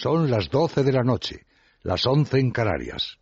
Son 0.00 0.30
las 0.30 0.48
doce 0.48 0.84
de 0.84 0.92
la 0.92 1.02
noche, 1.02 1.44
las 1.82 2.06
once 2.06 2.38
en 2.38 2.52
Canarias. 2.52 3.18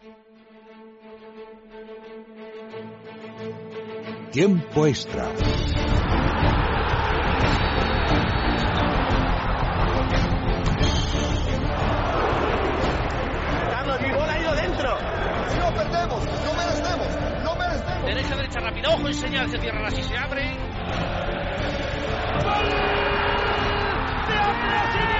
Tiempo 4.30 4.86
extra. 4.86 5.24
Carlos, 13.70 14.00
mi 14.02 14.10
bola 14.12 14.32
ha 14.32 14.38
ido 14.38 14.54
dentro. 14.54 14.98
Si 15.48 15.58
no 15.58 15.74
perdemos, 15.74 16.24
no 16.44 16.54
merecemos, 16.54 17.42
no 17.42 17.56
merecemos. 17.56 18.04
Derecha, 18.04 18.36
derecha, 18.36 18.60
rápido. 18.60 18.90
Ojo 18.90 19.08
y 19.08 19.14
señal, 19.14 19.50
se 19.50 19.58
cierran 19.58 19.86
así, 19.86 20.02
se 20.02 20.14
abre. 20.14 20.42
¡Gol! 22.44 22.68
¡De 24.28 24.34
Andrés 24.34 25.15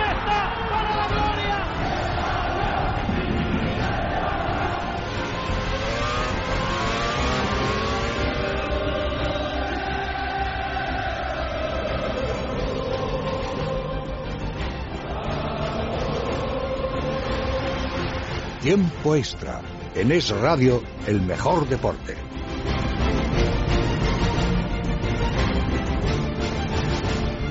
Tiempo 18.67 19.15
extra. 19.15 19.61
En 19.95 20.11
Es 20.11 20.29
Radio, 20.41 20.81
el 21.07 21.23
mejor 21.23 21.69
deporte. 21.69 22.17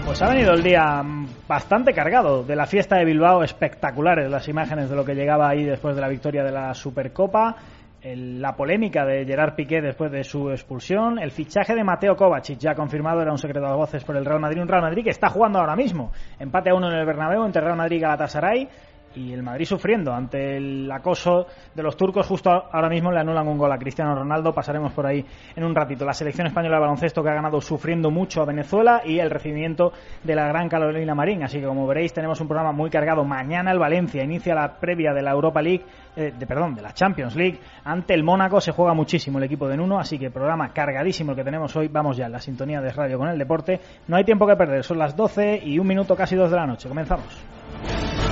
Pues 0.05 0.21
ha 0.21 0.27
venido 0.27 0.51
el 0.51 0.61
día 0.61 1.01
bastante 1.47 1.93
cargado 1.93 2.43
de 2.43 2.57
la 2.57 2.65
fiesta 2.65 2.97
de 2.97 3.05
Bilbao, 3.05 3.43
espectaculares 3.43 4.29
las 4.29 4.45
imágenes 4.49 4.89
de 4.89 4.97
lo 4.97 5.05
que 5.05 5.15
llegaba 5.15 5.47
ahí 5.47 5.63
después 5.63 5.95
de 5.95 6.01
la 6.01 6.09
victoria 6.09 6.43
de 6.43 6.51
la 6.51 6.73
Supercopa, 6.73 7.55
la 8.03 8.53
polémica 8.57 9.05
de 9.05 9.25
Gerard 9.25 9.55
Piqué 9.55 9.81
después 9.81 10.11
de 10.11 10.25
su 10.25 10.51
expulsión, 10.51 11.17
el 11.17 11.31
fichaje 11.31 11.75
de 11.75 11.85
Mateo 11.85 12.17
Kovacic 12.17 12.59
ya 12.59 12.75
confirmado, 12.75 13.21
era 13.21 13.31
un 13.31 13.37
secreto 13.37 13.65
de 13.65 13.73
voces 13.73 14.03
por 14.03 14.17
el 14.17 14.25
Real 14.25 14.41
Madrid, 14.41 14.61
un 14.61 14.67
Real 14.67 14.81
Madrid 14.81 15.05
que 15.05 15.11
está 15.11 15.29
jugando 15.29 15.59
ahora 15.59 15.77
mismo, 15.77 16.11
empate 16.39 16.71
a 16.71 16.75
uno 16.75 16.91
en 16.91 16.97
el 16.97 17.05
Bernabéu 17.05 17.45
entre 17.45 17.61
Real 17.61 17.77
Madrid 17.77 17.97
y 17.97 18.01
Galatasaray 18.01 18.69
y 19.15 19.33
el 19.33 19.43
Madrid 19.43 19.65
sufriendo 19.65 20.13
ante 20.13 20.57
el 20.57 20.91
acoso 20.91 21.47
de 21.73 21.83
los 21.83 21.95
turcos. 21.95 22.27
Justo 22.27 22.49
ahora 22.49 22.89
mismo 22.89 23.11
le 23.11 23.19
anulan 23.19 23.47
un 23.47 23.57
gol 23.57 23.71
a 23.71 23.77
Cristiano 23.77 24.15
Ronaldo. 24.15 24.53
Pasaremos 24.53 24.93
por 24.93 25.05
ahí 25.05 25.25
en 25.55 25.63
un 25.63 25.73
ratito. 25.73 26.05
La 26.05 26.13
selección 26.13 26.47
española 26.47 26.77
de 26.77 26.81
baloncesto 26.81 27.23
que 27.23 27.29
ha 27.29 27.33
ganado 27.33 27.61
sufriendo 27.61 28.11
mucho 28.11 28.41
a 28.41 28.45
Venezuela 28.45 29.01
y 29.05 29.19
el 29.19 29.29
recibimiento 29.29 29.93
de 30.23 30.35
la 30.35 30.47
gran 30.47 30.69
Carolina 30.69 31.15
Marín. 31.15 31.43
Así 31.43 31.59
que 31.59 31.65
como 31.65 31.87
veréis 31.87 32.13
tenemos 32.13 32.39
un 32.41 32.47
programa 32.47 32.71
muy 32.71 32.89
cargado. 32.89 33.23
Mañana 33.23 33.71
el 33.71 33.79
Valencia 33.79 34.23
inicia 34.23 34.55
la 34.55 34.77
previa 34.79 35.13
de 35.13 35.21
la 35.21 35.31
Europa 35.31 35.61
League, 35.61 35.85
eh, 36.15 36.33
de, 36.37 36.47
perdón, 36.47 36.75
de 36.75 36.81
la 36.81 36.93
Champions 36.93 37.35
League. 37.35 37.59
Ante 37.83 38.13
el 38.13 38.23
Mónaco 38.23 38.59
se 38.61 38.71
juega 38.71 38.93
muchísimo 38.93 39.37
el 39.37 39.45
equipo 39.45 39.67
de 39.67 39.77
Nuno. 39.77 39.99
Así 39.99 40.19
que 40.19 40.29
programa 40.29 40.69
cargadísimo 40.73 41.31
el 41.31 41.37
que 41.37 41.43
tenemos 41.43 41.75
hoy. 41.75 41.87
Vamos 41.87 42.17
ya 42.17 42.25
en 42.25 42.31
la 42.31 42.39
sintonía 42.39 42.81
de 42.81 42.91
radio 42.91 43.17
con 43.17 43.29
el 43.29 43.37
deporte. 43.37 43.79
No 44.07 44.17
hay 44.17 44.23
tiempo 44.23 44.47
que 44.47 44.55
perder. 44.55 44.83
Son 44.83 44.97
las 44.97 45.15
12 45.15 45.61
y 45.63 45.79
un 45.79 45.87
minuto 45.87 46.15
casi 46.15 46.35
dos 46.35 46.49
de 46.49 46.57
la 46.57 46.65
noche. 46.65 46.89
Comenzamos. 46.89 48.24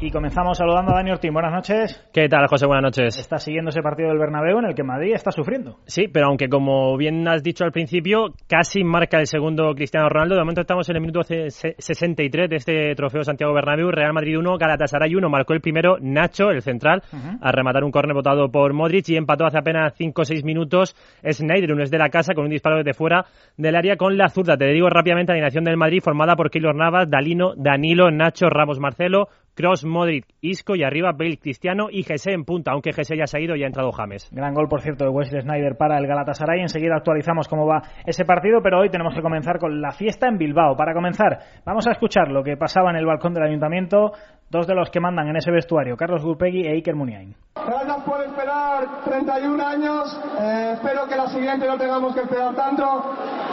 Y 0.00 0.12
comenzamos 0.12 0.56
saludando 0.56 0.92
a 0.92 0.98
Dani 0.98 1.10
Ortín. 1.10 1.32
Buenas 1.32 1.52
noches. 1.52 2.08
¿Qué 2.12 2.28
tal, 2.28 2.46
José? 2.46 2.66
Buenas 2.66 2.84
noches. 2.84 3.18
Está 3.18 3.38
siguiendo 3.38 3.70
ese 3.70 3.82
partido 3.82 4.10
del 4.10 4.18
Bernabéu 4.18 4.60
en 4.60 4.66
el 4.66 4.74
que 4.76 4.84
Madrid 4.84 5.12
está 5.12 5.32
sufriendo. 5.32 5.78
Sí, 5.86 6.06
pero 6.06 6.26
aunque 6.28 6.48
como 6.48 6.96
bien 6.96 7.26
has 7.26 7.42
dicho 7.42 7.64
al 7.64 7.72
principio, 7.72 8.26
casi 8.48 8.84
marca 8.84 9.18
el 9.18 9.26
segundo 9.26 9.74
Cristiano 9.74 10.08
Ronaldo. 10.08 10.36
De 10.36 10.40
momento 10.42 10.60
estamos 10.60 10.88
en 10.88 10.94
el 10.96 11.00
minuto 11.02 11.24
ce- 11.24 11.50
se- 11.50 11.74
63 11.78 12.48
de 12.48 12.56
este 12.56 12.94
trofeo 12.94 13.24
Santiago 13.24 13.52
Bernabéu. 13.52 13.90
Real 13.90 14.12
Madrid 14.12 14.38
1, 14.38 14.56
Galatasaray 14.56 15.16
1. 15.16 15.28
Marcó 15.28 15.52
el 15.52 15.60
primero 15.60 15.96
Nacho, 16.00 16.50
el 16.52 16.62
central, 16.62 17.02
a 17.42 17.50
rematar 17.50 17.82
un 17.82 17.90
córner 17.90 18.14
votado 18.14 18.48
por 18.52 18.72
Modric 18.74 19.08
y 19.08 19.16
empató 19.16 19.46
hace 19.46 19.58
apenas 19.58 19.94
5 19.96 20.22
o 20.22 20.24
6 20.24 20.44
minutos 20.44 20.94
Snyder, 21.28 21.72
uno 21.72 21.82
es 21.82 21.90
de 21.90 21.98
la 21.98 22.08
casa, 22.08 22.34
con 22.34 22.44
un 22.44 22.50
disparo 22.50 22.76
desde 22.76 22.94
fuera 22.94 23.24
del 23.56 23.74
área 23.74 23.96
con 23.96 24.16
la 24.16 24.28
zurda. 24.28 24.56
Te 24.56 24.66
digo 24.66 24.88
rápidamente 24.90 25.32
la 25.32 25.38
alineación 25.38 25.64
del 25.64 25.76
Madrid 25.76 25.98
formada 26.04 26.36
por 26.36 26.50
Keylor 26.50 26.76
Navas, 26.76 27.10
Dalino, 27.10 27.54
Danilo, 27.56 28.12
Nacho, 28.12 28.48
Ramos, 28.48 28.78
Marcelo, 28.78 29.26
Cross, 29.58 29.84
Modric, 29.84 30.24
Isco 30.40 30.76
y 30.76 30.84
arriba 30.84 31.10
Bale, 31.10 31.36
Cristiano 31.36 31.88
y 31.90 32.04
Gese 32.04 32.30
en 32.30 32.44
punta, 32.44 32.70
aunque 32.70 32.92
Gese 32.92 33.16
ya 33.16 33.26
se 33.26 33.38
ha 33.38 33.40
ido 33.40 33.56
y 33.56 33.64
ha 33.64 33.66
entrado 33.66 33.90
James. 33.90 34.30
Gran 34.30 34.54
gol, 34.54 34.68
por 34.68 34.82
cierto, 34.82 35.02
de 35.02 35.10
Wesley 35.10 35.42
Snyder 35.42 35.76
para 35.76 35.98
el 35.98 36.06
Galatasaray. 36.06 36.60
Enseguida 36.60 36.94
actualizamos 36.94 37.48
cómo 37.48 37.66
va 37.66 37.82
ese 38.06 38.24
partido, 38.24 38.60
pero 38.62 38.78
hoy 38.78 38.88
tenemos 38.88 39.16
que 39.16 39.20
comenzar 39.20 39.58
con 39.58 39.80
la 39.80 39.90
fiesta 39.90 40.28
en 40.28 40.38
Bilbao. 40.38 40.76
Para 40.76 40.94
comenzar, 40.94 41.40
vamos 41.66 41.88
a 41.88 41.90
escuchar 41.90 42.28
lo 42.30 42.44
que 42.44 42.56
pasaba 42.56 42.90
en 42.90 42.98
el 42.98 43.06
balcón 43.06 43.34
del 43.34 43.48
ayuntamiento. 43.48 44.12
Dos 44.48 44.68
de 44.68 44.76
los 44.76 44.90
que 44.90 45.00
mandan 45.00 45.26
en 45.26 45.38
ese 45.38 45.50
vestuario, 45.50 45.96
Carlos 45.96 46.22
Gurpegui 46.22 46.64
e 46.64 46.74
Iker 46.74 46.94
Muniain. 46.94 47.34
Gracias 47.56 48.02
por 48.04 48.22
esperar 48.22 49.02
31 49.04 49.66
años. 49.66 50.20
Eh, 50.40 50.70
espero 50.74 51.08
que 51.08 51.16
la 51.16 51.26
siguiente 51.26 51.66
no 51.66 51.76
tengamos 51.76 52.14
que 52.14 52.20
esperar 52.20 52.54
tanto. 52.54 52.84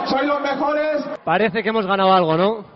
Sois 0.04 0.24
los 0.24 0.40
mejores. 0.40 1.04
Parece 1.24 1.64
que 1.64 1.68
hemos 1.70 1.84
ganado 1.84 2.12
algo, 2.12 2.36
¿no? 2.36 2.75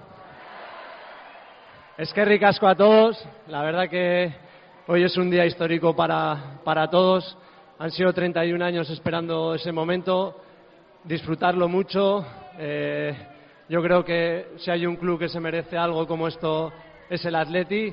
Es 2.00 2.14
que 2.14 2.24
ricasco 2.24 2.66
a 2.66 2.74
todos. 2.74 3.22
La 3.48 3.60
verdad 3.60 3.86
que 3.90 4.32
hoy 4.86 5.02
es 5.02 5.18
un 5.18 5.30
día 5.30 5.44
histórico 5.44 5.94
para, 5.94 6.58
para 6.64 6.88
todos. 6.88 7.36
Han 7.78 7.90
sido 7.90 8.10
31 8.14 8.64
años 8.64 8.88
esperando 8.88 9.54
ese 9.54 9.70
momento. 9.70 10.34
Disfrutarlo 11.04 11.68
mucho. 11.68 12.24
Eh, 12.58 13.14
yo 13.68 13.82
creo 13.82 14.02
que 14.02 14.46
si 14.56 14.70
hay 14.70 14.86
un 14.86 14.96
club 14.96 15.18
que 15.18 15.28
se 15.28 15.40
merece 15.40 15.76
algo 15.76 16.06
como 16.06 16.26
esto 16.26 16.72
es 17.10 17.22
el 17.26 17.34
Atleti. 17.34 17.92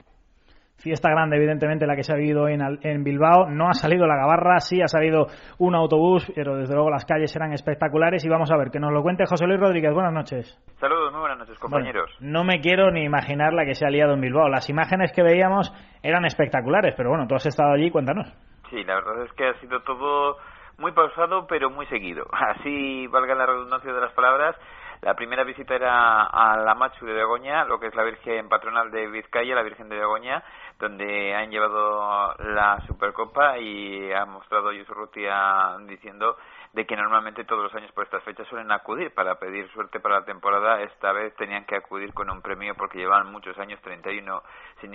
Fiesta 0.78 1.10
grande, 1.10 1.38
evidentemente, 1.38 1.88
la 1.88 1.96
que 1.96 2.04
se 2.04 2.14
ha 2.14 2.16
vivido 2.16 2.48
en, 2.48 2.62
en 2.84 3.04
Bilbao. 3.04 3.50
No 3.50 3.68
ha 3.68 3.74
salido 3.74 4.06
la 4.06 4.16
gabarra, 4.16 4.60
sí 4.60 4.82
ha 4.82 4.88
salido 4.88 5.28
un 5.58 5.76
autobús, 5.76 6.32
pero 6.36 6.56
desde 6.56 6.76
luego 6.76 6.92
las 6.92 7.06
calles 7.06 7.36
eran 7.36 7.52
espectaculares. 7.52 8.24
Y 8.24 8.30
vamos 8.30 8.52
a 8.52 8.58
ver, 8.58 8.70
que 8.70 8.80
nos 8.80 8.94
lo 8.94 9.02
cuente 9.02 9.26
José 9.26 9.48
Luis 9.48 9.60
Rodríguez. 9.60 9.94
Buenas 9.94 10.14
noches. 10.14 10.58
Saludos, 10.80 11.12
muy 11.12 11.22
buenas 11.22 11.40
noches, 11.40 11.58
compañeros. 11.60 12.12
Bueno, 12.20 12.34
no 12.34 12.44
me 12.44 12.62
quiero 12.62 12.92
ni 12.92 13.04
imaginar 13.04 13.54
la 13.54 13.66
que 13.66 13.74
se 13.74 13.86
ha 13.86 13.90
liado 13.90 14.14
en 14.14 14.22
Bilbao. 14.22 14.50
Las 14.50 14.70
imágenes 14.70 15.12
que 15.12 15.24
veíamos 15.24 15.74
eran 16.04 16.26
espectaculares, 16.26 16.94
pero 16.96 17.10
bueno, 17.10 17.28
tú 17.28 17.36
has 17.36 17.46
estado 17.46 17.74
allí, 17.74 17.90
cuéntanos. 17.90 18.28
Sí, 18.70 18.84
la 18.84 18.96
verdad 18.96 19.24
es 19.24 19.34
que 19.34 19.48
ha 19.48 19.54
sido 19.60 19.80
todo 19.82 20.38
muy 20.78 20.92
pausado, 20.92 21.48
pero 21.48 21.70
muy 21.70 21.86
seguido. 21.88 22.26
Así, 22.32 23.08
valga 23.08 23.36
la 23.36 23.46
redundancia 23.46 23.92
de 23.92 24.02
las 24.02 24.14
palabras, 24.14 24.56
la 25.02 25.14
primera 25.14 25.44
visita 25.44 25.76
era 25.76 26.24
a 26.24 26.58
la 26.58 26.74
Machu 26.74 27.06
de 27.06 27.14
Begoña, 27.14 27.66
lo 27.66 27.80
que 27.80 27.88
es 27.88 27.96
la 27.96 28.04
Virgen 28.04 28.50
patronal 28.50 28.90
de 28.90 29.08
Vizcaya, 29.08 29.56
la 29.56 29.62
Virgen 29.62 29.90
de 29.90 29.98
Begoña, 29.98 30.44
donde 30.80 31.36
han 31.36 31.52
llevado 31.52 32.34
la 32.40 32.82
Supercopa 32.88 33.60
y 33.60 34.12
ha 34.12 34.26
mostrado 34.26 34.72
Yusuf 34.72 34.96
Rutia 34.96 35.78
diciendo 35.86 36.38
de 36.74 36.86
que 36.86 36.96
normalmente 36.96 37.44
todos 37.44 37.64
los 37.64 37.76
años 37.76 37.92
por 37.92 38.04
estas 38.04 38.24
fechas 38.24 38.48
suelen 38.48 38.72
acudir 38.72 39.14
para 39.14 39.36
pedir 39.36 39.70
suerte 39.72 40.00
para 40.00 40.20
la 40.20 40.26
temporada. 40.26 40.82
Esta 40.82 41.12
vez 41.12 41.36
tenían 41.36 41.66
que 41.66 41.76
acudir 41.76 42.14
con 42.14 42.30
un 42.30 42.42
premio 42.42 42.76
porque 42.76 43.00
llevaban 43.00 43.32
muchos 43.32 43.58
años, 43.58 43.82
31, 43.82 44.42
sin, 44.82 44.92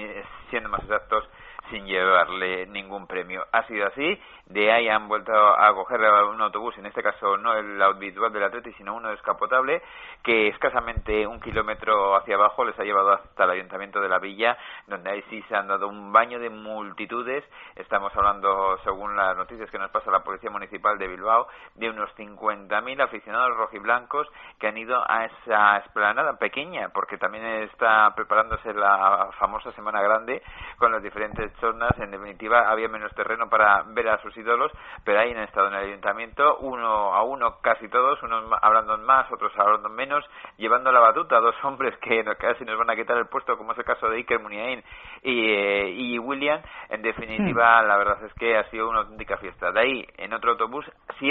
siendo 0.50 0.68
más 0.68 0.82
exactos, 0.82 1.28
sin 1.70 1.86
llevarle 1.86 2.66
ningún 2.66 3.06
premio. 3.06 3.46
Ha 3.52 3.66
sido 3.66 3.86
así, 3.86 4.20
de 4.46 4.72
ahí 4.72 4.88
han 4.88 5.08
vuelto 5.08 5.32
a 5.32 5.72
coger 5.74 6.00
un 6.00 6.40
autobús, 6.40 6.76
en 6.78 6.86
este 6.86 7.02
caso 7.02 7.36
no 7.36 7.54
el 7.54 7.80
habitual 7.80 8.32
del 8.32 8.44
Atleti, 8.44 8.72
sino 8.74 8.94
uno 8.94 9.10
descapotable, 9.10 9.82
que 10.22 10.48
escasamente 10.48 11.26
un 11.26 11.40
kilómetro 11.40 12.16
hacia 12.16 12.34
abajo 12.34 12.64
les 12.64 12.78
ha 12.78 12.84
llevado 12.84 13.12
hasta 13.12 13.44
el 13.44 13.50
ayuntamiento 13.50 14.00
de 14.00 14.08
la 14.08 14.18
villa, 14.18 14.58
donde 14.86 15.10
ahí 15.10 15.22
sí 15.30 15.42
se 15.48 15.56
han 15.56 15.68
dado 15.68 15.88
un 15.88 16.12
baño 16.12 16.38
de 16.38 16.50
multitudes. 16.50 17.44
Estamos 17.76 18.14
hablando, 18.16 18.78
según 18.84 19.16
las 19.16 19.36
noticias 19.36 19.70
que 19.70 19.78
nos 19.78 19.90
pasa 19.90 20.10
la 20.10 20.22
Policía 20.22 20.50
Municipal 20.50 20.98
de 20.98 21.08
Bilbao, 21.08 21.48
de 21.74 21.90
unos 21.90 22.10
50.000 22.16 23.02
aficionados 23.02 23.56
rojiblancos 23.56 24.28
que 24.58 24.68
han 24.68 24.76
ido 24.76 25.02
a 25.08 25.24
esa 25.24 25.78
esplanada 25.78 26.38
pequeña, 26.38 26.90
porque 26.90 27.18
también 27.18 27.44
está 27.62 28.12
preparándose 28.14 28.72
la 28.74 29.30
famosa 29.38 29.72
Semana 29.72 30.02
Grande 30.02 30.42
con 30.78 30.92
las 30.92 31.02
diferentes 31.02 31.52
zonas. 31.60 31.92
En 31.98 32.10
definitiva, 32.10 32.70
había 32.70 32.88
menos 32.88 33.14
terreno 33.14 33.48
para 33.48 33.82
ver 33.88 34.08
a 34.08 34.22
sus 34.22 34.36
ídolos, 34.36 34.72
pero 35.04 35.20
ahí 35.20 35.32
han 35.32 35.44
estado 35.44 35.68
en 35.68 35.74
el 35.74 35.84
ayuntamiento, 35.88 36.58
uno 36.58 37.14
a 37.14 37.22
uno 37.22 37.58
casi 37.60 37.88
todos, 37.88 38.22
unos 38.22 38.44
hablando 38.60 38.98
más, 38.98 39.30
otros 39.32 39.52
hablando 39.58 39.88
menos, 39.88 40.24
llevando 40.56 40.92
la 40.92 41.00
batuta 41.00 41.36
a 41.36 41.40
dos 41.40 41.54
hombres 41.64 41.96
que 41.98 42.24
casi 42.38 42.64
nos 42.64 42.78
van 42.78 42.90
a 42.90 42.96
quitar 42.96 43.16
el 43.16 43.26
puesto, 43.26 43.56
como 43.56 43.72
es 43.72 43.78
el 43.78 43.84
caso 43.84 44.08
de 44.08 44.16
Iker 44.18 44.40
Muniain 44.40 44.82
y, 45.22 45.50
eh, 45.50 45.88
y 45.90 46.18
William. 46.18 46.60
En 46.88 47.02
definitiva, 47.02 47.82
la 47.82 47.96
verdad 47.96 48.24
es 48.24 48.34
que 48.34 48.56
ha 48.56 48.68
sido 48.70 48.88
una 48.88 49.00
auténtica 49.00 49.36
fiesta. 49.36 49.72
De 49.72 49.80
ahí, 49.80 50.06
en 50.18 50.32
otro 50.32 50.52
autobús, 50.52 50.84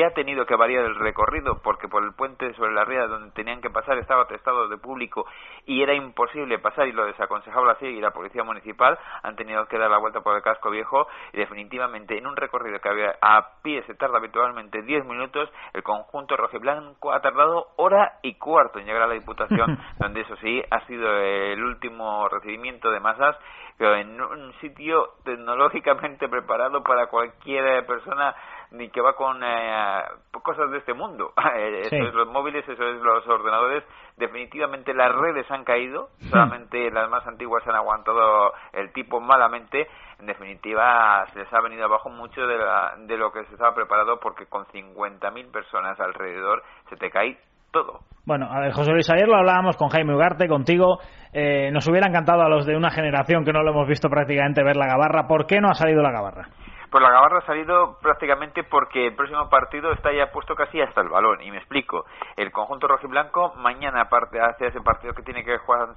ha 0.04 0.12
tenido 0.22 0.46
que 0.46 0.56
variar 0.56 0.86
el 0.86 0.96
recorrido, 0.96 1.64
porque 1.64 1.88
por 1.88 2.04
el 2.04 2.14
puente 2.14 2.54
sobre 2.54 2.74
la 2.74 2.86
ría 2.86 3.08
donde 3.08 3.32
tenían 3.32 3.60
que 3.60 3.72
pasar 3.72 3.98
estaba 3.98 4.24
atestado 4.24 4.68
de 4.68 4.78
público 4.78 5.26
y 5.66 5.82
era 5.82 5.96
imposible 5.96 6.60
pasar 6.60 6.88
y 6.88 6.92
lo 6.92 7.08
desaconsejaba 7.08 7.72
así 7.72 7.88
y 7.88 8.00
la 8.00 8.12
policía 8.12 8.44
municipal 8.44 9.00
han 9.24 9.36
tenido 9.36 9.66
que 9.66 9.80
dar 9.80 9.90
la 9.90 9.98
vuelta 9.98 10.22
por 10.22 10.36
el 10.36 10.44
casco 10.44 10.70
viejo 10.70 11.08
y 11.34 11.38
definitivamente 11.38 12.20
en 12.20 12.28
un 12.28 12.36
recorrido 12.36 12.80
que 12.80 12.90
había 12.90 13.16
a 13.20 13.62
pie 13.64 13.82
se 13.88 13.96
tarda 13.96 14.20
habitualmente 14.20 14.84
10 14.84 15.06
minutos, 15.06 15.50
el 15.74 15.82
conjunto 15.82 16.38
rojiblanco 16.38 17.12
ha 17.12 17.22
tardado 17.22 17.70
hora 17.78 18.20
y 18.22 18.36
cuarto 18.36 18.78
en 18.78 18.86
llegar 18.86 19.02
a 19.02 19.08
la 19.08 19.16
Diputación, 19.16 19.80
donde 19.98 20.22
eso 20.22 20.36
sí 20.36 20.62
ha 20.70 20.86
sido 20.86 21.18
el 21.18 21.64
último 21.64 22.30
recibimiento 22.30 22.92
de 22.92 23.00
masas, 23.00 23.36
pero 23.76 23.96
en 23.96 24.22
un 24.22 24.54
sitio 24.62 25.14
tecnológicamente 25.24 26.30
preparado 26.30 26.84
para 26.84 27.08
cualquier 27.08 27.84
persona 27.88 28.36
ni 28.72 28.90
que 28.90 29.02
va 29.02 29.14
con 29.14 29.44
eh, 29.44 30.04
cosas 30.44 30.72
de 30.72 30.78
este 30.80 30.94
mundo. 30.94 31.34
Eh, 31.54 31.82
eso 31.82 31.96
es 31.96 32.14
los 32.14 32.28
móviles, 32.30 32.68
eso 32.68 32.84
es 32.84 33.02
los 33.02 33.28
ordenadores. 33.28 33.84
Definitivamente 34.16 34.94
las 34.94 35.12
redes 35.14 35.50
han 35.52 35.64
caído, 35.64 36.10
solamente 36.30 36.90
las 36.92 37.10
más 37.10 37.28
antiguas 37.28 37.68
han 37.68 37.76
aguantado 37.76 38.54
el 38.72 38.92
tipo 38.94 39.20
malamente. 39.20 39.88
En 40.20 40.28
definitiva, 40.28 41.26
se 41.34 41.40
les 41.40 41.54
ha 41.54 41.62
venido 41.62 41.86
abajo 41.86 42.10
mucho 42.10 42.42
de, 42.48 42.58
de 43.06 43.18
lo 43.18 43.32
que 43.32 43.44
se 43.46 43.54
estaba 43.54 43.76
preparado 43.76 44.20
porque 44.20 44.46
con 44.46 44.66
50.000 44.66 45.52
personas 45.52 46.00
alrededor 46.00 46.64
se 46.90 46.96
te 46.96 47.10
cae 47.10 47.38
todo. 47.72 48.00
Bueno, 48.26 48.48
a 48.52 48.60
ver, 48.60 48.72
José 48.72 48.92
Luis, 48.92 49.10
ayer 49.10 49.28
lo 49.28 49.38
hablábamos 49.38 49.76
con 49.78 49.90
Jaime 49.90 50.16
Ugarte, 50.16 50.48
contigo. 50.48 51.00
Eh, 51.34 51.72
nos 51.72 51.88
hubiera 51.88 52.08
encantado 52.08 52.42
a 52.42 52.50
los 52.50 52.66
de 52.66 52.76
una 52.76 52.92
generación 52.92 53.44
que 53.44 53.52
no 53.52 53.64
lo 53.64 53.72
hemos 53.72 53.88
visto 53.88 54.10
prácticamente 54.10 54.64
ver 54.64 54.78
la 54.78 54.88
gabarra. 54.88 55.28
¿Por 55.28 55.48
qué 55.48 55.60
no 55.60 55.70
ha 55.70 55.74
salido 55.74 56.02
la 56.02 56.12
gabarra? 56.12 56.50
Pues 56.92 57.02
la 57.02 57.10
Gabarra 57.10 57.38
ha 57.38 57.46
salido 57.46 57.98
prácticamente 58.02 58.66
porque 58.66 59.08
el 59.08 59.16
próximo 59.16 59.48
partido 59.48 59.94
está 59.94 60.12
ya 60.12 60.30
puesto 60.34 60.56
casi 60.56 60.82
hasta 60.82 61.00
el 61.00 61.08
balón. 61.08 61.42
Y 61.42 61.50
me 61.50 61.58
explico. 61.58 62.04
El 62.36 62.52
conjunto 62.52 62.86
rojiblanco 62.86 63.54
mañana 63.56 64.10
parte 64.10 64.42
hacia 64.42 64.68
ese 64.68 64.82
partido 64.82 65.14
que 65.14 65.24
tiene 65.24 65.46
que 65.46 65.58
jugar 65.60 65.88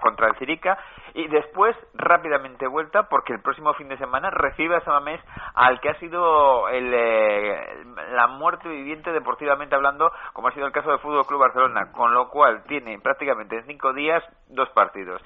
contra 0.00 0.28
el 0.28 0.36
Cirica 0.36 0.78
y 1.14 1.26
después 1.26 1.76
rápidamente 1.94 2.68
vuelta 2.68 3.08
porque 3.08 3.32
el 3.32 3.42
próximo 3.42 3.74
fin 3.74 3.88
de 3.88 3.98
semana 3.98 4.30
recibe 4.30 4.76
a 4.76 4.80
Samamés 4.82 5.20
al 5.54 5.80
que 5.80 5.90
ha 5.90 5.98
sido 5.98 6.68
el, 6.68 6.94
eh, 6.94 7.84
la 8.12 8.28
muerte 8.28 8.68
viviente 8.68 9.10
deportivamente 9.10 9.74
hablando, 9.74 10.12
como 10.34 10.46
ha 10.46 10.52
sido 10.52 10.66
el 10.66 10.72
caso 10.72 10.90
del 10.90 11.00
Fútbol 11.00 11.26
Club 11.26 11.40
Barcelona, 11.40 11.90
con 11.90 12.14
lo 12.14 12.28
cual 12.28 12.62
tiene 12.68 13.00
prácticamente 13.00 13.56
en 13.56 13.66
cinco 13.66 13.92
días 13.92 14.22
dos 14.46 14.68
partidos. 14.70 15.20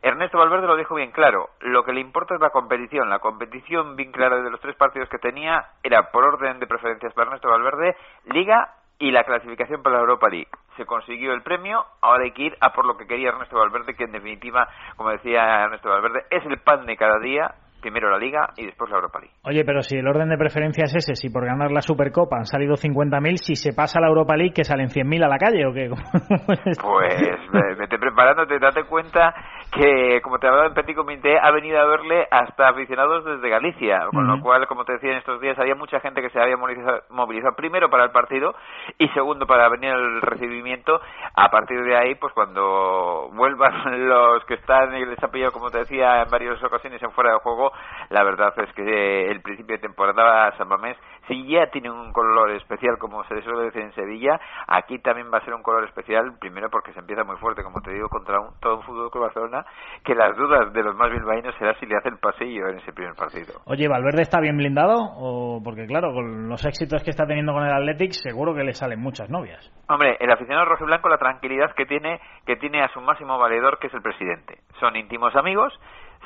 Ernesto 0.00 0.38
Valverde 0.38 0.66
lo 0.66 0.76
dijo 0.76 0.94
bien 0.94 1.10
claro, 1.10 1.50
lo 1.60 1.84
que 1.84 1.92
le 1.92 2.00
importa 2.00 2.34
es 2.34 2.40
la 2.40 2.50
competición. 2.50 3.10
La 3.10 3.18
competición 3.18 3.96
bien 3.96 4.12
clara 4.12 4.40
de 4.40 4.50
los 4.50 4.60
tres 4.60 4.76
partidos 4.76 5.08
que 5.08 5.18
tenía 5.18 5.66
era, 5.82 6.10
por 6.12 6.24
orden 6.24 6.60
de 6.60 6.66
preferencias 6.66 7.12
para 7.14 7.26
Ernesto 7.26 7.48
Valverde, 7.48 7.96
Liga 8.26 8.74
y 9.00 9.10
la 9.10 9.24
clasificación 9.24 9.82
para 9.82 9.96
la 9.96 10.02
Europa 10.02 10.28
League. 10.28 10.48
Se 10.76 10.86
consiguió 10.86 11.32
el 11.32 11.42
premio, 11.42 11.84
ahora 12.00 12.24
hay 12.24 12.32
que 12.32 12.42
ir 12.42 12.56
a 12.60 12.72
por 12.72 12.84
lo 12.84 12.96
que 12.96 13.06
quería 13.06 13.30
Ernesto 13.30 13.58
Valverde, 13.58 13.94
que 13.94 14.04
en 14.04 14.12
definitiva, 14.12 14.68
como 14.96 15.10
decía 15.10 15.64
Ernesto 15.64 15.88
Valverde, 15.88 16.26
es 16.30 16.44
el 16.46 16.58
pan 16.58 16.86
de 16.86 16.96
cada 16.96 17.18
día, 17.18 17.54
primero 17.80 18.10
la 18.10 18.18
Liga 18.18 18.50
y 18.56 18.66
después 18.66 18.90
la 18.90 18.96
Europa 18.96 19.20
League. 19.20 19.34
Oye, 19.44 19.64
pero 19.64 19.82
si 19.82 19.96
el 19.96 20.06
orden 20.06 20.28
de 20.28 20.36
preferencia 20.36 20.84
es 20.84 20.94
ese, 20.94 21.14
si 21.14 21.30
por 21.30 21.44
ganar 21.44 21.70
la 21.70 21.80
Supercopa 21.80 22.36
han 22.36 22.46
salido 22.46 22.74
50.000, 22.74 23.36
si 23.36 23.56
se 23.56 23.72
pasa 23.72 24.00
la 24.00 24.08
Europa 24.08 24.36
League, 24.36 24.52
que 24.54 24.64
salen 24.64 24.88
100.000 24.88 25.24
a 25.24 25.28
la 25.28 25.38
calle 25.38 25.66
o 25.66 25.72
qué? 25.72 25.88
pues 26.82 27.78
vete 27.78 27.98
preparándote, 27.98 28.58
date 28.58 28.84
cuenta 28.84 29.34
que, 29.72 30.20
como 30.22 30.38
te 30.38 30.46
hablaba 30.46 30.68
en 30.68 30.74
Petit 30.74 30.96
Comité, 30.96 31.38
ha 31.38 31.50
venido 31.50 31.78
a 31.78 31.86
verle 31.86 32.26
hasta 32.30 32.68
aficionados 32.68 33.24
desde 33.24 33.48
Galicia, 33.48 34.06
con 34.12 34.26
lo 34.26 34.40
cual, 34.40 34.66
como 34.66 34.84
te 34.84 34.94
decía 34.94 35.12
en 35.12 35.18
estos 35.18 35.40
días, 35.40 35.58
había 35.58 35.74
mucha 35.74 36.00
gente 36.00 36.22
que 36.22 36.30
se 36.30 36.40
había 36.40 36.56
movilizado, 36.56 37.54
primero 37.56 37.90
para 37.90 38.04
el 38.04 38.10
partido 38.10 38.54
y 38.98 39.08
segundo 39.08 39.46
para 39.46 39.68
venir 39.68 39.90
al 39.90 40.22
recibimiento. 40.22 41.00
A 41.34 41.50
partir 41.50 41.82
de 41.82 41.96
ahí, 41.96 42.14
pues 42.14 42.32
cuando 42.32 43.28
vuelvan 43.34 44.08
los 44.08 44.44
que 44.46 44.54
están 44.54 44.96
y 44.96 45.04
les 45.04 45.22
ha 45.22 45.28
pillado, 45.28 45.52
como 45.52 45.70
te 45.70 45.78
decía, 45.78 46.22
en 46.22 46.30
varias 46.30 46.62
ocasiones 46.62 47.02
en 47.02 47.10
fuera 47.10 47.32
de 47.32 47.38
juego, 47.40 47.67
la 48.10 48.22
verdad 48.24 48.52
es 48.58 48.72
que 48.74 49.30
el 49.30 49.40
principio 49.42 49.76
de 49.76 49.82
temporada 49.82 50.56
San 50.56 50.68
Mamés, 50.68 50.96
si 51.26 51.46
ya 51.46 51.66
tiene 51.70 51.90
un 51.90 52.12
color 52.12 52.50
especial, 52.52 52.96
como 52.98 53.22
se 53.24 53.42
suele 53.42 53.64
decir 53.64 53.82
en 53.82 53.92
Sevilla, 53.92 54.40
aquí 54.66 54.98
también 54.98 55.30
va 55.32 55.38
a 55.38 55.44
ser 55.44 55.54
un 55.54 55.62
color 55.62 55.84
especial, 55.84 56.38
primero 56.40 56.70
porque 56.70 56.92
se 56.92 57.00
empieza 57.00 57.24
muy 57.24 57.36
fuerte, 57.36 57.62
como 57.62 57.80
te 57.80 57.92
digo, 57.92 58.08
contra 58.08 58.40
un, 58.40 58.58
todo 58.60 58.76
un 58.76 58.82
fútbol 58.82 59.10
que 59.12 59.18
Barcelona, 59.18 59.64
que 60.04 60.14
las 60.14 60.36
dudas 60.36 60.72
de 60.72 60.82
los 60.82 60.94
más 60.96 61.10
bilbaínos 61.10 61.54
será 61.56 61.78
si 61.78 61.86
le 61.86 61.96
hace 61.96 62.08
el 62.08 62.18
pasillo 62.18 62.68
en 62.68 62.78
ese 62.78 62.92
primer 62.92 63.14
partido. 63.14 63.60
Oye, 63.66 63.88
¿Valverde 63.88 64.22
está 64.22 64.40
bien 64.40 64.56
blindado? 64.56 64.94
o 65.16 65.60
Porque 65.62 65.86
claro, 65.86 66.12
con 66.12 66.48
los 66.48 66.64
éxitos 66.64 67.02
que 67.02 67.10
está 67.10 67.26
teniendo 67.26 67.52
con 67.52 67.64
el 67.64 67.72
Athletic, 67.72 68.12
seguro 68.12 68.54
que 68.54 68.64
le 68.64 68.72
salen 68.72 69.00
muchas 69.00 69.28
novias. 69.28 69.70
Hombre, 69.88 70.16
el 70.20 70.30
aficionado 70.30 70.66
rojiblanco, 70.66 71.08
la 71.08 71.18
tranquilidad 71.18 71.74
que 71.74 71.86
tiene, 71.86 72.20
que 72.46 72.56
tiene 72.56 72.82
a 72.82 72.88
su 72.88 73.00
máximo 73.00 73.38
valedor, 73.38 73.78
que 73.78 73.88
es 73.88 73.94
el 73.94 74.02
presidente. 74.02 74.58
Son 74.80 74.94
íntimos 74.96 75.34
amigos, 75.36 75.72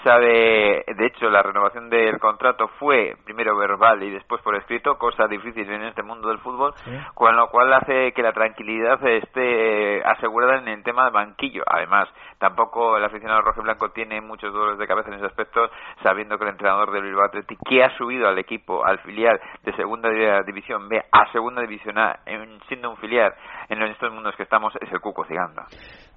sabe, 0.05 0.85
de 0.87 1.07
hecho, 1.07 1.31
la 1.31 1.43
renovación 1.43 1.89
del 1.89 2.19
contrato 2.19 2.69
fue 2.79 3.17
primero 3.25 3.57
verbal 3.57 4.03
y 4.03 4.11
después 4.11 4.43
por 4.43 4.57
escrito, 4.57 4.99
cosa 4.99 5.29
difícil 5.29 5.71
en 5.71 5.85
este 5.85 6.03
mundo 6.03 6.29
del 6.29 6.39
fútbol, 6.39 6.75
con 7.15 7.37
lo 7.37 7.49
cual 7.49 7.73
hace 7.73 8.13
que 8.13 8.23
la 8.23 8.33
tranquilidad 8.33 9.05
esté 9.07 9.99
eh, 9.99 10.03
asegurada 10.05 10.59
en 10.59 10.69
el 10.69 10.83
tema 10.83 11.05
del 11.05 11.13
banquillo. 11.13 11.63
Además, 11.67 12.09
tampoco 12.39 12.97
el 12.97 13.05
aficionado 13.05 13.43
rojo 13.43 13.61
y 13.61 13.65
blanco 13.65 13.91
tiene 13.91 14.21
muchos 14.21 14.53
dolores 14.53 14.79
de 14.79 14.87
cabeza 14.87 15.09
en 15.09 15.17
ese 15.17 15.27
aspecto, 15.27 15.71
sabiendo 16.03 16.37
que 16.39 16.45
el 16.45 16.51
entrenador 16.51 16.91
del 16.91 17.03
Bilbao 17.03 17.27
Athletic, 17.27 17.59
que 17.69 17.85
ha 17.85 17.97
subido 17.97 18.29
al 18.29 18.39
equipo, 18.39 18.85
al 18.85 18.99
filial 19.01 19.41
de 19.63 19.73
segunda 19.75 20.11
división 20.43 20.89
B 20.89 21.03
a 21.11 21.31
segunda 21.33 21.63
división 21.63 21.99
A, 21.99 22.21
siendo 22.69 22.91
un 22.91 22.97
filial 22.97 23.35
en 23.69 23.83
estos 23.83 24.13
mundos 24.13 24.35
que 24.37 24.43
estamos, 24.43 24.75
es 24.81 24.91
el 24.93 25.01
Cuco 25.01 25.25
Ciganda. 25.25 25.67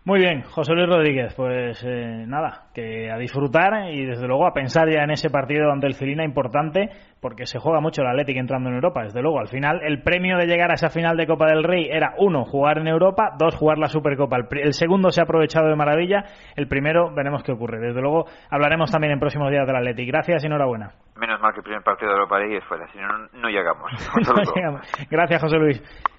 Muy 0.06 0.20
bien, 0.20 0.44
José 0.44 0.76
Luis 0.76 0.88
Rodríguez, 0.88 1.34
pues 1.36 1.84
eh, 1.84 2.26
nada, 2.28 2.66
que 2.76 3.10
a 3.10 3.18
disfrutar 3.18 3.90
y 3.92 4.06
desde 4.06 4.28
luego 4.28 4.46
a 4.46 4.54
pensar 4.54 4.88
ya 4.88 5.02
en 5.02 5.10
ese 5.10 5.32
partido 5.32 5.72
ante 5.72 5.88
el 5.88 5.96
Filina 5.96 6.24
importante, 6.24 6.92
porque 7.20 7.48
se 7.48 7.58
juega 7.58 7.80
mucho 7.80 8.04
el 8.04 8.10
Atlético 8.10 8.40
entrando 8.40 8.70
en 8.70 8.76
Europa, 8.76 9.02
desde 9.02 9.24
luego. 9.24 9.40
Al 9.40 9.48
final, 9.48 9.82
el 9.82 10.04
premio 10.04 10.38
de 10.38 10.46
llegar 10.46 10.70
a 10.70 10.76
esa 10.76 10.92
final 10.92 11.18
de 11.18 11.26
Copa 11.26 11.48
del 11.48 11.64
Rey 11.64 11.88
era, 11.90 12.14
uno, 12.20 12.46
jugar 12.46 12.78
en 12.78 12.88
Europa, 12.88 13.32
dos, 13.36 13.56
jugar 13.56 13.80
la 13.80 13.88
Supercopa. 13.88 14.38
El, 14.52 14.74
segundo 14.74 15.10
se 15.10 15.22
ha 15.22 15.24
aprovechado 15.24 15.70
de 15.70 15.76
maravilla, 15.76 16.24
el 16.56 16.68
primero 16.68 17.12
veremos 17.12 17.42
qué 17.42 17.54
ocurre. 17.54 17.80
Desde 17.80 18.00
luego, 18.00 18.26
hablaremos 18.52 18.92
también 18.92 19.14
en 19.14 19.20
próximos 19.20 19.50
días 19.50 19.66
del 19.66 19.76
Atlético. 19.76 20.12
Gracias 20.12 20.44
y 20.44 20.46
enhorabuena. 20.46 20.92
Menos 21.16 21.42
mal 21.42 21.52
que 21.52 21.62
el 21.62 21.64
primer 21.64 21.82
partido 21.82 22.12
de 22.12 22.18
Europa 22.18 22.38
League 22.38 22.58
es 22.58 22.64
fuera, 22.66 22.88
si 22.90 23.00
no, 23.00 23.08
no 23.34 23.50
llegamos. 23.50 23.90
Gracias, 25.10 25.42
José 25.42 25.58
Luis. 25.58 26.15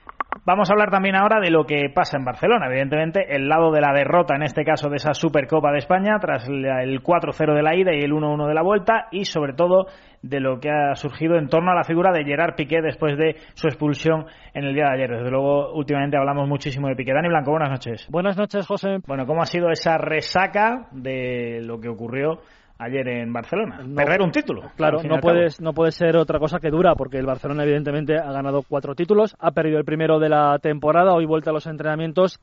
Vamos 0.46 0.70
a 0.70 0.74
hablar 0.74 0.92
también 0.92 1.16
ahora 1.16 1.40
de 1.40 1.50
lo 1.50 1.64
que 1.64 1.90
pasa 1.92 2.16
en 2.16 2.24
Barcelona. 2.24 2.68
Evidentemente, 2.68 3.34
el 3.34 3.48
lado 3.48 3.72
de 3.72 3.80
la 3.80 3.92
derrota, 3.92 4.36
en 4.36 4.44
este 4.44 4.64
caso 4.64 4.88
de 4.88 4.94
esa 4.94 5.12
Supercopa 5.12 5.72
de 5.72 5.78
España, 5.78 6.20
tras 6.20 6.48
el 6.48 7.02
4-0 7.02 7.52
de 7.52 7.62
la 7.64 7.74
ida 7.74 7.92
y 7.92 8.04
el 8.04 8.12
1-1 8.12 8.46
de 8.46 8.54
la 8.54 8.62
vuelta, 8.62 9.08
y 9.10 9.24
sobre 9.24 9.54
todo 9.54 9.86
de 10.22 10.38
lo 10.38 10.60
que 10.60 10.70
ha 10.70 10.94
surgido 10.94 11.34
en 11.34 11.48
torno 11.48 11.72
a 11.72 11.74
la 11.74 11.82
figura 11.82 12.12
de 12.12 12.24
Gerard 12.24 12.54
Piqué 12.54 12.80
después 12.80 13.18
de 13.18 13.34
su 13.54 13.66
expulsión 13.66 14.26
en 14.54 14.62
el 14.62 14.74
día 14.74 14.84
de 14.84 14.94
ayer. 14.94 15.10
Desde 15.16 15.32
luego, 15.32 15.72
últimamente 15.74 16.16
hablamos 16.16 16.48
muchísimo 16.48 16.86
de 16.86 16.94
Piqué. 16.94 17.12
Dani 17.12 17.26
Blanco, 17.26 17.50
buenas 17.50 17.70
noches. 17.70 18.06
Buenas 18.08 18.36
noches, 18.36 18.68
José. 18.68 18.98
Bueno, 19.04 19.26
¿cómo 19.26 19.42
ha 19.42 19.46
sido 19.46 19.70
esa 19.70 19.98
resaca 19.98 20.86
de 20.92 21.60
lo 21.60 21.80
que 21.80 21.88
ocurrió 21.88 22.38
ayer 22.78 23.08
en 23.08 23.32
Barcelona. 23.32 23.80
Perder 23.94 24.22
un 24.22 24.30
título. 24.30 24.62
Claro, 24.76 25.02
no 25.02 25.18
puedes, 25.20 25.60
no 25.60 25.72
puede 25.72 25.92
ser 25.92 26.16
otra 26.16 26.38
cosa 26.38 26.58
que 26.58 26.70
dura, 26.70 26.94
porque 26.94 27.18
el 27.18 27.26
Barcelona 27.26 27.64
evidentemente 27.64 28.18
ha 28.18 28.32
ganado 28.32 28.62
cuatro 28.68 28.94
títulos, 28.94 29.36
ha 29.38 29.52
perdido 29.52 29.78
el 29.78 29.84
primero 29.84 30.18
de 30.18 30.28
la 30.28 30.58
temporada, 30.58 31.14
hoy 31.14 31.26
vuelta 31.26 31.50
a 31.50 31.54
los 31.54 31.66
entrenamientos 31.66 32.38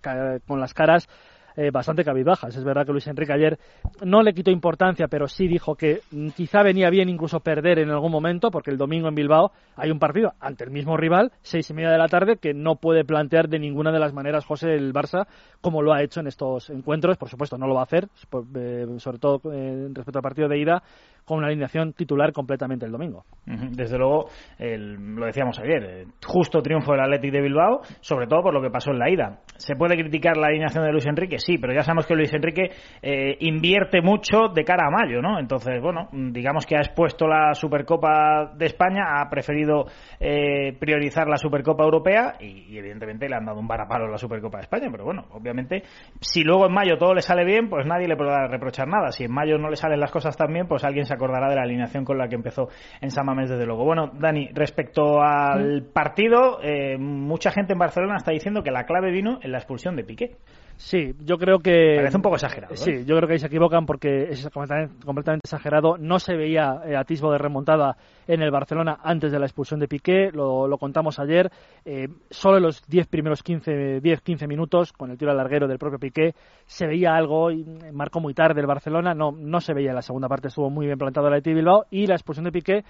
con 0.48 0.60
las 0.60 0.74
caras 0.74 1.08
eh, 1.56 1.72
bastante 1.72 2.04
cabizbajas. 2.04 2.56
Es 2.56 2.64
verdad 2.64 2.86
que 2.86 2.92
Luis 2.92 3.08
Enrique 3.08 3.34
ayer 3.34 3.60
no 4.04 4.22
le 4.22 4.34
quitó 4.34 4.52
importancia, 4.52 5.08
pero 5.08 5.28
sí 5.28 5.48
dijo 5.48 5.76
que 5.76 6.02
quizá 6.36 6.64
venía 6.64 6.90
bien 6.90 7.10
incluso 7.10 7.40
perder 7.40 7.80
en 7.80 7.90
algún 7.90 8.12
momento, 8.12 8.52
porque 8.52 8.72
el 8.72 8.78
domingo 8.78 9.08
en 9.08 9.16
Bilbao 9.16 9.52
hay 9.76 9.92
un 9.92 10.00
partido 10.00 10.34
ante 10.40 10.64
el 10.64 10.72
mismo 10.72 10.98
rival, 10.98 11.32
seis 11.42 11.70
y 11.70 11.74
media 11.74 11.92
de 11.92 11.98
la 11.98 12.08
tarde, 12.08 12.38
que 12.38 12.54
no 12.54 12.76
puede 12.76 13.06
plantear 13.06 13.50
de 13.50 13.60
ninguna 13.60 13.92
de 13.92 14.00
las 14.00 14.14
maneras 14.14 14.46
José 14.46 14.74
el 14.74 14.94
Barça 14.94 15.28
como 15.62 15.82
lo 15.82 15.94
ha 15.94 16.04
hecho 16.04 16.20
en 16.20 16.28
estos 16.28 16.70
encuentros. 16.70 17.18
Por 17.18 17.30
supuesto, 17.30 17.58
no 17.58 17.68
lo 17.68 17.76
va 17.76 17.82
a 17.82 17.86
hacer, 17.86 18.08
eh, 18.56 18.86
sobre 18.98 19.18
todo 19.18 19.42
eh, 19.52 19.90
respecto 19.94 20.20
al 20.20 20.24
partido 20.24 20.48
de 20.48 20.60
ida, 20.60 20.84
con 21.26 21.40
una 21.40 21.48
alineación 21.48 21.94
titular 21.94 22.32
completamente 22.32 22.86
el 22.86 22.92
domingo. 22.92 23.26
Desde 23.46 23.98
luego, 23.98 24.30
lo 24.60 25.26
decíamos 25.26 25.60
ayer, 25.60 25.84
eh, 25.84 26.06
justo 26.26 26.62
triunfo 26.62 26.92
del 26.94 27.02
Athletic 27.02 27.32
de 27.32 27.42
Bilbao, 27.42 27.82
sobre 28.00 28.28
todo 28.28 28.42
por 28.42 28.54
lo 28.54 28.62
que 28.62 28.70
pasó 28.70 28.92
en 28.92 29.00
la 29.00 29.10
ida. 29.10 29.40
¿Se 29.58 29.76
puede 29.76 29.96
criticar 29.96 30.38
la 30.38 30.48
alineación 30.48 30.84
de 30.84 30.92
Luis 30.92 31.06
Enrique? 31.06 31.40
Sí, 31.40 31.58
pero 31.58 31.74
ya 31.74 31.82
sabemos 31.82 32.06
que 32.06 32.16
Luis 32.16 32.34
Enrique 32.34 32.72
eh, 33.02 33.38
invierte 33.40 34.02
mucho 34.02 34.48
de 34.54 34.64
cara 34.64 34.88
a 34.88 34.92
mayo, 34.92 35.22
¿no? 35.22 35.40
Entonces, 35.40 35.82
bueno, 35.82 36.10
digamos 36.12 36.66
que 36.66 36.76
ha 36.76 36.80
expuesto 36.80 37.28
la 37.28 37.54
Supercopa 37.54 38.54
de 38.56 38.66
España, 38.66 39.22
ha 39.22 39.30
preferido 39.30 39.86
eh, 40.20 40.76
priorizar 40.80 41.28
la 41.28 41.38
Supercopa 41.38 41.84
Europea 41.84 42.34
y, 42.40 42.78
evidentemente 42.78 43.30
le 43.30 43.36
han 43.36 43.46
dado 43.46 43.60
un 43.60 43.68
varapalo 43.68 44.06
a 44.06 44.10
la 44.10 44.18
Supercopa 44.18 44.58
de 44.58 44.64
España, 44.64 44.88
pero 44.92 45.06
bueno, 45.06 45.26
obviamente, 45.32 45.84
si 46.20 46.44
luego 46.44 46.66
en 46.66 46.74
mayo 46.74 46.98
todo 46.98 47.14
le 47.14 47.22
sale 47.22 47.46
bien, 47.46 47.70
pues 47.70 47.86
nadie 47.86 48.08
le 48.08 48.16
podrá 48.16 48.48
reprochar 48.48 48.88
nada. 48.88 49.12
Si 49.12 49.24
en 49.24 49.32
mayo 49.32 49.58
no 49.58 49.70
le 49.70 49.76
salen 49.76 50.00
las 50.00 50.12
cosas 50.12 50.36
tan 50.36 50.52
bien, 50.52 50.68
pues 50.68 50.84
alguien 50.84 51.06
se 51.06 51.13
acordará 51.14 51.50
de 51.50 51.56
la 51.56 51.64
alineación 51.64 52.06
con 52.06 52.18
la 52.18 52.28
que 52.28 52.36
empezó 52.36 52.70
en 53.02 53.12
San 53.12 53.26
Mamés, 53.26 53.50
desde 53.50 53.66
luego. 53.66 53.86
Bueno, 53.86 54.12
Dani, 54.14 54.50
respecto 54.54 55.22
al 55.22 55.84
partido, 55.94 56.60
eh, 56.62 56.98
mucha 56.98 57.52
gente 57.52 57.74
en 57.74 57.80
Barcelona 57.80 58.18
está 58.18 58.32
diciendo 58.32 58.64
que 58.64 58.72
la 58.72 58.86
clave 58.86 59.12
vino 59.12 59.40
en 59.42 59.52
la 59.52 59.58
expulsión 59.58 59.96
de 59.96 60.04
Piqué. 60.04 60.38
Sí, 60.76 61.14
yo 61.20 61.38
creo 61.38 61.60
que... 61.60 61.96
Parece 61.98 62.18
un 62.18 62.24
poco 62.24 62.36
exagerado. 62.36 62.74
¿eh? 62.74 62.78
Sí, 62.78 63.06
yo 63.06 63.16
creo 63.16 63.28
que 63.28 63.34
ahí 63.34 63.40
se 63.40 63.48
equivocan 63.48 63.86
porque 63.86 64.30
es 64.30 64.50
completamente, 64.50 65.06
completamente 65.06 65.42
exagerado. 65.46 65.98
No 65.98 66.20
se 66.20 66.36
veía 66.36 66.82
eh, 66.86 66.96
atisbo 66.96 67.32
de 67.32 67.38
remontada 67.38 67.96
en 68.28 68.42
el 68.42 68.52
Barcelona 68.52 68.98
antes 69.04 69.32
de 69.32 69.40
la 69.40 69.46
expulsión 69.46 69.80
de 69.80 69.88
Piqué, 69.88 70.32
lo, 70.32 70.68
lo 70.68 70.78
contamos 70.78 71.20
ayer. 71.20 71.52
Eh, 71.86 72.08
solo 72.30 72.58
en 72.58 72.64
los 72.64 72.86
10 72.88 73.08
primeros 73.08 73.44
15, 73.44 74.02
10-15 74.02 74.48
minutos, 74.48 74.94
con 74.94 75.12
el 75.12 75.18
tiro 75.18 75.32
al 75.32 75.38
larguero 75.38 75.68
del 75.68 75.78
propio 75.80 76.00
Piqué, 76.00 76.34
se 76.66 76.88
veía 76.88 77.16
algo, 77.16 77.52
y 77.52 77.66
marcó 77.92 78.20
muy 78.20 78.34
tarde 78.34 78.62
el 78.62 78.68
Barcelona, 78.68 79.14
no, 79.14 79.32
no 79.32 79.60
se 79.62 79.74
veía 79.74 79.90
en 79.90 79.96
la 79.96 80.02
segunda 80.02 80.28
parte, 80.28 80.48
estuvo 80.48 80.70
muy 80.70 80.86
bien 80.86 80.98
plantado 80.98 81.28
el 81.28 81.34
Athletic 81.34 81.56
Bilbao 81.56 81.86
y 81.92 82.08
la 82.08 82.16
expulsión 82.16 82.46
de 82.46 82.52
Piqué 82.52 82.84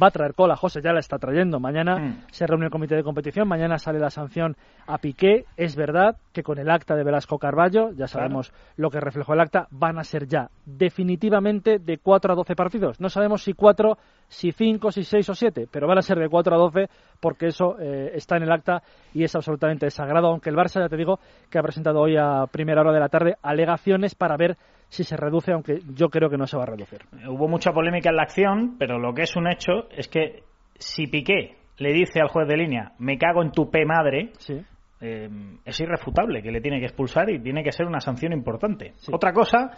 va 0.00 0.08
a 0.08 0.10
traer 0.10 0.34
cola. 0.34 0.56
José 0.56 0.80
ya 0.82 0.92
la 0.92 1.00
está 1.00 1.18
trayendo. 1.18 1.60
Mañana 1.60 1.98
Mm. 1.98 2.24
se 2.30 2.46
reúne 2.46 2.66
el 2.66 2.70
comité 2.70 2.96
de 2.96 3.02
competición, 3.02 3.48
mañana 3.48 3.78
sale 3.78 3.98
la 3.98 4.10
sanción 4.10 4.56
a 4.86 4.98
Piqué. 4.98 5.44
Es 5.56 5.76
verdad 5.76 6.16
que 6.32 6.42
con 6.42 6.58
el 6.58 6.70
acta 6.70 6.94
de 6.96 7.04
Velasco 7.04 7.38
Carballo, 7.38 7.92
ya 7.92 8.06
sabemos 8.06 8.52
lo 8.76 8.90
que 8.90 9.00
reflejó 9.00 9.34
el 9.34 9.40
acta, 9.40 9.68
van 9.70 9.98
a 9.98 10.04
ser 10.04 10.26
ya 10.26 10.50
definitivamente 10.64 11.78
de 11.78 11.98
4 11.98 12.32
a 12.32 12.36
12 12.36 12.54
partidos. 12.56 13.00
No 13.00 13.08
sabemos 13.08 13.42
si 13.42 13.52
4, 13.52 13.96
si 14.28 14.52
5, 14.52 14.75
si 14.90 15.02
6 15.04 15.28
o 15.30 15.34
7, 15.34 15.66
pero 15.70 15.86
van 15.86 15.98
a 15.98 16.02
ser 16.02 16.18
de 16.18 16.28
4 16.28 16.54
a 16.54 16.58
12 16.58 16.88
porque 17.20 17.46
eso 17.46 17.76
eh, 17.80 18.12
está 18.14 18.36
en 18.36 18.44
el 18.44 18.52
acta 18.52 18.82
y 19.14 19.24
es 19.24 19.34
absolutamente 19.34 19.90
sagrado. 19.90 20.28
Aunque 20.28 20.50
el 20.50 20.56
Barça, 20.56 20.80
ya 20.80 20.88
te 20.88 20.96
digo, 20.96 21.18
que 21.50 21.58
ha 21.58 21.62
presentado 21.62 22.00
hoy 22.00 22.16
a 22.16 22.46
primera 22.50 22.80
hora 22.80 22.92
de 22.92 23.00
la 23.00 23.08
tarde 23.08 23.36
alegaciones 23.42 24.14
para 24.14 24.36
ver 24.36 24.56
si 24.88 25.02
se 25.02 25.16
reduce, 25.16 25.52
aunque 25.52 25.80
yo 25.94 26.08
creo 26.08 26.30
que 26.30 26.36
no 26.36 26.46
se 26.46 26.56
va 26.56 26.62
a 26.62 26.66
reducir. 26.66 27.00
Hubo 27.28 27.48
mucha 27.48 27.72
polémica 27.72 28.10
en 28.10 28.16
la 28.16 28.22
acción, 28.22 28.76
pero 28.78 28.98
lo 28.98 29.12
que 29.14 29.22
es 29.22 29.34
un 29.36 29.48
hecho 29.50 29.88
es 29.90 30.06
que 30.08 30.44
si 30.78 31.06
Piqué 31.08 31.56
le 31.78 31.92
dice 31.92 32.20
al 32.20 32.28
juez 32.28 32.46
de 32.46 32.56
línea, 32.56 32.92
me 32.98 33.18
cago 33.18 33.42
en 33.42 33.50
tu 33.50 33.68
P 33.70 33.84
madre, 33.84 34.30
Sí. 34.38 34.62
eh, 35.00 35.28
es 35.64 35.80
irrefutable 35.80 36.40
que 36.42 36.50
le 36.50 36.60
tiene 36.60 36.78
que 36.78 36.86
expulsar 36.86 37.28
y 37.30 37.38
tiene 37.40 37.62
que 37.64 37.72
ser 37.72 37.86
una 37.86 38.00
sanción 38.00 38.32
importante. 38.32 38.94
Otra 39.12 39.32
cosa, 39.32 39.70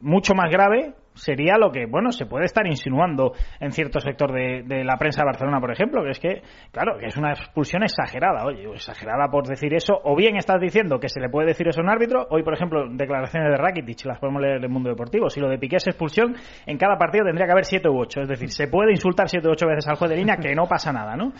mucho 0.00 0.34
más 0.34 0.50
grave, 0.50 0.94
sería 1.18 1.58
lo 1.58 1.70
que, 1.70 1.86
bueno, 1.86 2.12
se 2.12 2.26
puede 2.26 2.44
estar 2.44 2.66
insinuando 2.66 3.32
en 3.60 3.72
cierto 3.72 4.00
sector 4.00 4.32
de, 4.32 4.84
la 4.84 4.96
prensa 4.96 5.22
de 5.22 5.26
Barcelona, 5.26 5.60
por 5.60 5.72
ejemplo, 5.72 6.02
que 6.02 6.10
es 6.10 6.20
que, 6.20 6.42
claro, 6.70 6.96
que 6.98 7.06
es 7.06 7.16
una 7.16 7.32
expulsión 7.32 7.82
exagerada, 7.82 8.44
oye, 8.44 8.64
exagerada 8.72 9.28
por 9.30 9.46
decir 9.46 9.74
eso, 9.74 9.98
o 10.04 10.16
bien 10.16 10.36
estás 10.36 10.60
diciendo 10.60 10.98
que 11.00 11.08
se 11.08 11.20
le 11.20 11.28
puede 11.28 11.48
decir 11.48 11.68
eso 11.68 11.80
a 11.80 11.84
un 11.84 11.90
árbitro, 11.90 12.26
hoy, 12.30 12.42
por 12.42 12.54
ejemplo, 12.54 12.86
declaraciones 12.88 13.50
de 13.50 13.56
Rakitic, 13.56 14.06
las 14.06 14.18
podemos 14.18 14.40
leer 14.40 14.56
en 14.58 14.64
el 14.64 14.70
mundo 14.70 14.90
deportivo, 14.90 15.28
si 15.28 15.40
lo 15.40 15.48
de 15.48 15.58
Piqué 15.58 15.76
es 15.76 15.86
expulsión, 15.88 16.36
en 16.66 16.78
cada 16.78 16.96
partido 16.96 17.24
tendría 17.24 17.46
que 17.46 17.52
haber 17.52 17.64
siete 17.64 17.88
u 17.88 17.98
ocho, 17.98 18.20
es 18.20 18.28
decir, 18.28 18.50
se 18.50 18.68
puede 18.68 18.92
insultar 18.92 19.28
siete 19.28 19.48
u 19.48 19.52
ocho 19.52 19.66
veces 19.66 19.88
al 19.88 19.96
juez 19.96 20.10
de 20.10 20.16
línea 20.16 20.36
que 20.36 20.54
no 20.54 20.66
pasa 20.66 20.92
nada, 20.92 21.16
¿no? 21.16 21.32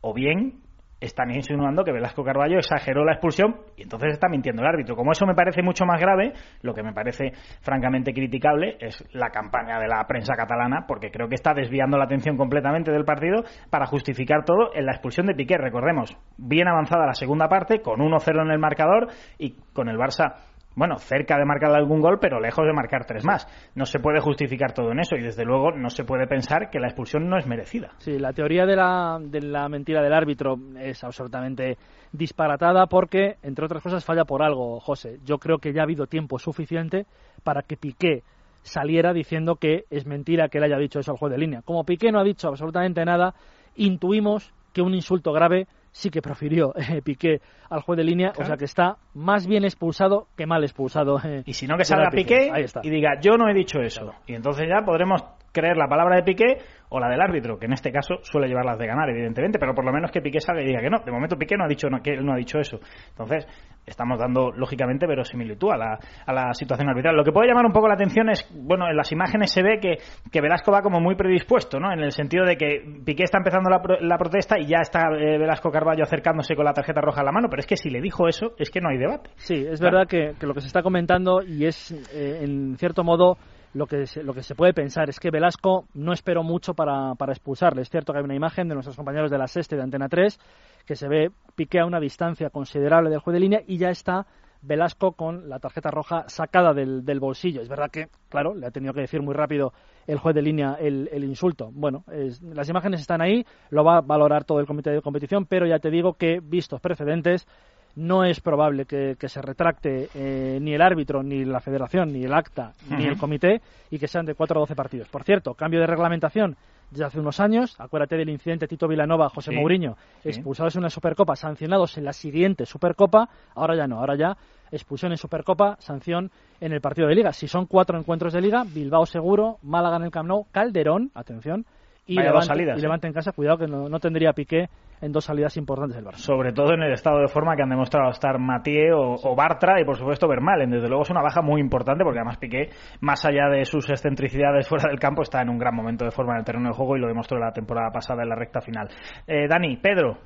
O 0.00 0.14
bien 0.14 0.63
están 1.04 1.30
insinuando 1.30 1.84
que 1.84 1.92
Velasco 1.92 2.24
Carballo 2.24 2.58
exageró 2.58 3.04
la 3.04 3.12
expulsión 3.12 3.56
y 3.76 3.82
entonces 3.82 4.12
está 4.12 4.28
mintiendo 4.28 4.62
el 4.62 4.68
árbitro. 4.68 4.96
Como 4.96 5.12
eso 5.12 5.26
me 5.26 5.34
parece 5.34 5.62
mucho 5.62 5.84
más 5.84 6.00
grave, 6.00 6.32
lo 6.62 6.74
que 6.74 6.82
me 6.82 6.92
parece 6.92 7.32
francamente 7.62 8.12
criticable 8.12 8.76
es 8.80 9.04
la 9.12 9.30
campaña 9.30 9.78
de 9.78 9.88
la 9.88 10.04
prensa 10.06 10.34
catalana, 10.34 10.84
porque 10.86 11.10
creo 11.10 11.28
que 11.28 11.34
está 11.34 11.52
desviando 11.54 11.98
la 11.98 12.04
atención 12.04 12.36
completamente 12.36 12.90
del 12.90 13.04
partido 13.04 13.44
para 13.70 13.86
justificar 13.86 14.44
todo 14.44 14.74
en 14.74 14.86
la 14.86 14.92
expulsión 14.92 15.26
de 15.26 15.34
Piqué. 15.34 15.58
Recordemos, 15.58 16.16
bien 16.36 16.68
avanzada 16.68 17.06
la 17.06 17.14
segunda 17.14 17.48
parte, 17.48 17.80
con 17.80 18.00
1-0 18.00 18.42
en 18.42 18.50
el 18.50 18.58
marcador 18.58 19.08
y 19.38 19.56
con 19.72 19.88
el 19.88 19.96
Barça 19.96 20.34
bueno, 20.74 20.98
cerca 20.98 21.38
de 21.38 21.44
marcar 21.44 21.74
algún 21.74 22.00
gol, 22.00 22.18
pero 22.20 22.40
lejos 22.40 22.66
de 22.66 22.72
marcar 22.72 23.04
tres 23.06 23.24
más. 23.24 23.46
No 23.74 23.86
se 23.86 23.98
puede 23.98 24.20
justificar 24.20 24.72
todo 24.72 24.92
en 24.92 25.00
eso 25.00 25.16
y 25.16 25.22
desde 25.22 25.44
luego 25.44 25.72
no 25.72 25.90
se 25.90 26.04
puede 26.04 26.26
pensar 26.26 26.70
que 26.70 26.80
la 26.80 26.88
expulsión 26.88 27.28
no 27.28 27.38
es 27.38 27.46
merecida. 27.46 27.92
Sí, 27.98 28.18
la 28.18 28.32
teoría 28.32 28.66
de 28.66 28.76
la, 28.76 29.18
de 29.20 29.40
la 29.40 29.68
mentira 29.68 30.02
del 30.02 30.12
árbitro 30.12 30.56
es 30.78 31.02
absolutamente 31.04 31.78
disparatada 32.12 32.86
porque, 32.86 33.36
entre 33.42 33.64
otras 33.64 33.82
cosas, 33.82 34.04
falla 34.04 34.24
por 34.24 34.42
algo, 34.42 34.80
José. 34.80 35.18
Yo 35.24 35.38
creo 35.38 35.58
que 35.58 35.72
ya 35.72 35.80
ha 35.80 35.84
habido 35.84 36.06
tiempo 36.06 36.38
suficiente 36.38 37.06
para 37.42 37.62
que 37.62 37.76
Piqué 37.76 38.22
saliera 38.62 39.12
diciendo 39.12 39.56
que 39.56 39.84
es 39.90 40.06
mentira 40.06 40.48
que 40.48 40.58
él 40.58 40.64
haya 40.64 40.78
dicho 40.78 40.98
eso 40.98 41.12
al 41.12 41.18
juez 41.18 41.30
de 41.32 41.38
línea. 41.38 41.62
Como 41.62 41.84
Piqué 41.84 42.10
no 42.10 42.18
ha 42.18 42.24
dicho 42.24 42.48
absolutamente 42.48 43.04
nada, 43.04 43.34
intuimos 43.76 44.52
que 44.72 44.82
un 44.82 44.94
insulto 44.94 45.32
grave 45.32 45.66
sí 45.94 46.10
que 46.10 46.20
profirió 46.20 46.74
eh, 46.76 47.00
Piqué 47.02 47.40
al 47.70 47.80
juez 47.80 47.96
de 47.96 48.04
línea, 48.04 48.32
o 48.36 48.44
sea 48.44 48.56
que 48.56 48.64
está 48.66 48.96
más 49.14 49.46
bien 49.46 49.64
expulsado 49.64 50.26
que 50.36 50.44
mal 50.44 50.62
expulsado. 50.64 51.18
eh, 51.24 51.44
Y 51.46 51.54
si 51.54 51.66
no, 51.66 51.78
que 51.78 51.84
salga 51.84 52.10
Piqué 52.10 52.50
Ahí 52.52 52.64
está. 52.64 52.80
y 52.82 52.90
diga, 52.90 53.20
yo 53.22 53.38
no 53.38 53.48
he 53.48 53.54
dicho 53.54 53.80
eso. 53.80 54.12
Y 54.26 54.34
entonces 54.34 54.66
ya 54.68 54.84
podremos 54.84 55.22
creer 55.54 55.76
la 55.78 55.86
palabra 55.86 56.16
de 56.16 56.22
Piqué 56.24 56.58
o 56.90 57.00
la 57.00 57.08
del 57.08 57.20
árbitro, 57.20 57.58
que 57.58 57.66
en 57.66 57.72
este 57.72 57.90
caso 57.90 58.16
suele 58.22 58.46
llevarlas 58.46 58.78
de 58.78 58.86
ganar, 58.86 59.08
evidentemente, 59.08 59.58
pero 59.58 59.74
por 59.74 59.84
lo 59.84 59.92
menos 59.92 60.10
que 60.10 60.20
Piqué 60.20 60.40
salga 60.40 60.62
y 60.62 60.66
diga 60.66 60.80
que 60.80 60.90
no. 60.90 60.98
De 60.98 61.10
momento 61.10 61.36
Piqué 61.36 61.56
no 61.56 61.64
ha 61.64 61.68
dicho 61.68 61.88
no, 61.88 62.02
que 62.02 62.10
él 62.12 62.24
no 62.24 62.32
ha 62.32 62.36
dicho 62.36 62.58
eso. 62.58 62.78
Entonces, 63.08 63.46
estamos 63.86 64.18
dando, 64.18 64.52
lógicamente, 64.52 65.06
verosimilitud 65.06 65.70
a 65.72 65.76
la, 65.76 65.98
a 66.26 66.32
la 66.32 66.52
situación 66.54 66.88
arbitral. 66.90 67.16
Lo 67.16 67.24
que 67.24 67.32
puede 67.32 67.48
llamar 67.48 67.66
un 67.66 67.72
poco 67.72 67.88
la 67.88 67.94
atención 67.94 68.28
es, 68.28 68.48
bueno, 68.54 68.88
en 68.88 68.96
las 68.96 69.10
imágenes 69.12 69.50
se 69.50 69.62
ve 69.62 69.78
que, 69.80 69.96
que 70.30 70.40
Velasco 70.40 70.70
va 70.70 70.82
como 70.82 71.00
muy 71.00 71.16
predispuesto, 71.16 71.80
¿no? 71.80 71.92
En 71.92 72.00
el 72.00 72.12
sentido 72.12 72.44
de 72.44 72.56
que 72.56 72.82
Piqué 73.04 73.24
está 73.24 73.38
empezando 73.38 73.70
la, 73.70 73.80
pro- 73.80 74.00
la 74.00 74.18
protesta 74.18 74.58
y 74.58 74.66
ya 74.66 74.78
está 74.80 75.08
eh, 75.18 75.38
Velasco 75.38 75.70
Carballo 75.70 76.02
acercándose 76.04 76.54
con 76.54 76.64
la 76.64 76.72
tarjeta 76.74 77.00
roja 77.00 77.20
en 77.22 77.26
la 77.26 77.32
mano, 77.32 77.48
pero 77.48 77.60
es 77.60 77.66
que 77.66 77.76
si 77.76 77.90
le 77.90 78.00
dijo 78.00 78.28
eso, 78.28 78.52
es 78.58 78.70
que 78.70 78.80
no 78.80 78.90
hay 78.90 78.98
debate. 78.98 79.30
Sí, 79.36 79.66
es 79.68 79.80
verdad 79.80 80.06
que, 80.06 80.32
que 80.38 80.46
lo 80.46 80.54
que 80.54 80.60
se 80.60 80.68
está 80.68 80.82
comentando 80.82 81.42
y 81.42 81.66
es, 81.66 81.90
eh, 82.14 82.40
en 82.42 82.76
cierto 82.76 83.02
modo, 83.04 83.36
lo 83.74 83.86
que, 83.86 84.06
se, 84.06 84.22
lo 84.22 84.32
que 84.32 84.42
se 84.42 84.54
puede 84.54 84.72
pensar 84.72 85.10
es 85.10 85.20
que 85.20 85.30
Velasco 85.30 85.84
no 85.94 86.12
esperó 86.12 86.42
mucho 86.42 86.74
para, 86.74 87.14
para 87.16 87.32
expulsarle. 87.32 87.82
Es 87.82 87.90
cierto 87.90 88.12
que 88.12 88.20
hay 88.20 88.24
una 88.24 88.34
imagen 88.34 88.68
de 88.68 88.74
nuestros 88.74 88.96
compañeros 88.96 89.30
de 89.30 89.38
la 89.38 89.48
Sexta 89.48 89.74
y 89.74 89.78
de 89.78 89.84
Antena 89.84 90.08
3 90.08 90.38
que 90.86 90.96
se 90.96 91.08
ve 91.08 91.30
Piqué 91.56 91.80
a 91.80 91.86
una 91.86 92.00
distancia 92.00 92.50
considerable 92.50 93.10
del 93.10 93.18
juez 93.18 93.34
de 93.34 93.40
línea 93.40 93.62
y 93.66 93.78
ya 93.78 93.90
está 93.90 94.26
Velasco 94.62 95.12
con 95.12 95.48
la 95.48 95.58
tarjeta 95.58 95.90
roja 95.90 96.24
sacada 96.28 96.72
del, 96.72 97.04
del 97.04 97.20
bolsillo. 97.20 97.60
Es 97.60 97.68
verdad 97.68 97.90
que, 97.90 98.08
claro, 98.28 98.54
le 98.54 98.66
ha 98.66 98.70
tenido 98.70 98.94
que 98.94 99.02
decir 99.02 99.20
muy 99.20 99.34
rápido 99.34 99.72
el 100.06 100.18
juez 100.18 100.34
de 100.34 100.42
línea 100.42 100.76
el, 100.80 101.08
el 101.12 101.24
insulto. 101.24 101.70
Bueno, 101.72 102.04
las 102.40 102.68
imágenes 102.68 103.00
están 103.00 103.20
ahí, 103.20 103.44
lo 103.70 103.84
va 103.84 103.98
a 103.98 104.00
valorar 104.00 104.44
todo 104.44 104.60
el 104.60 104.66
comité 104.66 104.90
de 104.90 105.02
competición, 105.02 105.46
pero 105.46 105.66
ya 105.66 105.80
te 105.80 105.90
digo 105.90 106.14
que, 106.14 106.40
vistos 106.42 106.80
precedentes, 106.80 107.46
no 107.96 108.24
es 108.24 108.40
probable 108.40 108.86
que, 108.86 109.16
que 109.18 109.28
se 109.28 109.40
retracte 109.40 110.08
eh, 110.14 110.58
ni 110.60 110.74
el 110.74 110.82
árbitro, 110.82 111.22
ni 111.22 111.44
la 111.44 111.60
federación, 111.60 112.12
ni 112.12 112.24
el 112.24 112.32
acta, 112.34 112.72
ni 112.88 113.04
el 113.06 113.16
comité 113.16 113.60
y 113.90 113.98
que 113.98 114.08
sean 114.08 114.26
de 114.26 114.34
4 114.34 114.58
a 114.58 114.60
12 114.60 114.74
partidos. 114.74 115.08
Por 115.08 115.22
cierto, 115.24 115.54
cambio 115.54 115.80
de 115.80 115.86
reglamentación 115.86 116.56
desde 116.90 117.04
hace 117.04 117.20
unos 117.20 117.40
años. 117.40 117.74
Acuérdate 117.78 118.16
del 118.16 118.28
incidente 118.30 118.66
Tito 118.68 118.88
Vilanova, 118.88 119.28
José 119.28 119.50
Sí, 119.50 119.56
Mourinho, 119.56 119.96
sí. 120.22 120.28
expulsados 120.30 120.74
en 120.76 120.80
una 120.80 120.90
Supercopa, 120.90 121.36
sancionados 121.36 121.96
en 121.98 122.04
la 122.04 122.12
siguiente 122.12 122.66
Supercopa. 122.66 123.28
Ahora 123.54 123.76
ya 123.76 123.86
no, 123.86 123.98
ahora 124.00 124.16
ya 124.16 124.36
expulsión 124.72 125.12
en 125.12 125.18
Supercopa, 125.18 125.76
sanción 125.78 126.30
en 126.60 126.72
el 126.72 126.80
partido 126.80 127.06
de 127.06 127.14
Liga. 127.14 127.32
Si 127.32 127.46
son 127.46 127.66
cuatro 127.66 127.98
encuentros 127.98 128.32
de 128.32 128.40
Liga, 128.40 128.64
Bilbao 128.66 129.06
seguro, 129.06 129.58
Málaga 129.62 129.96
en 129.96 130.02
el 130.04 130.10
Camp 130.10 130.28
Nou, 130.28 130.46
Calderón, 130.50 131.10
atención, 131.14 131.64
y, 132.06 132.16
Vaya 132.16 132.28
dos 132.32 132.46
Levante, 132.46 132.46
salidas, 132.46 132.76
y 132.76 132.80
¿eh? 132.80 132.82
Levante 132.82 133.06
en 133.06 133.12
casa. 133.12 133.32
Cuidado 133.32 133.58
que 133.58 133.66
no, 133.66 133.88
no 133.88 133.98
tendría 133.98 134.32
Piqué 134.32 134.68
en 135.00 135.12
dos 135.12 135.24
salidas 135.24 135.56
importantes 135.56 135.96
del 135.96 136.04
Barça. 136.06 136.16
sobre 136.18 136.52
todo 136.52 136.72
en 136.74 136.82
el 136.82 136.92
estado 136.92 137.18
de 137.20 137.28
forma 137.28 137.56
que 137.56 137.62
han 137.62 137.68
demostrado 137.68 138.10
estar 138.10 138.38
Mathieu 138.38 138.96
o, 138.96 139.14
o 139.22 139.34
Bartra 139.34 139.80
y 139.80 139.84
por 139.84 139.96
supuesto 139.96 140.28
Vermaelen. 140.28 140.70
Desde 140.70 140.88
luego 140.88 141.02
es 141.02 141.10
una 141.10 141.22
baja 141.22 141.42
muy 141.42 141.60
importante 141.60 142.04
porque 142.04 142.18
además 142.20 142.38
Piqué, 142.38 142.70
más 143.00 143.24
allá 143.24 143.48
de 143.48 143.64
sus 143.64 143.88
excentricidades 143.90 144.68
fuera 144.68 144.88
del 144.88 144.98
campo, 144.98 145.22
está 145.22 145.42
en 145.42 145.48
un 145.50 145.58
gran 145.58 145.74
momento 145.74 146.04
de 146.04 146.10
forma 146.10 146.32
en 146.34 146.38
el 146.40 146.44
terreno 146.44 146.68
de 146.68 146.74
juego 146.74 146.96
y 146.96 147.00
lo 147.00 147.08
demostró 147.08 147.38
la 147.38 147.52
temporada 147.52 147.90
pasada 147.90 148.22
en 148.22 148.28
la 148.28 148.34
recta 148.36 148.60
final. 148.60 148.88
Eh, 149.26 149.46
Dani, 149.48 149.76
Pedro, 149.76 150.18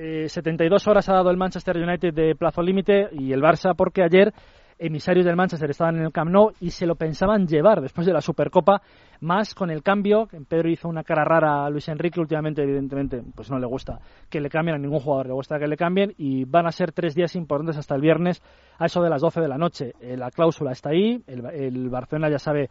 Eh, 0.00 0.28
72 0.28 0.86
horas 0.86 1.08
ha 1.08 1.14
dado 1.14 1.28
el 1.30 1.36
Manchester 1.36 1.76
United 1.76 2.14
de 2.14 2.36
plazo 2.36 2.62
límite 2.62 3.08
y 3.12 3.32
el 3.32 3.40
Barça 3.42 3.74
porque 3.76 4.04
ayer 4.04 4.32
emisarios 4.78 5.24
del 5.24 5.36
Manchester 5.36 5.70
estaban 5.70 5.96
en 5.96 6.04
el 6.04 6.12
Camp 6.12 6.30
Nou 6.30 6.52
y 6.60 6.70
se 6.70 6.86
lo 6.86 6.94
pensaban 6.94 7.46
llevar 7.46 7.80
después 7.80 8.06
de 8.06 8.12
la 8.12 8.20
Supercopa, 8.20 8.82
más 9.20 9.54
con 9.54 9.70
el 9.70 9.82
cambio. 9.82 10.28
Pedro 10.48 10.70
hizo 10.70 10.88
una 10.88 11.02
cara 11.02 11.24
rara 11.24 11.64
a 11.64 11.70
Luis 11.70 11.88
Enrique, 11.88 12.20
últimamente 12.20 12.62
evidentemente 12.62 13.22
pues 13.34 13.50
no 13.50 13.58
le 13.58 13.66
gusta 13.66 13.98
que 14.28 14.40
le 14.40 14.48
cambien, 14.48 14.76
a 14.76 14.78
ningún 14.78 15.00
jugador 15.00 15.26
le 15.26 15.32
gusta 15.32 15.58
que 15.58 15.66
le 15.66 15.76
cambien 15.76 16.14
y 16.16 16.44
van 16.44 16.66
a 16.66 16.72
ser 16.72 16.92
tres 16.92 17.14
días 17.14 17.34
importantes 17.36 17.76
hasta 17.76 17.94
el 17.94 18.00
viernes 18.00 18.42
a 18.78 18.86
eso 18.86 19.02
de 19.02 19.10
las 19.10 19.20
12 19.20 19.40
de 19.40 19.48
la 19.48 19.58
noche. 19.58 19.92
Eh, 20.00 20.16
la 20.16 20.30
cláusula 20.30 20.72
está 20.72 20.90
ahí, 20.90 21.22
el, 21.26 21.44
el 21.46 21.88
Barcelona 21.88 22.30
ya 22.30 22.38
sabe 22.38 22.70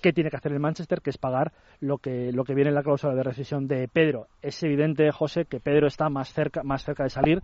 qué 0.00 0.12
tiene 0.12 0.30
que 0.30 0.36
hacer 0.36 0.52
el 0.52 0.60
Manchester, 0.60 1.00
que 1.00 1.10
es 1.10 1.18
pagar 1.18 1.52
lo 1.80 1.98
que, 1.98 2.32
lo 2.32 2.44
que 2.44 2.54
viene 2.54 2.70
en 2.70 2.74
la 2.74 2.82
cláusula 2.82 3.14
de 3.14 3.22
rescisión 3.22 3.66
de 3.66 3.88
Pedro. 3.88 4.26
Es 4.40 4.62
evidente, 4.62 5.10
José, 5.10 5.44
que 5.44 5.60
Pedro 5.60 5.86
está 5.86 6.08
más 6.08 6.32
cerca, 6.32 6.62
más 6.62 6.84
cerca 6.84 7.04
de 7.04 7.10
salir 7.10 7.42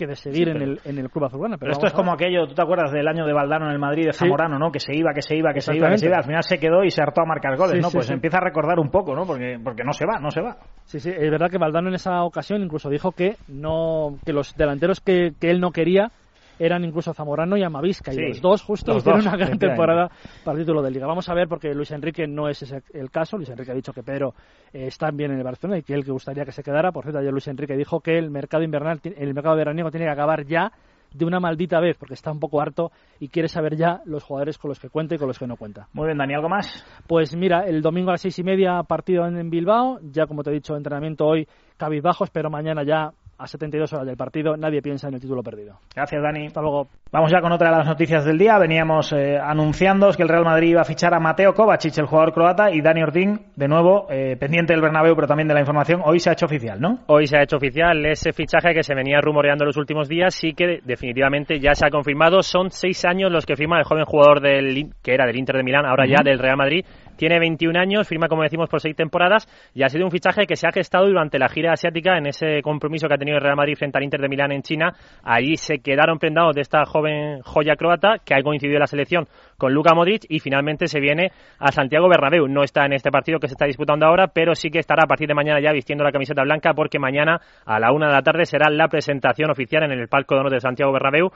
que 0.00 0.06
de 0.06 0.16
seguir 0.16 0.46
Sí, 0.46 0.50
en, 0.50 0.62
el, 0.62 0.80
en 0.84 0.98
el 0.98 1.10
Club 1.10 1.26
Azulgrana. 1.26 1.58
pero 1.58 1.72
esto 1.72 1.86
es 1.86 1.92
como 1.92 2.12
aquello, 2.12 2.46
¿tú 2.46 2.54
te 2.54 2.62
acuerdas 2.62 2.90
del 2.90 3.06
año 3.06 3.26
de 3.26 3.32
Valdano 3.34 3.66
en 3.66 3.72
el 3.72 3.78
Madrid 3.78 4.06
de 4.06 4.12
Sí. 4.12 4.20
Zamorano, 4.20 4.58
no? 4.58 4.72
Que 4.72 4.80
se 4.80 4.96
iba, 4.96 5.12
que 5.14 5.20
se 5.22 5.36
iba, 5.36 5.52
que 5.52 5.60
se 5.60 5.76
iba, 5.76 5.90
que 5.90 5.98
se 5.98 6.06
iba, 6.06 6.16
al 6.16 6.24
final 6.24 6.42
se 6.42 6.58
quedó 6.58 6.82
y 6.82 6.90
se 6.90 7.02
hartó 7.02 7.20
a 7.20 7.26
marcar 7.26 7.56
goles, 7.56 7.76
Sí, 7.76 7.80
¿no? 7.82 7.90
Pues 7.90 8.10
empieza 8.10 8.38
a 8.38 8.40
recordar 8.40 8.78
un 8.80 8.90
poco, 8.90 9.14
¿no? 9.14 9.26
Porque, 9.26 9.58
porque 9.62 9.84
no 9.84 9.92
se 9.92 10.06
va, 10.06 10.18
no 10.18 10.30
se 10.30 10.40
va. 10.40 10.56
Sí, 10.84 10.98
sí, 11.00 11.10
es 11.10 11.30
verdad 11.30 11.50
que 11.50 11.58
Valdano 11.58 11.88
en 11.88 11.94
esa 11.94 12.22
ocasión 12.24 12.62
incluso 12.62 12.88
dijo 12.88 13.12
que 13.12 13.36
no 13.48 14.16
que 14.24 14.32
los 14.32 14.54
delanteros 14.56 15.00
que, 15.00 15.32
que 15.38 15.50
él 15.50 15.60
no 15.60 15.70
quería 15.70 16.10
eran 16.60 16.84
incluso 16.84 17.14
Zamorano 17.14 17.56
y 17.56 17.62
Amavisca, 17.62 18.12
Sí, 18.12 18.20
y 18.20 18.28
los 18.28 18.40
dos 18.42 18.62
justo 18.62 18.92
los 18.92 19.02
hicieron 19.02 19.24
dos, 19.24 19.32
una 19.32 19.36
gran 19.36 19.58
temporada 19.58 20.10
para 20.44 20.58
el 20.58 20.64
título 20.64 20.82
de 20.82 20.90
Liga. 20.90 21.06
Vamos 21.06 21.28
a 21.28 21.34
ver, 21.34 21.48
porque 21.48 21.74
Luis 21.74 21.90
Enrique 21.90 22.26
no 22.26 22.48
es 22.48 22.62
ese 22.62 22.82
el 22.92 23.10
caso. 23.10 23.38
Luis 23.38 23.48
Enrique 23.48 23.72
ha 23.72 23.74
dicho 23.74 23.94
que 23.94 24.02
Pedro 24.02 24.34
eh, 24.72 24.86
está 24.86 25.10
bien 25.10 25.32
en 25.32 25.38
el 25.38 25.44
Barcelona 25.44 25.78
y 25.78 25.82
que 25.82 25.94
él 25.94 26.04
que 26.04 26.12
gustaría 26.12 26.44
que 26.44 26.52
se 26.52 26.62
quedara. 26.62 26.92
Por 26.92 27.04
cierto, 27.04 27.18
ayer 27.18 27.32
Luis 27.32 27.48
Enrique 27.48 27.76
dijo 27.76 28.00
que 28.00 28.18
el 28.18 28.30
mercado 28.30 28.62
invernal, 28.62 29.00
el 29.02 29.34
mercado 29.34 29.56
veraniego 29.56 29.90
tiene 29.90 30.04
que 30.04 30.12
acabar 30.12 30.44
ya 30.44 30.70
de 31.12 31.24
una 31.24 31.40
maldita 31.40 31.80
vez, 31.80 31.96
porque 31.98 32.14
está 32.14 32.30
un 32.30 32.38
poco 32.38 32.60
harto 32.60 32.92
y 33.18 33.28
quiere 33.28 33.48
saber 33.48 33.76
ya 33.76 34.00
los 34.04 34.22
jugadores 34.22 34.58
con 34.58 34.68
los 34.68 34.78
que 34.78 34.88
cuenta 34.88 35.14
y 35.14 35.18
con 35.18 35.28
los 35.28 35.38
que 35.38 35.46
no 35.46 35.56
cuenta. 35.56 35.88
Muy 35.92 36.06
bien, 36.06 36.18
Dani, 36.18 36.34
¿algo 36.34 36.48
más? 36.48 36.84
Pues 37.06 37.34
mira, 37.34 37.64
el 37.66 37.82
domingo 37.82 38.10
a 38.10 38.12
las 38.12 38.20
seis 38.20 38.38
y 38.38 38.44
media 38.44 38.82
partido 38.84 39.26
en 39.26 39.50
Bilbao, 39.50 39.98
ya 40.02 40.26
como 40.26 40.42
te 40.42 40.50
he 40.50 40.54
dicho, 40.54 40.76
entrenamiento 40.76 41.26
hoy 41.26 41.48
cabizbajos, 41.76 42.30
pero 42.30 42.50
mañana 42.50 42.84
ya 42.84 43.12
a 43.40 43.46
72 43.46 43.90
horas 43.94 44.06
del 44.06 44.16
partido 44.16 44.56
nadie 44.56 44.82
piensa 44.82 45.08
en 45.08 45.14
el 45.14 45.20
título 45.20 45.42
perdido. 45.42 45.78
Gracias, 45.94 46.22
Dani. 46.22 46.46
Hasta 46.46 46.60
luego. 46.60 46.88
Vamos 47.10 47.32
ya 47.32 47.40
con 47.40 47.50
otra 47.52 47.70
de 47.70 47.76
las 47.78 47.86
noticias 47.86 48.24
del 48.24 48.38
día. 48.38 48.58
Veníamos 48.58 49.12
eh, 49.12 49.38
anunciando 49.38 50.10
que 50.12 50.22
el 50.22 50.28
Real 50.28 50.44
Madrid 50.44 50.70
iba 50.70 50.82
a 50.82 50.84
fichar 50.84 51.14
a 51.14 51.20
Mateo 51.20 51.54
Kovacic, 51.54 51.96
el 51.98 52.06
jugador 52.06 52.32
croata, 52.32 52.70
y 52.70 52.82
Dani 52.82 53.02
Ortín, 53.02 53.40
de 53.56 53.68
nuevo, 53.68 54.06
eh, 54.10 54.36
pendiente 54.38 54.74
del 54.74 54.82
Bernabéu, 54.82 55.14
pero 55.14 55.26
también 55.26 55.48
de 55.48 55.54
la 55.54 55.60
información. 55.60 56.02
Hoy 56.04 56.20
se 56.20 56.30
ha 56.30 56.34
hecho 56.34 56.46
oficial, 56.46 56.80
¿no? 56.80 57.00
Hoy 57.06 57.26
se 57.26 57.38
ha 57.38 57.42
hecho 57.42 57.56
oficial 57.56 58.04
ese 58.04 58.32
fichaje 58.32 58.74
que 58.74 58.82
se 58.82 58.94
venía 58.94 59.20
rumoreando 59.20 59.64
los 59.64 59.76
últimos 59.78 60.08
días, 60.08 60.34
sí 60.34 60.52
que 60.52 60.80
definitivamente 60.84 61.58
ya 61.58 61.74
se 61.74 61.86
ha 61.86 61.90
confirmado. 61.90 62.42
Son 62.42 62.70
seis 62.70 63.04
años 63.04 63.32
los 63.32 63.46
que 63.46 63.56
firma 63.56 63.78
el 63.78 63.84
joven 63.84 64.04
jugador 64.04 64.40
del 64.40 64.90
que 65.02 65.14
era 65.14 65.26
del 65.26 65.38
Inter 65.38 65.56
de 65.56 65.62
Milán, 65.62 65.86
ahora 65.86 66.06
ya 66.06 66.22
del 66.22 66.38
Real 66.38 66.56
Madrid. 66.56 66.84
Tiene 67.20 67.38
21 67.38 67.78
años, 67.78 68.08
firma, 68.08 68.28
como 68.28 68.44
decimos, 68.44 68.70
por 68.70 68.80
seis 68.80 68.96
temporadas 68.96 69.46
y 69.74 69.82
ha 69.82 69.90
sido 69.90 70.06
un 70.06 70.10
fichaje 70.10 70.46
que 70.46 70.56
se 70.56 70.66
ha 70.66 70.72
gestado 70.72 71.06
durante 71.06 71.38
la 71.38 71.50
gira 71.50 71.70
asiática 71.70 72.16
en 72.16 72.26
ese 72.26 72.62
compromiso 72.62 73.08
que 73.08 73.12
ha 73.12 73.18
tenido 73.18 73.36
el 73.36 73.42
Real 73.42 73.56
Madrid 73.56 73.74
frente 73.76 73.98
al 73.98 74.04
Inter 74.04 74.22
de 74.22 74.28
Milán 74.30 74.52
en 74.52 74.62
China. 74.62 74.94
Allí 75.22 75.58
se 75.58 75.80
quedaron 75.80 76.18
prendados 76.18 76.54
de 76.54 76.62
esta 76.62 76.86
joven 76.86 77.42
joya 77.42 77.76
croata 77.76 78.20
que 78.24 78.32
ha 78.32 78.42
coincidido 78.42 78.76
en 78.76 78.80
la 78.80 78.86
selección 78.86 79.28
con 79.58 79.74
Luka 79.74 79.94
Modric 79.94 80.24
y 80.30 80.40
finalmente 80.40 80.86
se 80.86 80.98
viene 80.98 81.30
a 81.58 81.70
Santiago 81.72 82.08
Bernabéu. 82.08 82.48
No 82.48 82.62
está 82.62 82.86
en 82.86 82.94
este 82.94 83.10
partido 83.10 83.38
que 83.38 83.48
se 83.48 83.52
está 83.52 83.66
disputando 83.66 84.06
ahora, 84.06 84.28
pero 84.28 84.54
sí 84.54 84.70
que 84.70 84.78
estará 84.78 85.02
a 85.04 85.06
partir 85.06 85.28
de 85.28 85.34
mañana 85.34 85.60
ya 85.60 85.72
vistiendo 85.72 86.02
la 86.04 86.12
camiseta 86.12 86.42
blanca 86.42 86.72
porque 86.72 86.98
mañana 86.98 87.38
a 87.66 87.78
la 87.78 87.92
una 87.92 88.06
de 88.06 88.14
la 88.14 88.22
tarde 88.22 88.46
será 88.46 88.70
la 88.70 88.88
presentación 88.88 89.50
oficial 89.50 89.82
en 89.82 89.90
el 89.90 90.08
palco 90.08 90.36
de 90.36 90.40
honor 90.40 90.52
de 90.52 90.60
Santiago 90.60 90.90
Bernabéu 90.90 91.30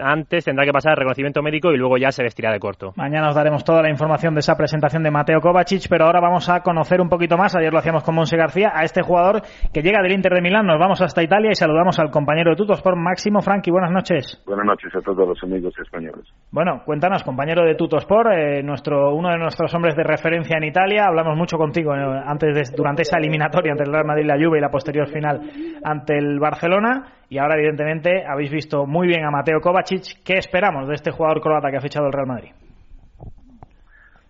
antes 0.00 0.44
tendrá 0.44 0.64
que 0.64 0.72
pasar 0.72 0.92
el 0.92 0.96
reconocimiento 0.98 1.42
médico 1.42 1.72
y 1.72 1.76
luego 1.76 1.96
ya 1.98 2.10
se 2.10 2.22
vestirá 2.22 2.52
de 2.52 2.58
corto. 2.58 2.92
Mañana 2.96 3.28
os 3.28 3.34
daremos 3.34 3.64
toda 3.64 3.82
la 3.82 3.90
información 3.90 4.34
de 4.34 4.40
esa 4.40 4.56
presentación 4.56 5.02
de 5.02 5.10
Mateo 5.10 5.40
Kovacic, 5.40 5.86
pero 5.88 6.06
ahora 6.06 6.20
vamos 6.20 6.48
a 6.48 6.60
conocer 6.60 7.00
un 7.00 7.08
poquito 7.08 7.36
más, 7.36 7.54
ayer 7.56 7.72
lo 7.72 7.78
hacíamos 7.78 8.02
con 8.02 8.14
Monse 8.14 8.36
García, 8.36 8.72
a 8.74 8.84
este 8.84 9.02
jugador 9.02 9.42
que 9.72 9.82
llega 9.82 10.02
del 10.02 10.12
Inter 10.12 10.32
de 10.34 10.40
Milán. 10.40 10.66
Nos 10.66 10.78
vamos 10.78 11.00
hasta 11.00 11.22
Italia 11.22 11.50
y 11.52 11.54
saludamos 11.54 11.98
al 11.98 12.10
compañero 12.10 12.50
de 12.50 12.56
Tutosport, 12.56 12.96
Máximo 12.96 13.40
Franchi. 13.40 13.70
Buenas 13.70 13.92
noches. 13.92 14.42
Buenas 14.46 14.66
noches 14.66 14.94
a 14.94 15.00
todos 15.00 15.28
los 15.28 15.42
amigos 15.42 15.74
españoles. 15.78 16.26
Bueno, 16.50 16.82
cuéntanos, 16.84 17.22
compañero 17.22 17.64
de 17.64 17.74
Tutosport, 17.74 18.30
eh, 18.32 18.62
nuestro, 18.62 19.14
uno 19.14 19.30
de 19.30 19.38
nuestros 19.38 19.72
hombres 19.74 19.94
de 19.96 20.02
referencia 20.02 20.56
en 20.56 20.64
Italia. 20.64 21.04
Hablamos 21.06 21.36
mucho 21.36 21.56
contigo 21.56 21.94
eh, 21.94 22.22
antes 22.26 22.54
de, 22.54 22.76
durante 22.76 23.02
esa 23.02 23.18
eliminatoria 23.18 23.72
entre 23.72 23.86
el 23.86 23.92
Real 23.92 24.06
Madrid 24.06 24.26
la 24.26 24.36
Juve 24.36 24.58
y 24.58 24.60
la 24.60 24.70
posterior 24.70 25.08
final 25.08 25.40
ante 25.84 26.16
el 26.18 26.38
Barcelona. 26.38 27.04
Y 27.28 27.38
ahora, 27.38 27.56
evidentemente, 27.56 28.24
habéis 28.26 28.50
visto 28.50 28.86
muy 28.86 29.08
bien 29.08 29.24
a 29.24 29.30
Mateo 29.30 29.60
Kovacic. 29.60 29.83
¿Qué 30.24 30.34
esperamos 30.38 30.88
de 30.88 30.94
este 30.94 31.10
jugador 31.10 31.40
croata 31.40 31.70
que 31.70 31.76
ha 31.76 31.80
fichado 31.80 32.06
el 32.06 32.12
Real 32.12 32.26
Madrid? 32.26 32.50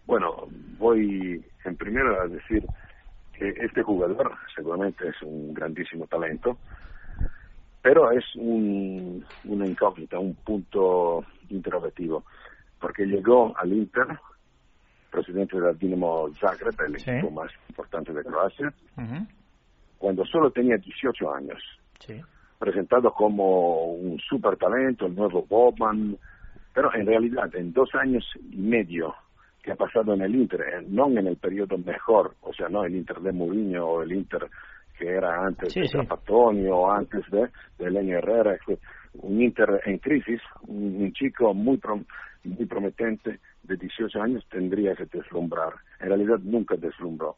Bueno, 0.06 0.46
voy 0.78 1.42
en 1.64 1.76
primero 1.76 2.20
a 2.20 2.26
decir 2.26 2.66
que 3.32 3.48
este 3.48 3.82
jugador 3.82 4.32
seguramente 4.54 5.08
es 5.08 5.22
un 5.22 5.54
grandísimo 5.54 6.06
talento, 6.06 6.58
pero 7.82 8.10
es 8.12 8.24
un, 8.36 9.24
una 9.44 9.66
incógnita, 9.66 10.18
un 10.18 10.34
punto 10.34 11.24
interrogativo, 11.48 12.24
porque 12.80 13.04
llegó 13.06 13.56
al 13.58 13.72
Inter, 13.72 14.06
presidente 15.10 15.58
del 15.60 15.78
Dinamo 15.78 16.28
Zagreb, 16.40 16.74
el 16.86 16.98
Sí. 16.98 17.10
equipo 17.10 17.30
más 17.30 17.50
importante 17.68 18.12
de 18.12 18.22
Croacia, 18.24 18.72
cuando 19.98 20.24
solo 20.26 20.50
tenía 20.50 20.76
18 20.76 21.34
años. 21.34 21.62
Sí. 22.00 22.20
Presentado 22.58 23.12
como 23.12 23.92
un 23.94 24.18
super 24.20 24.56
talento, 24.56 25.06
el 25.06 25.14
nuevo 25.14 25.44
Bobman, 25.48 26.16
pero 26.72 26.94
en 26.94 27.06
realidad 27.06 27.54
en 27.54 27.72
dos 27.72 27.90
años 27.94 28.24
y 28.50 28.56
medio 28.56 29.14
que 29.62 29.72
ha 29.72 29.76
pasado 29.76 30.12
en 30.14 30.22
el 30.22 30.34
Inter, 30.34 30.60
eh, 30.60 30.84
no 30.86 31.08
en 31.08 31.26
el 31.26 31.36
periodo 31.36 31.78
mejor, 31.78 32.34
o 32.42 32.52
sea, 32.52 32.68
no 32.68 32.84
el 32.84 32.94
Inter 32.94 33.20
de 33.20 33.32
Mourinho 33.32 33.86
o 33.86 34.02
el 34.02 34.12
Inter 34.12 34.48
que 34.98 35.08
era 35.08 35.44
antes 35.44 35.72
Sí, 35.72 35.80
de 35.80 35.86
sí. 35.86 35.92
Trapattoni 35.92 36.66
o 36.68 36.90
antes 36.90 37.22
de, 37.30 37.48
de 37.78 37.90
Lenny 37.90 38.12
Herrera, 38.12 38.56
un 39.14 39.42
Inter 39.42 39.80
en 39.86 39.98
crisis, 39.98 40.40
un, 40.68 41.02
un 41.02 41.12
chico 41.12 41.52
muy, 41.54 41.78
prom- 41.78 42.06
muy 42.44 42.66
prometente 42.66 43.40
de 43.62 43.76
18 43.76 44.20
años 44.22 44.46
tendría 44.50 44.94
que 44.94 45.06
deslumbrar. 45.06 45.72
En 46.00 46.08
realidad 46.08 46.38
nunca 46.42 46.76
deslumbró. 46.76 47.36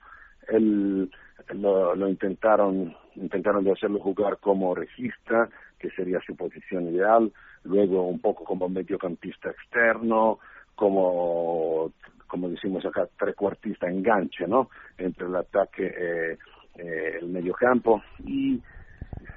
Él 0.49 1.11
lo, 1.55 1.94
lo 1.94 2.09
intentaron 2.09 2.94
intentaron 3.16 3.64
de 3.64 3.72
hacerlo 3.72 3.99
jugar 4.01 4.38
como 4.38 4.75
regista, 4.75 5.49
que 5.79 5.90
sería 5.90 6.20
su 6.20 6.37
posición 6.37 6.88
ideal, 6.88 7.33
luego 7.64 8.07
un 8.07 8.20
poco 8.20 8.44
como 8.44 8.68
mediocampista 8.68 9.51
externo, 9.51 10.38
como 10.75 11.92
como 12.27 12.49
decimos 12.49 12.85
acá, 12.85 13.09
trecuartista 13.18 13.88
enganche, 13.88 14.46
¿no? 14.49 14.68
Entre 14.99 15.27
el 15.27 15.37
ataque 15.37 15.87
eh, 15.96 16.38
eh, 16.75 17.18
el 17.20 17.29
mediocampo 17.29 18.03
y 18.18 18.61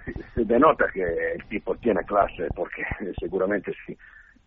se- 0.05 0.15
se 0.33 0.45
denota 0.45 0.88
que 0.91 1.01
el 1.35 1.45
tipo 1.47 1.75
tiene 1.75 2.03
clase, 2.03 2.51
porque 2.51 2.83
seguramente 3.19 3.73
sí, 3.85 3.95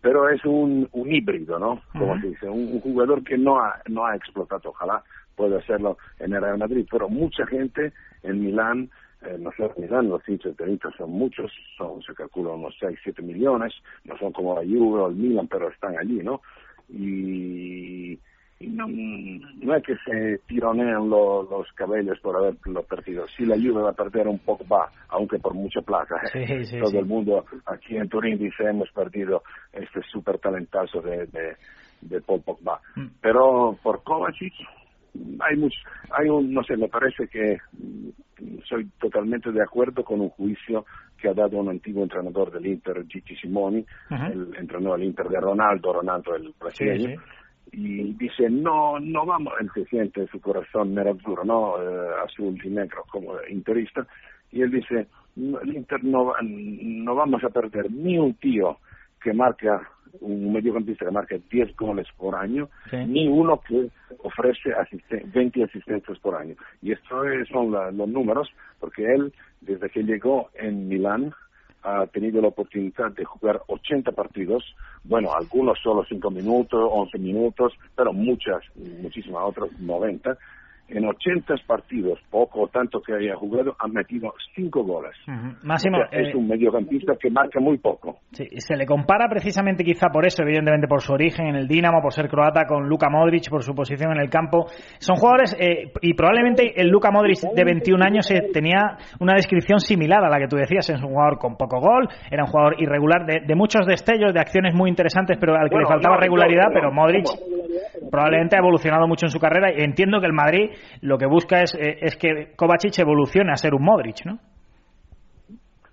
pero 0.01 0.27
es 0.29 0.43
un, 0.45 0.87
un 0.91 1.11
híbrido, 1.11 1.57
¿no? 1.57 1.81
Como 1.97 2.19
se 2.19 2.27
dice, 2.27 2.49
un, 2.49 2.73
un 2.73 2.81
jugador 2.81 3.23
que 3.23 3.37
no 3.37 3.59
ha, 3.61 3.81
no 3.87 4.05
ha 4.05 4.15
explotado, 4.15 4.69
ojalá 4.69 5.01
pueda 5.35 5.57
hacerlo 5.59 5.97
en 6.19 6.33
el 6.33 6.41
Real 6.41 6.57
Madrid, 6.57 6.85
pero 6.89 7.09
mucha 7.09 7.45
gente 7.47 7.93
en 8.23 8.39
Milán, 8.43 8.89
eh, 9.21 9.37
no 9.39 9.51
sé, 9.57 9.63
en 9.75 9.83
Milán 9.83 10.09
los 10.09 10.27
hinchas 10.27 10.55
del 10.57 10.69
Inter 10.71 10.91
son 10.97 11.11
muchos, 11.11 11.51
son, 11.77 12.01
se 12.03 12.13
calcula 12.13 12.51
unos 12.51 12.75
6, 12.79 12.97
7 13.03 13.21
millones, 13.21 13.73
no 14.05 14.17
son 14.17 14.31
como 14.33 14.55
la 14.55 14.61
Juve 14.61 15.01
o 15.01 15.07
el 15.09 15.15
Milan, 15.15 15.47
pero 15.47 15.69
están 15.69 15.97
allí, 15.97 16.19
¿no? 16.23 16.41
Y, 16.89 18.13
y 18.59 18.67
no, 18.67 18.85
no 18.87 19.75
es 19.75 19.83
que 19.83 19.95
se 20.05 20.37
tironean 20.47 21.09
lo- 21.09 21.43
los 21.43 21.71
cabellos 21.73 22.19
por 22.21 22.35
haberlo 22.37 22.83
perdido. 22.83 23.27
Si 23.35 23.45
la 23.45 23.55
Juve 23.55 23.81
va 23.81 23.89
a 23.89 23.93
perder 23.93 24.27
un 24.27 24.39
poco, 24.39 24.65
va, 24.67 24.89
aunque 25.09 25.39
por 25.39 25.53
mucha 25.53 25.81
plata. 25.81 26.21
Sí, 26.31 26.65
sí, 26.65 26.77
Todo 26.79 26.91
sí. 26.91 26.97
el 26.97 27.05
mundo 27.05 27.45
aquí 27.65 27.97
en 27.97 28.07
Turín 28.09 28.37
dice 28.37 28.63
hemos 28.65 28.89
perdido 28.91 29.43
este 29.73 30.01
súper 30.03 30.37
talentazo 30.39 31.01
de, 31.01 31.25
de, 31.27 31.55
de 32.01 32.21
Paul 32.21 32.41
Pogba. 32.41 32.79
Mm. 32.95 33.07
Pero 33.21 33.77
por 33.83 34.01
Kovacic 34.03 34.53
hay 35.39 35.57
mucho, 35.57 35.77
hay 36.11 36.29
un, 36.29 36.53
no 36.53 36.63
sé, 36.63 36.75
me 36.77 36.87
parece 36.87 37.27
que 37.27 37.57
soy 38.67 38.89
totalmente 38.99 39.51
de 39.51 39.61
acuerdo 39.61 40.03
con 40.03 40.21
un 40.21 40.29
juicio 40.29 40.85
que 41.17 41.29
ha 41.29 41.33
dado 41.33 41.57
un 41.57 41.69
antiguo 41.69 42.03
entrenador 42.03 42.51
del 42.51 42.65
Inter, 42.65 43.05
Gigi 43.07 43.35
Simoni, 43.35 43.85
Ujú. 44.09 44.25
el 44.25 44.55
entrenador 44.57 44.99
del 44.99 45.07
Inter 45.09 45.27
de 45.29 45.39
Ronaldo, 45.39 45.93
Ronaldo 45.93 46.35
el 46.35 46.53
brasileño, 46.59 47.21
y 47.71 48.13
dice 48.13 48.49
no 48.49 48.99
no 48.99 49.25
vamos 49.25 49.53
él 49.59 49.69
se 49.73 49.85
siente 49.85 50.21
en 50.21 50.27
su 50.27 50.39
corazón 50.41 50.93
nerazzurro 50.93 51.43
no 51.45 51.81
Eh, 51.81 52.09
azul 52.25 52.59
y 52.63 52.69
negro 52.69 53.03
como 53.09 53.35
interista. 53.49 54.05
Y 54.51 54.61
él 54.61 54.69
dice 54.69 55.07
"No, 55.35 55.59
el 55.61 55.75
Inter 55.75 56.03
no 56.03 56.33
no 56.41 57.15
vamos 57.15 57.43
a 57.43 57.49
perder 57.49 57.89
ni 57.91 58.17
un 58.17 58.33
tío 58.35 58.77
que 59.23 59.33
marca 59.33 59.81
un 60.21 60.53
mediocampista 60.53 61.05
que 61.05 61.11
marca 61.11 61.35
10 61.49 61.75
goles 61.75 62.07
por 62.17 62.35
año 62.35 62.69
Sí. 62.91 62.97
ni 63.07 63.27
uno 63.27 63.59
que 63.67 63.89
ofrece 64.19 64.69
asisten- 64.75 65.31
20 65.33 65.63
asistencias 65.63 66.19
por 66.19 66.35
año 66.35 66.55
y 66.81 66.91
esto 66.91 67.23
es- 67.27 67.47
son 67.49 67.71
la- 67.71 67.89
los 67.91 68.07
números 68.07 68.47
porque 68.79 69.05
él 69.05 69.33
desde 69.61 69.89
que 69.89 70.03
llegó 70.03 70.49
en 70.53 70.87
Milán 70.87 71.33
ha 71.85 72.05
tenido 72.07 72.41
la 72.41 72.47
oportunidad 72.49 73.11
de 73.11 73.25
jugar 73.25 73.61
80 73.67 74.11
partidos, 74.13 74.63
bueno, 75.03 75.33
algunos 75.33 75.77
solo 75.81 76.05
5 76.07 76.29
minutos, 76.31 76.79
11 76.89 77.17
minutos, 77.19 77.73
pero 77.95 78.13
muchas, 78.13 78.61
muchísimas 79.01 79.43
otras 79.43 79.69
90. 79.79 80.37
En 80.89 81.05
80 81.05 81.55
partidos, 81.65 82.19
poco 82.29 82.63
o 82.63 82.67
tanto 82.67 83.01
que 83.01 83.13
haya 83.13 83.35
jugado, 83.35 83.75
ha 83.79 83.87
metido 83.87 84.33
5 84.53 84.83
goles. 84.83 85.15
Ujú. 85.27 85.55
Máximo, 85.63 85.97
O 85.97 86.07
sea, 86.09 86.19
es 86.19 86.33
eh, 86.33 86.37
un 86.37 86.47
mediocampista 86.47 87.13
que 87.19 87.29
marca 87.31 87.59
muy 87.59 87.77
poco. 87.77 88.19
Sí, 88.31 88.45
se 88.57 88.75
le 88.75 88.85
compara 88.85 89.27
precisamente 89.29 89.83
quizá 89.83 90.09
por 90.09 90.25
eso, 90.27 90.43
evidentemente 90.43 90.87
por 90.87 91.01
su 91.01 91.13
origen 91.13 91.47
en 91.47 91.55
el 91.55 91.67
Dinamo, 91.67 92.01
por 92.01 92.13
ser 92.13 92.27
croata, 92.27 92.65
con 92.67 92.87
Luka 92.87 93.09
Modric, 93.09 93.49
por 93.49 93.63
su 93.63 93.73
posición 93.73 94.11
en 94.11 94.19
el 94.19 94.29
campo. 94.29 94.65
Son 94.99 95.15
jugadores, 95.15 95.55
eh, 95.59 95.91
y 96.01 96.13
probablemente 96.13 96.79
el 96.79 96.89
Luka 96.89 97.11
Modric 97.11 97.39
de 97.55 97.63
21 97.63 98.03
años 98.03 98.29
eh, 98.29 98.49
tenía 98.53 98.97
una 99.19 99.33
descripción 99.33 99.79
similar 99.79 100.23
a 100.23 100.29
la 100.29 100.37
que 100.37 100.47
tú 100.47 100.57
decías, 100.57 100.89
es 100.89 101.01
un 101.01 101.09
jugador 101.09 101.39
con 101.39 101.55
poco 101.55 101.79
gol, 101.79 102.07
era 102.29 102.43
un 102.43 102.49
jugador 102.49 102.75
irregular, 102.79 103.25
de, 103.25 103.41
de 103.47 103.55
muchos 103.55 103.87
destellos, 103.87 104.33
de 104.33 104.39
acciones 104.39 104.75
muy 104.75 104.89
interesantes, 104.89 105.37
pero 105.39 105.55
al 105.55 105.69
que 105.69 105.75
Bueno, 105.75 105.87
le 105.87 105.93
faltaba 105.93 106.15
no, 106.15 106.21
regularidad, 106.21 106.67
no, 106.67 106.73
pero 106.73 106.91
Modric 106.91 107.25
probablemente 108.11 108.55
ha 108.55 108.59
evolucionado 108.59 109.07
mucho 109.07 109.25
en 109.25 109.31
su 109.31 109.39
carrera 109.39 109.71
y 109.71 109.83
entiendo 109.83 110.19
que 110.19 110.27
el 110.27 110.33
Madrid 110.33 110.69
lo 111.01 111.17
que 111.17 111.25
busca 111.25 111.61
es, 111.61 111.75
eh, 111.75 111.97
es 112.01 112.15
que 112.15 112.53
Kovacic 112.55 112.99
evolucione 112.99 113.51
a 113.51 113.57
ser 113.57 113.73
un 113.73 113.83
Modric, 113.83 114.25
¿no? 114.25 114.39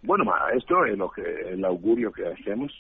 Bueno, 0.03 0.25
esto 0.57 0.87
es 0.87 0.97
lo 0.97 1.11
que 1.11 1.23
el 1.23 1.63
augurio 1.63 2.11
que 2.11 2.27
hacemos 2.27 2.73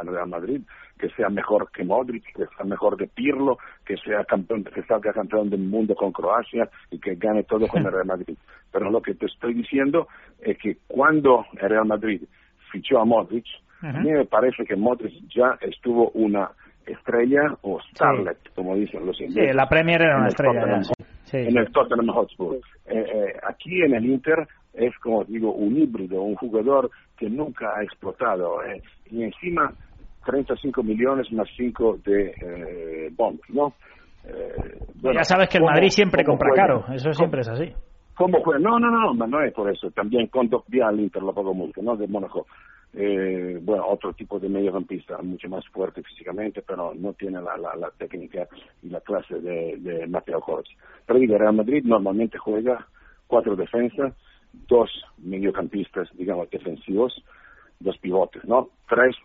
al 0.00 0.06
Real 0.06 0.28
Madrid, 0.28 0.60
que 0.96 1.08
sea 1.10 1.28
mejor 1.28 1.72
que 1.72 1.84
Modric, 1.84 2.24
que 2.32 2.46
sea 2.56 2.64
mejor 2.64 2.96
de 2.96 3.08
Pirlo, 3.08 3.58
que 3.84 3.96
sea 3.96 4.24
campeón, 4.24 4.62
que 4.62 4.82
salga 4.84 5.12
campeón 5.12 5.50
del 5.50 5.60
mundo 5.60 5.96
con 5.96 6.12
Croacia 6.12 6.68
y 6.92 7.00
que 7.00 7.16
gane 7.16 7.42
todo 7.42 7.66
con 7.66 7.84
el 7.84 7.92
Real 7.92 8.06
Madrid. 8.06 8.38
Pero 8.70 8.90
lo 8.90 9.02
que 9.02 9.14
te 9.14 9.26
estoy 9.26 9.54
diciendo 9.54 10.06
es 10.40 10.56
que 10.58 10.76
cuando 10.86 11.46
el 11.60 11.68
Real 11.68 11.86
Madrid 11.86 12.22
fichó 12.70 13.00
a 13.00 13.04
Modric, 13.04 13.46
A 13.80 13.92
mí 13.92 14.10
me 14.10 14.24
parece 14.24 14.64
que 14.64 14.76
Modric 14.76 15.14
ya 15.28 15.58
estuvo 15.60 16.10
una 16.10 16.50
estrella 16.92 17.56
o 17.62 17.80
starlet, 17.92 18.38
como 18.54 18.74
dicen 18.74 19.04
los 19.06 19.20
ingleses. 19.20 19.50
Sí, 19.50 19.56
la 19.56 19.68
Premier 19.68 20.02
era 20.02 20.16
una 20.18 20.28
estrella. 20.28 20.60
Tottenham, 20.60 20.82
ya, 20.82 21.04
sí. 21.24 21.36
En 21.38 21.56
el 21.58 21.70
Tottenham 21.72 22.08
Hotspur. 22.14 22.56
Eh, 22.56 22.60
eh, 22.86 23.32
aquí 23.48 23.82
en 23.82 23.94
el 23.94 24.06
Inter 24.06 24.46
es, 24.74 24.96
como 24.98 25.24
digo, 25.24 25.52
un 25.52 25.76
híbrido, 25.78 26.22
un 26.22 26.34
jugador 26.36 26.90
que 27.16 27.28
nunca 27.28 27.66
ha 27.76 27.82
explotado. 27.82 28.62
eh, 28.64 28.80
y 29.10 29.22
encima, 29.22 29.72
35 30.24 30.82
millones 30.82 31.30
más 31.32 31.48
5 31.56 31.98
de 32.04 32.34
eh, 32.40 33.10
Bond, 33.16 33.40
¿no? 33.48 33.74
Eh, 34.24 34.78
bueno, 34.96 35.20
ya 35.20 35.24
sabes 35.24 35.48
que 35.48 35.58
el 35.58 35.62
¿cómo- 35.62 35.72
Madrid 35.72 35.88
siempre 35.90 36.24
compra 36.24 36.48
juega? 36.50 36.62
caro, 36.66 36.84
eso 36.94 37.04
¿Cómo- 37.10 37.14
siempre 37.14 37.40
es 37.40 37.48
así. 37.48 37.72
¿Cómo 38.14 38.40
juega? 38.42 38.58
No, 38.60 38.78
no, 38.80 38.90
no, 38.90 39.14
no, 39.14 39.26
no 39.26 39.42
es 39.44 39.52
por 39.54 39.70
eso. 39.70 39.90
También 39.92 40.26
con 40.26 40.48
Dogbia 40.48 40.88
al 40.88 40.98
Inter 40.98 41.22
lo 41.22 41.32
pago 41.32 41.54
mucho, 41.54 41.80
¿no? 41.82 41.96
De 41.96 42.06
Mónaco. 42.08 42.46
Eh, 42.94 43.58
bueno, 43.62 43.86
otro 43.86 44.12
tipo 44.14 44.40
de 44.40 44.48
mediocampista, 44.48 45.18
mucho 45.18 45.48
más 45.48 45.66
fuerte 45.68 46.02
físicamente, 46.02 46.62
pero 46.62 46.94
no 46.94 47.12
tiene 47.12 47.40
la, 47.42 47.56
la, 47.56 47.76
la 47.76 47.90
técnica 47.90 48.48
y 48.82 48.88
la 48.88 49.00
clase 49.00 49.40
de, 49.40 49.76
de 49.78 50.06
Mateo 50.06 50.40
Kovacic. 50.40 50.76
Pero 51.06 51.18
digo, 51.18 51.36
Real 51.38 51.54
Madrid 51.54 51.84
normalmente 51.84 52.38
juega 52.38 52.86
cuatro 53.26 53.54
defensas, 53.56 54.14
dos 54.66 54.90
mediocampistas, 55.18 56.08
digamos, 56.14 56.50
defensivos, 56.50 57.22
dos 57.78 57.98
pivotes, 57.98 58.44
¿no? 58.44 58.70
Tres, 58.88 59.16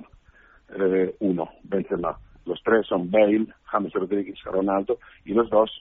eh, 0.78 1.16
uno, 1.20 1.50
Benzema. 1.64 2.18
Los 2.46 2.62
tres 2.64 2.86
son 2.88 3.10
Bale, 3.10 3.48
James 3.64 3.94
Rodríguez, 3.94 4.38
Ronaldo, 4.44 5.00
y 5.26 5.34
los 5.34 5.50
dos, 5.50 5.72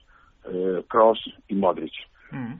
eh, 0.45 0.83
Kroos 0.87 1.19
y 1.47 1.55
Modric. 1.55 1.93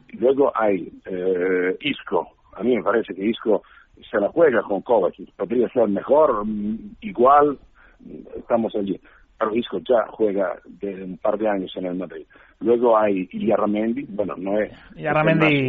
Y 0.10 0.18
Luego 0.18 0.52
hay 0.54 0.92
eh, 1.06 1.76
Isco. 1.82 2.28
A 2.56 2.62
mí 2.62 2.76
me 2.76 2.84
parece 2.84 3.16
que 3.16 3.26
Isco 3.26 3.64
se 4.10 4.20
la 4.20 4.30
juega 4.30 4.62
con 4.64 4.82
Kovacic. 4.82 5.32
Podría 5.36 5.68
ser 5.70 5.88
mejor, 5.88 6.46
mm, 6.46 6.96
igual, 7.02 7.58
mm, 8.00 8.38
estamos 8.40 8.76
allí. 8.76 9.00
Pero 9.38 9.56
Isco 9.56 9.80
ya 9.80 10.06
juega 10.12 10.60
de 10.66 11.04
un 11.04 11.18
par 11.18 11.38
de 11.38 11.50
años 11.50 11.72
en 11.76 11.86
el 11.86 11.96
Madrid. 11.96 12.26
Luego 12.60 12.98
hay 12.98 13.28
Illarramendi, 13.32 14.06
bueno, 14.10 14.36
no 14.38 14.60
es... 14.60 14.72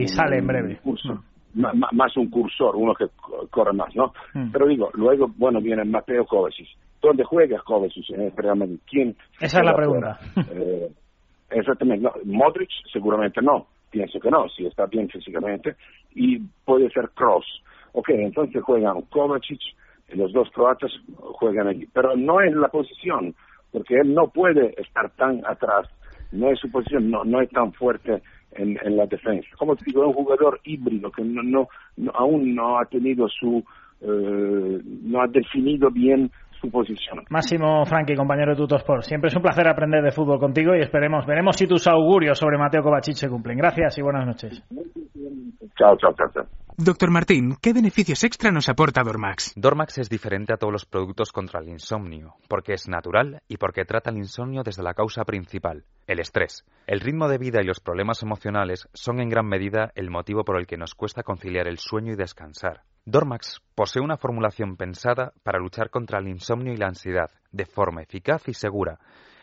Un- 0.02 0.08
sale 0.08 0.38
en 0.38 0.46
breve. 0.46 0.76
curso, 0.82 1.24
ma- 1.54 1.72
más 1.92 2.16
un 2.16 2.30
cursor, 2.30 2.76
uno 2.76 2.94
que 2.94 3.06
co- 3.16 3.48
corre 3.50 3.72
más, 3.72 3.94
¿no? 3.96 4.12
Mm. 4.34 4.52
Pero 4.52 4.66
digo, 4.68 4.90
luego, 4.94 5.28
bueno, 5.37 5.60
viene 5.60 5.84
Mateo 5.84 6.24
Kovacic. 6.24 6.68
¿Dónde 7.02 7.24
juega 7.24 7.58
Kovacic 7.60 8.08
en 8.10 8.22
el 8.22 8.32
Real 8.37 8.56
Madrid? 8.56 8.78
¿Quién? 8.88 9.16
Esa 9.40 9.58
es 9.60 9.64
la 9.66 9.74
pregunta. 9.74 10.18
Eh, 10.52 10.88
exactamente. 11.50 12.02
No. 12.04 12.12
Modric 12.24 12.70
seguramente 12.92 13.40
no. 13.42 13.66
Pienso 13.90 14.18
que 14.20 14.30
no, 14.30 14.48
si 14.48 14.66
está 14.66 14.87
bien 14.87 15.08
físicamente. 15.08 15.76
Y 16.14 16.38
puede 16.64 16.88
ser 16.90 17.10
Cross. 17.14 17.44
Ok, 17.94 18.11
entonces 18.11 18.62
juegan 18.62 19.02
Kovacic, 19.02 19.61
los 20.14 20.33
dos 20.33 20.50
croatas 20.50 20.92
juegan 21.16 21.68
allí. 21.68 21.88
Pero 21.92 22.16
no 22.16 22.40
es 22.40 22.52
la 22.54 22.68
posición, 22.68 23.35
porque 23.72 23.94
él 24.00 24.12
no 24.14 24.28
puede 24.28 24.74
estar 24.80 25.11
tan 25.16 25.42
atrás. 25.46 25.88
No 26.33 26.50
es 26.50 26.59
su 26.59 26.68
posición, 26.70 27.11
no, 27.11 27.24
no 27.24 27.40
es 27.40 27.48
tan 27.50 27.72
fuerte 27.72 28.20
en, 28.52 28.76
en 28.83 28.96
la 28.96 29.07
defensa. 29.07 29.48
Como 29.57 29.76
te 29.76 29.85
digo, 29.87 30.02
es 30.02 30.09
un 30.09 30.24
jugador 30.24 30.61
híbrido 30.64 31.11
que 31.12 31.22
no, 31.22 31.42
no, 31.44 31.68
no- 31.96 32.12
aún 32.14 32.54
no 32.54 32.78
ha 32.80 32.85
tenido 32.87 33.28
su, 33.28 33.64
eh, 34.00 34.80
no 34.85 35.22
ha 35.22 35.28
definido 35.28 35.88
bien 35.90 36.33
su 36.64 36.70
posición. 36.70 37.24
Máximo 37.29 37.85
Franqui, 37.85 38.14
compañero 38.14 38.53
de 38.53 38.57
Tutosport. 38.57 39.03
Siempre 39.03 39.29
es 39.29 39.37
un 39.37 39.42
placer 39.42 39.68
aprender 39.68 40.03
de 40.03 40.11
fútbol 40.11 40.38
contigo 40.38 40.74
y 40.74 40.81
esperemos, 40.81 41.27
veremos 41.27 41.57
si 41.57 41.66
tus 41.66 41.87
augurios 41.87 42.38
sobre 42.38 42.59
Mateo 42.59 42.83
Kovacic 42.83 43.16
se 43.16 43.29
cumplen. 43.29 43.59
Gracias 43.59 43.98
y 43.98 44.03
buenas 44.03 44.27
noches. 44.27 44.62
Chao, 45.77 45.96
chao, 45.96 46.12
chao. 46.14 46.31
chao. 46.33 46.44
Doctor 46.77 47.11
Martín, 47.12 47.55
¿qué 47.62 47.72
beneficios 47.72 48.24
extra 48.24 48.50
nos 48.50 48.68
aporta 48.68 49.03
Dormax? 49.05 49.53
Dormax 49.55 49.98
es 49.98 50.11
diferente 50.11 50.53
a 50.53 50.57
todos 50.57 50.72
los 50.72 50.87
productos 50.87 51.31
contra 51.31 51.61
el 51.61 51.68
insomnio, 51.68 52.35
porque 52.48 52.72
es 52.72 52.88
natural 52.88 53.42
y 53.46 53.59
porque 53.59 53.85
trata 53.85 54.11
el 54.11 54.16
insomnio 54.16 54.62
desde 54.64 54.83
la 54.83 54.94
causa 54.94 55.24
principal, 55.24 55.85
el 56.09 56.18
estrés. 56.18 56.64
El 56.88 56.98
ritmo 56.98 57.29
de 57.29 57.38
vida 57.38 57.61
y 57.62 57.66
los 57.66 57.79
problemas 57.79 58.24
emocionales 58.24 58.88
son 58.92 59.20
en 59.20 59.29
gran 59.29 59.46
medida 59.46 59.92
el 59.94 60.11
motivo 60.11 60.44
por 60.44 60.59
el 60.59 60.66
que 60.66 60.77
nos 60.77 60.96
cuesta 60.96 61.22
conciliar 61.22 61.68
el 61.68 61.79
sueño 61.79 62.12
y 62.12 62.16
descansar. 62.16 62.81
Dormax 63.06 63.60
posee 63.74 64.02
una 64.02 64.16
formulación 64.16 64.76
pensada 64.76 65.32
para 65.42 65.58
luchar 65.58 65.90
contra 65.90 66.18
el 66.18 66.28
insomnio 66.28 66.72
y 66.72 66.78
la 66.78 66.86
ansiedad, 66.86 67.30
de 67.52 67.66
forma 67.66 68.02
eficaz 68.02 68.48
y 68.48 68.54
segura. 68.54 68.98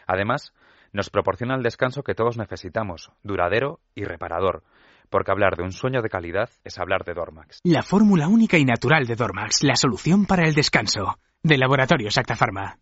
Además, 0.07 0.51
nos 0.93 1.11
proporciona 1.11 1.55
el 1.55 1.61
descanso 1.61 2.01
que 2.01 2.15
todos 2.15 2.37
necesitamos, 2.37 3.11
duradero 3.21 3.79
y 3.93 4.03
reparador, 4.03 4.63
porque 5.11 5.31
hablar 5.31 5.57
de 5.57 5.63
un 5.63 5.73
sueño 5.73 6.01
de 6.01 6.09
calidad 6.09 6.49
es 6.63 6.79
hablar 6.79 7.03
de 7.05 7.13
Dormax. 7.13 7.59
La 7.63 7.83
fórmula 7.83 8.27
única 8.27 8.57
y 8.57 8.65
natural 8.65 9.05
de 9.05 9.15
Dormax, 9.15 9.63
la 9.63 9.75
solución 9.75 10.25
para 10.25 10.47
el 10.47 10.55
descanso. 10.55 11.19
De 11.43 11.57
Laboratorios 11.57 12.17
Acta 12.17 12.35
Pharma. 12.35 12.79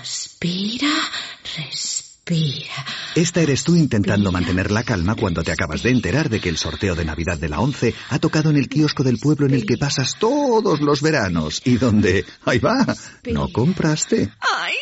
Aspira, 0.00 0.86
respira. 1.56 2.07
Esta 3.14 3.40
eres 3.40 3.64
tú 3.64 3.74
intentando 3.74 4.30
mantener 4.30 4.70
la 4.70 4.82
calma 4.82 5.14
cuando 5.14 5.42
te 5.42 5.52
acabas 5.52 5.82
de 5.82 5.90
enterar 5.90 6.28
de 6.28 6.40
que 6.40 6.48
el 6.48 6.58
sorteo 6.58 6.94
de 6.94 7.04
Navidad 7.04 7.38
de 7.38 7.48
la 7.48 7.60
11 7.60 7.94
ha 8.10 8.18
tocado 8.18 8.50
en 8.50 8.56
el 8.56 8.68
kiosco 8.68 9.02
del 9.02 9.18
pueblo 9.18 9.46
en 9.46 9.54
el 9.54 9.64
que 9.64 9.78
pasas 9.78 10.16
todos 10.18 10.80
los 10.80 11.00
veranos 11.00 11.62
y 11.64 11.78
donde, 11.78 12.24
ahí 12.44 12.58
va, 12.58 12.84
no 13.32 13.48
compraste. 13.48 14.30
¡Ay, 14.40 14.74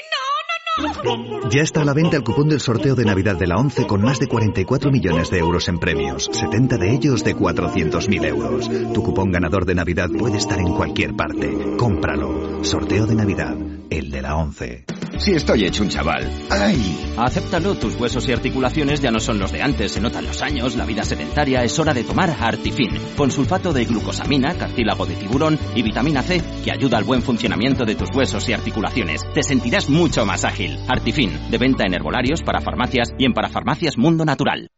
no, 0.79 0.89
no, 1.05 1.17
no! 1.17 1.51
Ya 1.51 1.63
está 1.63 1.83
a 1.83 1.85
la 1.85 1.95
venta 1.95 2.17
el 2.17 2.25
cupón 2.25 2.49
del 2.49 2.61
sorteo 2.61 2.95
de 2.95 3.05
Navidad 3.05 3.37
de 3.37 3.47
la 3.47 3.57
11 3.57 3.87
con 3.87 4.03
más 4.03 4.19
de 4.19 4.27
44 4.27 4.91
millones 4.91 5.31
de 5.31 5.39
euros 5.39 5.69
en 5.69 5.79
premios, 5.79 6.29
70 6.33 6.77
de 6.79 6.95
ellos 6.95 7.23
de 7.23 7.37
400.000 7.37 8.27
euros. 8.27 8.69
Tu 8.93 9.03
cupón 9.03 9.31
ganador 9.31 9.65
de 9.65 9.75
Navidad 9.77 10.09
puede 10.11 10.39
estar 10.39 10.59
en 10.59 10.75
cualquier 10.75 11.15
parte. 11.15 11.77
Cómpralo. 11.79 12.65
Sorteo 12.65 13.07
de 13.07 13.15
Navidad, 13.15 13.57
el 13.91 14.11
de 14.11 14.23
la 14.23 14.37
11. 14.37 14.85
Si 15.19 15.33
estoy 15.33 15.65
hecho 15.65 15.83
un 15.83 15.89
chaval. 15.89 16.31
¡Ay! 16.51 17.15
Acéptalo, 17.17 17.75
tus 17.75 17.95
huesos 17.99 18.29
y 18.29 18.33
articulaciones 18.33 19.01
ya 19.01 19.11
no 19.11 19.19
son 19.19 19.39
los 19.39 19.51
de 19.51 19.63
antes. 19.63 19.93
Se 19.93 20.01
notan 20.01 20.27
los 20.27 20.43
años, 20.43 20.77
la 20.77 20.85
vida 20.85 21.05
sedentaria. 21.05 21.65
Es 21.65 21.79
hora 21.79 21.95
de 21.95 22.05
tomar 22.05 22.31
Artifin. 22.39 22.91
Con 23.17 23.31
sulfato 23.31 23.73
de 23.73 23.87
glucosamina, 23.87 24.55
cartílago 24.59 25.07
de 25.07 25.17
tiburón 25.17 25.59
y 25.75 25.83
vitamina 25.83 26.23
C, 26.23 26.43
que 26.65 26.73
ayuda 26.73 26.99
al 26.99 27.05
buen 27.05 27.23
funcionamiento 27.23 27.85
de 27.85 27.95
tus 27.95 28.11
huesos 28.15 28.49
y 28.49 28.53
articulaciones. 28.53 29.23
Te 29.33 29.43
sentirás 29.43 29.89
mucho 29.89 30.27
más 30.27 30.45
ágil. 30.45 30.79
Artifin, 30.89 31.51
de 31.51 31.59
venta 31.59 31.85
en 31.85 31.95
herbolarios, 31.95 32.43
para 32.43 32.61
farmacias 32.61 33.09
y 33.19 33.25
en 33.25 33.33
parafarmacias 33.33 33.97
Mundo 33.97 34.25
Natural. 34.25 34.69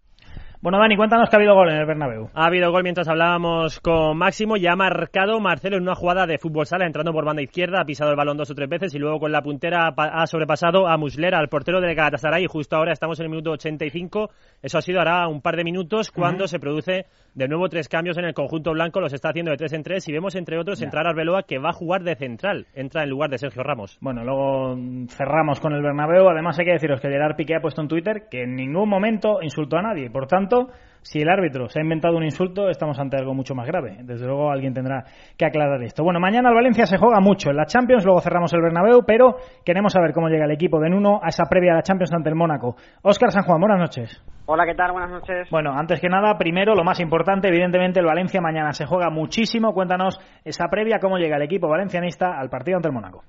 Bueno, 0.60 0.78
Dani, 0.80 0.96
cuéntanos 0.96 1.30
que 1.30 1.36
ha 1.36 1.38
habido 1.38 1.54
gol 1.54 1.68
en 1.70 1.76
el 1.76 1.86
Bernabéu. 1.86 2.30
Ha 2.34 2.46
habido 2.46 2.72
gol 2.72 2.82
mientras 2.82 3.06
hablábamos 3.06 3.78
con 3.78 4.18
Máximo 4.18 4.56
y 4.56 4.66
ha 4.66 4.74
marcado 4.74 5.38
Marcelo 5.38 5.76
en 5.76 5.84
una 5.84 5.94
jugada 5.94 6.26
de 6.26 6.36
fútbol 6.36 6.66
sala, 6.66 6.84
entrando 6.84 7.12
por 7.12 7.24
banda 7.24 7.42
izquierda, 7.42 7.80
ha 7.80 7.84
pisado 7.84 8.10
el 8.10 8.16
balón 8.16 8.36
dos 8.36 8.50
o 8.50 8.54
tres 8.56 8.68
veces 8.68 8.92
y 8.92 8.98
luego 8.98 9.20
con 9.20 9.30
la 9.30 9.40
puntera 9.40 9.86
ha 9.86 9.94
pa- 9.94 10.08
ha 10.08 10.26
sobrepasado 10.26 10.88
a 10.88 10.96
Muslera, 10.96 11.38
al 11.38 11.48
portero 11.48 11.80
del 11.80 11.94
Galatasaray. 11.94 12.42
Y 12.42 12.48
justo 12.48 12.74
ahora 12.74 12.92
estamos 12.92 13.20
en 13.20 13.26
el 13.26 13.30
minuto 13.30 13.52
85. 13.52 14.30
Eso 14.60 14.78
ha 14.78 14.82
sido 14.82 15.00
hará 15.00 15.28
un 15.28 15.42
par 15.42 15.54
de 15.54 15.62
minutos 15.62 16.10
cuando 16.10 16.48
se 16.48 16.58
produce 16.58 17.06
de 17.38 17.46
nuevo 17.46 17.68
tres 17.68 17.88
cambios 17.88 18.18
en 18.18 18.24
el 18.24 18.34
conjunto 18.34 18.72
blanco. 18.72 19.00
Los 19.00 19.12
está 19.12 19.28
haciendo 19.28 19.52
de 19.52 19.56
tres 19.56 19.72
en 19.72 19.84
tres 19.84 20.08
y 20.08 20.12
vemos 20.12 20.34
entre 20.34 20.58
otros 20.58 20.82
entrar 20.82 21.06
Arbeloa 21.06 21.44
que 21.44 21.58
va 21.58 21.70
a 21.70 21.72
jugar 21.72 22.02
de 22.02 22.16
central. 22.16 22.66
Entra 22.74 23.04
en 23.04 23.10
lugar 23.10 23.30
de 23.30 23.38
Sergio 23.38 23.62
Ramos. 23.62 23.96
Bueno, 24.00 24.24
luego 24.24 24.74
mm, 24.74 25.06
cerramos 25.06 25.60
con 25.60 25.72
el 25.72 25.80
Bernabéu. 25.80 26.28
Además, 26.28 26.58
hay 26.58 26.64
que 26.64 26.72
deciros 26.72 27.00
que 27.00 27.08
Gerard 27.08 27.36
Piqué 27.36 27.54
ha 27.54 27.60
puesto 27.60 27.80
en 27.80 27.86
Twitter 27.86 28.24
que 28.28 28.42
en 28.42 28.56
ningún 28.56 28.88
momento 28.88 29.38
insultó 29.40 29.76
a 29.76 29.82
nadie. 29.82 30.10
Por 30.10 30.26
tanto, 30.26 30.70
si 31.08 31.22
el 31.22 31.28
árbitro 31.30 31.70
se 31.70 31.80
ha 31.80 31.82
inventado 31.82 32.18
un 32.18 32.22
insulto, 32.22 32.68
estamos 32.68 32.98
ante 32.98 33.16
algo 33.16 33.32
mucho 33.32 33.54
más 33.54 33.66
grave. 33.66 33.96
Desde 34.02 34.26
luego, 34.26 34.50
alguien 34.50 34.74
tendrá 34.74 35.04
que 35.38 35.46
aclarar 35.46 35.82
esto. 35.82 36.04
Bueno, 36.04 36.20
mañana 36.20 36.50
el 36.50 36.54
Valencia 36.54 36.84
se 36.84 36.98
juega 36.98 37.18
mucho 37.18 37.48
en 37.48 37.56
la 37.56 37.64
Champions, 37.64 38.04
luego 38.04 38.20
cerramos 38.20 38.52
el 38.52 38.60
Bernabéu, 38.60 39.04
pero 39.06 39.36
queremos 39.64 39.94
saber 39.94 40.12
cómo 40.12 40.28
llega 40.28 40.44
el 40.44 40.50
equipo 40.50 40.78
de 40.78 40.90
Nuno 40.90 41.18
a 41.22 41.28
esa 41.28 41.44
previa 41.48 41.70
de 41.70 41.76
la 41.76 41.82
Champions 41.82 42.12
ante 42.12 42.28
el 42.28 42.34
Mónaco. 42.34 42.76
Óscar 43.00 43.32
San 43.32 43.44
Juan, 43.44 43.58
buenas 43.58 43.78
noches. 43.78 44.22
Hola, 44.44 44.66
¿qué 44.66 44.74
tal? 44.74 44.92
Buenas 44.92 45.10
noches. 45.10 45.48
Bueno, 45.50 45.72
antes 45.72 45.98
que 45.98 46.10
nada, 46.10 46.36
primero, 46.36 46.74
lo 46.74 46.84
más 46.84 47.00
importante, 47.00 47.48
evidentemente, 47.48 48.00
el 48.00 48.06
Valencia 48.06 48.42
mañana 48.42 48.72
se 48.72 48.84
juega 48.84 49.08
muchísimo. 49.08 49.72
Cuéntanos 49.72 50.20
esa 50.44 50.68
previa, 50.68 50.98
cómo 51.00 51.16
llega 51.16 51.36
el 51.36 51.42
equipo 51.42 51.68
valencianista 51.68 52.38
al 52.38 52.50
partido 52.50 52.76
ante 52.76 52.88
el 52.88 52.94
Mónaco. 52.94 53.22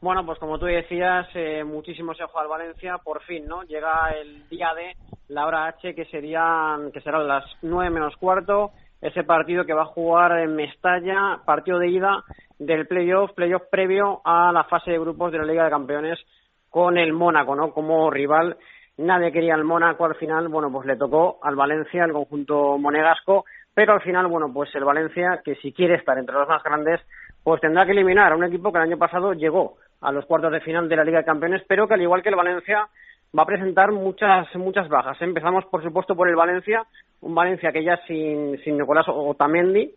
Bueno, 0.00 0.24
pues 0.24 0.38
como 0.38 0.60
tú 0.60 0.66
decías, 0.66 1.26
eh, 1.34 1.64
muchísimo 1.64 2.14
se 2.14 2.22
juega 2.24 2.42
al 2.42 2.48
Valencia, 2.48 2.98
por 2.98 3.20
fin, 3.22 3.46
¿no? 3.48 3.64
Llega 3.64 4.10
el 4.10 4.48
día 4.48 4.72
de 4.72 4.94
la 5.26 5.44
hora 5.44 5.66
H, 5.66 5.92
que 5.92 6.04
serían, 6.04 6.92
que 6.92 7.00
serán 7.00 7.26
las 7.26 7.44
nueve 7.62 7.90
menos 7.90 8.16
cuarto, 8.16 8.70
ese 9.00 9.24
partido 9.24 9.64
que 9.64 9.74
va 9.74 9.82
a 9.82 9.86
jugar 9.86 10.38
en 10.38 10.54
Mestalla, 10.54 11.40
partido 11.44 11.80
de 11.80 11.88
ida 11.88 12.22
del 12.60 12.86
playoff, 12.86 13.32
playoff 13.32 13.62
previo 13.72 14.20
a 14.24 14.52
la 14.52 14.62
fase 14.64 14.92
de 14.92 15.00
grupos 15.00 15.32
de 15.32 15.38
la 15.38 15.44
Liga 15.44 15.64
de 15.64 15.70
Campeones 15.70 16.20
con 16.70 16.96
el 16.96 17.12
Mónaco, 17.12 17.56
¿no? 17.56 17.72
Como 17.72 18.08
rival, 18.08 18.56
nadie 18.98 19.32
quería 19.32 19.56
el 19.56 19.64
Mónaco 19.64 20.04
al 20.04 20.14
final, 20.14 20.46
bueno, 20.46 20.70
pues 20.70 20.86
le 20.86 20.96
tocó 20.96 21.40
al 21.42 21.56
Valencia, 21.56 22.04
el 22.04 22.12
conjunto 22.12 22.78
monegasco, 22.78 23.46
pero 23.74 23.94
al 23.94 24.02
final, 24.02 24.28
bueno, 24.28 24.52
pues 24.52 24.72
el 24.76 24.84
Valencia, 24.84 25.40
que 25.44 25.56
si 25.56 25.72
quiere 25.72 25.96
estar 25.96 26.16
entre 26.18 26.36
los 26.36 26.48
más 26.48 26.62
grandes, 26.62 27.00
pues 27.42 27.60
tendrá 27.60 27.84
que 27.84 27.92
eliminar 27.92 28.32
a 28.32 28.36
un 28.36 28.44
equipo 28.44 28.70
que 28.70 28.78
el 28.78 28.84
año 28.84 28.98
pasado 28.98 29.32
llegó 29.32 29.76
a 30.00 30.12
los 30.12 30.26
cuartos 30.26 30.52
de 30.52 30.60
final 30.60 30.88
de 30.88 30.96
la 30.96 31.04
Liga 31.04 31.18
de 31.18 31.24
Campeones, 31.24 31.62
pero 31.68 31.88
que 31.88 31.94
al 31.94 32.02
igual 32.02 32.22
que 32.22 32.28
el 32.28 32.36
Valencia 32.36 32.88
va 33.36 33.42
a 33.42 33.46
presentar 33.46 33.92
muchas 33.92 34.54
muchas 34.56 34.88
bajas. 34.88 35.20
Empezamos, 35.20 35.64
por 35.66 35.82
supuesto, 35.82 36.14
por 36.14 36.28
el 36.28 36.36
Valencia, 36.36 36.84
un 37.20 37.34
Valencia 37.34 37.72
que 37.72 37.84
ya 37.84 37.98
sin, 38.06 38.58
sin 38.62 38.78
Nicolás 38.78 39.06
Otamendi, 39.08 39.92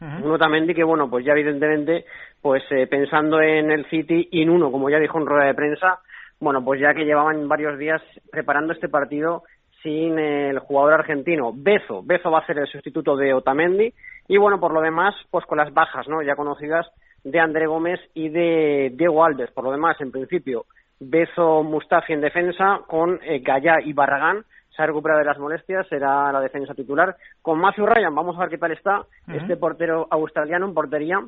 Un 0.00 0.32
Otamendi 0.32 0.74
que, 0.74 0.82
bueno, 0.82 1.08
pues 1.08 1.24
ya 1.24 1.32
evidentemente, 1.32 2.06
pues 2.40 2.64
eh, 2.70 2.88
pensando 2.88 3.40
en 3.40 3.70
el 3.70 3.88
City 3.88 4.28
y 4.32 4.42
en 4.42 4.50
uno, 4.50 4.72
como 4.72 4.90
ya 4.90 4.98
dijo 4.98 5.18
en 5.18 5.26
rueda 5.26 5.46
de 5.46 5.54
prensa, 5.54 6.00
bueno, 6.40 6.64
pues 6.64 6.80
ya 6.80 6.92
que 6.92 7.04
llevaban 7.04 7.46
varios 7.46 7.78
días 7.78 8.02
preparando 8.32 8.72
este 8.72 8.88
partido 8.88 9.44
sin 9.80 10.18
el 10.18 10.58
jugador 10.58 10.94
argentino 10.94 11.52
Bezo. 11.54 12.02
Bezo 12.02 12.32
va 12.32 12.40
a 12.40 12.46
ser 12.46 12.58
el 12.58 12.66
sustituto 12.66 13.16
de 13.16 13.32
Otamendi 13.32 13.92
y 14.26 14.36
bueno, 14.38 14.58
por 14.58 14.72
lo 14.72 14.80
demás, 14.80 15.14
pues 15.30 15.46
con 15.46 15.58
las 15.58 15.72
bajas, 15.72 16.08
¿no? 16.08 16.20
Ya 16.22 16.34
conocidas 16.34 16.88
de 17.24 17.40
André 17.40 17.66
Gómez 17.66 18.00
y 18.14 18.28
de 18.28 18.92
Diego 18.94 19.24
Alves. 19.24 19.50
Por 19.50 19.64
lo 19.64 19.72
demás, 19.72 20.00
en 20.00 20.10
principio, 20.10 20.66
Bezo 21.00 21.62
Mustafi 21.62 22.12
en 22.12 22.20
defensa 22.20 22.80
con 22.86 23.18
eh, 23.22 23.40
Gallá 23.40 23.80
y 23.84 23.92
Barragán. 23.92 24.44
Se 24.74 24.82
ha 24.82 24.86
recuperado 24.86 25.20
de 25.20 25.26
las 25.26 25.38
molestias, 25.38 25.86
será 25.88 26.32
la 26.32 26.40
defensa 26.40 26.74
titular. 26.74 27.16
Con 27.42 27.58
Matthew 27.58 27.86
Ryan, 27.86 28.14
vamos 28.14 28.36
a 28.36 28.40
ver 28.40 28.48
qué 28.48 28.58
tal 28.58 28.72
está 28.72 29.02
este 29.28 29.56
portero 29.56 30.06
australiano 30.10 30.66
en 30.66 30.74
portería. 30.74 31.20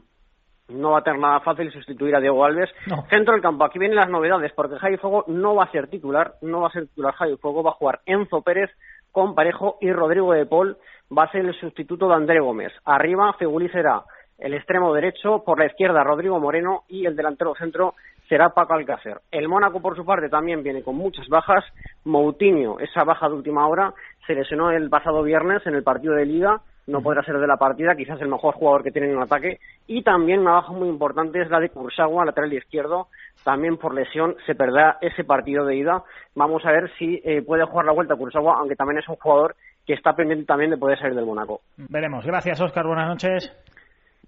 No 0.69 0.93
va 0.93 1.01
a 1.01 1.03
tener 1.03 1.21
nada 1.21 1.41
fácil 1.41 1.71
sustituir 1.71 2.17
a 2.17 2.21
Diego 2.21 2.43
Alves. 2.43 2.71
Centro 3.11 3.35
del 3.35 3.43
campo, 3.43 3.65
aquí 3.65 3.79
vienen 3.79 3.97
las 3.97 4.09
novedades, 4.09 4.51
porque 4.55 4.79
Javi 4.79 4.97
Fuego 4.97 5.25
no 5.27 5.55
va 5.55 5.65
a 5.65 5.71
ser 5.71 5.89
titular, 5.89 6.37
no 6.41 6.63
va 6.63 6.69
a 6.69 6.73
ser 6.73 6.87
titular 6.87 7.13
Javi 7.13 7.37
Fuego, 7.37 7.63
va 7.63 7.73
a 7.73 7.75
jugar 7.75 8.01
Enzo 8.07 8.41
Pérez 8.41 8.71
con 9.13 9.35
Parejo 9.35 9.77
y 9.83 9.93
Rodrigo 9.93 10.33
de 10.33 10.47
Paul 10.47 10.79
va 11.17 11.25
a 11.25 11.31
ser 11.31 11.45
el 11.45 11.55
sustituto 11.55 12.09
de 12.09 12.15
André 12.15 12.41
Gómez. 12.41 12.73
Arriba, 12.85 13.33
Fegulí 13.35 13.69
será 13.69 14.03
el 14.39 14.55
extremo 14.55 14.93
derecho, 14.93 15.43
por 15.45 15.59
la 15.59 15.67
izquierda 15.67 16.03
Rodrigo 16.03 16.41
Moreno 16.41 16.83
y 16.89 17.07
el 17.07 17.17
delantero 17.17 17.55
centro 17.55 17.95
será 18.29 18.51
Paco 18.51 18.75
Alcácer. 18.75 19.21
El 19.31 19.49
Mónaco, 19.49 19.81
por 19.81 19.97
su 19.97 20.05
parte, 20.05 20.29
también 20.29 20.63
viene 20.63 20.83
con 20.83 20.97
muchas 20.97 21.29
bajas. 21.29 21.65
Moutinho, 22.05 22.79
esa 22.81 23.05
baja 23.05 23.29
de 23.29 23.35
última 23.35 23.67
hora, 23.67 23.93
se 24.27 24.35
lesionó 24.35 24.71
el 24.71 24.89
pasado 24.89 25.23
viernes 25.23 25.67
en 25.67 25.75
el 25.75 25.83
partido 25.83 26.15
de 26.15 26.27
Liga, 26.27 26.61
no 26.87 27.01
podrá 27.01 27.23
ser 27.23 27.39
de 27.39 27.47
la 27.47 27.57
partida, 27.57 27.95
quizás 27.95 28.21
el 28.21 28.29
mejor 28.29 28.55
jugador 28.55 28.83
que 28.83 28.91
tiene 28.91 29.11
en 29.11 29.19
ataque. 29.19 29.59
Y 29.87 30.03
también 30.03 30.41
una 30.41 30.53
baja 30.53 30.73
muy 30.73 30.89
importante 30.89 31.41
es 31.41 31.49
la 31.49 31.61
de 31.61 31.71
Kursawa, 31.71 32.25
lateral 32.25 32.53
izquierdo, 32.53 33.09
también 33.43 33.79
por 33.79 33.95
lesión 33.95 34.37
se 34.47 34.55
perderá 34.55 34.99
ese 35.01 35.25
partido 35.25 35.65
de 35.65 35.77
ida. 35.77 36.03
Vamos 36.35 36.65
a 36.65 36.73
ver 36.73 36.91
si 36.99 37.21
eh, 37.25 37.43
puede 37.43 37.65
jugar 37.65 37.87
la 37.87 37.93
vuelta 37.93 38.17
Kursawa, 38.17 38.57
aunque 38.59 38.77
también 38.77 38.99
es 38.99 39.09
un 39.09 39.17
jugador 39.17 39.57
que 39.87 39.95
está 39.95 40.15
pendiente 40.15 40.47
también 40.47 40.71
de 40.71 40.79
poder 40.79 40.99
salir 40.99 41.15
del 41.15 41.27
Mónaco. 41.27 41.61
Veremos. 41.77 42.25
Gracias, 42.25 42.61
Óscar. 42.61 42.87
Buenas 42.87 43.09
noches. 43.09 43.53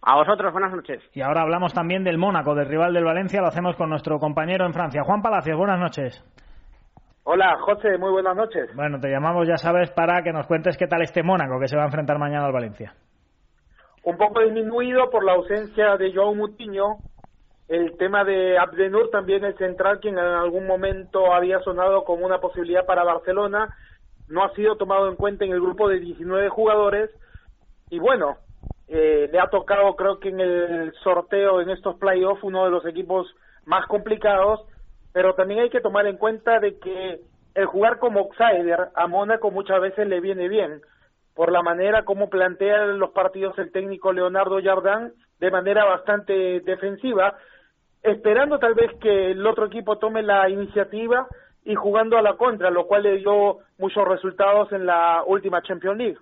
A 0.08 0.14
vosotros, 0.14 0.52
buenas 0.52 0.72
noches. 0.72 1.02
Y 1.14 1.20
ahora 1.20 1.42
hablamos 1.42 1.74
también 1.74 2.04
del 2.04 2.16
Mónaco, 2.16 2.54
del 2.54 2.68
rival 2.68 2.94
del 2.94 3.02
Valencia. 3.02 3.40
Lo 3.40 3.48
hacemos 3.48 3.74
con 3.74 3.90
nuestro 3.90 4.20
compañero 4.20 4.64
en 4.64 4.72
Francia, 4.72 5.02
Juan 5.02 5.20
Palacios. 5.20 5.58
Buenas 5.58 5.80
noches. 5.80 6.24
Hola, 7.24 7.58
José, 7.58 7.98
muy 7.98 8.12
buenas 8.12 8.36
noches. 8.36 8.70
Bueno, 8.76 9.00
te 9.00 9.10
llamamos, 9.10 9.48
ya 9.48 9.56
sabes, 9.56 9.90
para 9.90 10.22
que 10.22 10.32
nos 10.32 10.46
cuentes 10.46 10.76
qué 10.76 10.86
tal 10.86 11.02
este 11.02 11.24
Mónaco 11.24 11.58
que 11.58 11.66
se 11.66 11.76
va 11.76 11.82
a 11.82 11.86
enfrentar 11.86 12.20
mañana 12.20 12.46
al 12.46 12.52
Valencia. 12.52 12.94
Un 14.04 14.16
poco 14.16 14.42
disminuido 14.42 15.10
por 15.10 15.24
la 15.24 15.32
ausencia 15.32 15.96
de 15.96 16.14
Joao 16.14 16.36
Mutiño, 16.36 16.98
el 17.66 17.96
tema 17.98 18.22
de 18.22 18.56
Abdenur 18.58 19.10
también 19.10 19.44
el 19.44 19.58
central, 19.58 19.98
quien 19.98 20.16
en 20.16 20.24
algún 20.24 20.68
momento 20.68 21.34
había 21.34 21.58
sonado 21.62 22.04
como 22.04 22.24
una 22.24 22.38
posibilidad 22.38 22.86
para 22.86 23.02
Barcelona, 23.02 23.74
no 24.28 24.44
ha 24.44 24.54
sido 24.54 24.76
tomado 24.76 25.08
en 25.08 25.16
cuenta 25.16 25.44
en 25.44 25.50
el 25.50 25.60
grupo 25.60 25.88
de 25.88 25.98
19 25.98 26.48
jugadores 26.48 27.10
y 27.90 27.98
bueno, 27.98 28.36
eh, 28.88 29.28
le 29.30 29.38
ha 29.40 29.48
tocado 29.48 29.96
creo 29.96 30.18
que 30.20 30.28
en 30.28 30.40
el 30.40 30.92
sorteo 31.02 31.60
en 31.60 31.70
estos 31.70 31.96
playoffs 31.96 32.42
uno 32.42 32.64
de 32.64 32.70
los 32.70 32.86
equipos 32.86 33.26
más 33.64 33.86
complicados, 33.86 34.60
pero 35.12 35.34
también 35.34 35.60
hay 35.60 35.70
que 35.70 35.80
tomar 35.80 36.06
en 36.06 36.16
cuenta 36.16 36.60
de 36.60 36.78
que 36.78 37.20
el 37.54 37.66
jugar 37.66 37.98
como 37.98 38.20
outsider 38.20 38.88
a 38.94 39.06
Mónaco 39.06 39.50
muchas 39.50 39.80
veces 39.80 40.06
le 40.06 40.20
viene 40.20 40.48
bien 40.48 40.82
por 41.34 41.52
la 41.52 41.62
manera 41.62 42.04
como 42.04 42.30
plantea 42.30 42.86
los 42.86 43.10
partidos 43.10 43.58
el 43.58 43.70
técnico 43.70 44.12
Leonardo 44.12 44.58
Jardán 44.62 45.12
de 45.38 45.50
manera 45.50 45.84
bastante 45.84 46.60
defensiva, 46.60 47.36
esperando 48.02 48.58
tal 48.58 48.74
vez 48.74 48.90
que 49.00 49.32
el 49.32 49.46
otro 49.46 49.66
equipo 49.66 49.98
tome 49.98 50.22
la 50.22 50.48
iniciativa 50.48 51.26
y 51.64 51.74
jugando 51.74 52.16
a 52.16 52.22
la 52.22 52.36
contra, 52.36 52.70
lo 52.70 52.86
cual 52.86 53.02
le 53.02 53.18
dio 53.18 53.58
muchos 53.78 54.08
resultados 54.08 54.72
en 54.72 54.86
la 54.86 55.22
última 55.26 55.60
Champions 55.62 55.98
League. 55.98 56.18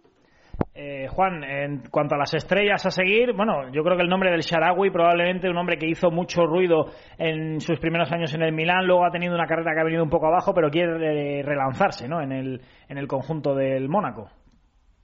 Eh, 0.76 1.06
Juan, 1.08 1.44
en 1.44 1.82
cuanto 1.88 2.16
a 2.16 2.18
las 2.18 2.34
estrellas 2.34 2.84
a 2.84 2.90
seguir, 2.90 3.32
bueno, 3.32 3.70
yo 3.70 3.84
creo 3.84 3.96
que 3.96 4.02
el 4.02 4.08
nombre 4.08 4.32
del 4.32 4.40
Sharawi 4.40 4.90
probablemente 4.90 5.48
un 5.48 5.56
hombre 5.56 5.78
que 5.78 5.86
hizo 5.86 6.10
mucho 6.10 6.46
ruido 6.46 6.86
en 7.16 7.60
sus 7.60 7.78
primeros 7.78 8.10
años 8.10 8.34
en 8.34 8.42
el 8.42 8.52
Milán, 8.52 8.84
luego 8.84 9.06
ha 9.06 9.12
tenido 9.12 9.36
una 9.36 9.46
carrera 9.46 9.72
que 9.72 9.80
ha 9.80 9.84
venido 9.84 10.02
un 10.02 10.10
poco 10.10 10.26
abajo, 10.26 10.52
pero 10.52 10.70
quiere 10.70 11.38
eh, 11.38 11.42
relanzarse, 11.44 12.08
¿no? 12.08 12.20
En 12.20 12.32
el, 12.32 12.60
en 12.88 12.98
el 12.98 13.06
conjunto 13.06 13.54
del 13.54 13.88
Mónaco. 13.88 14.30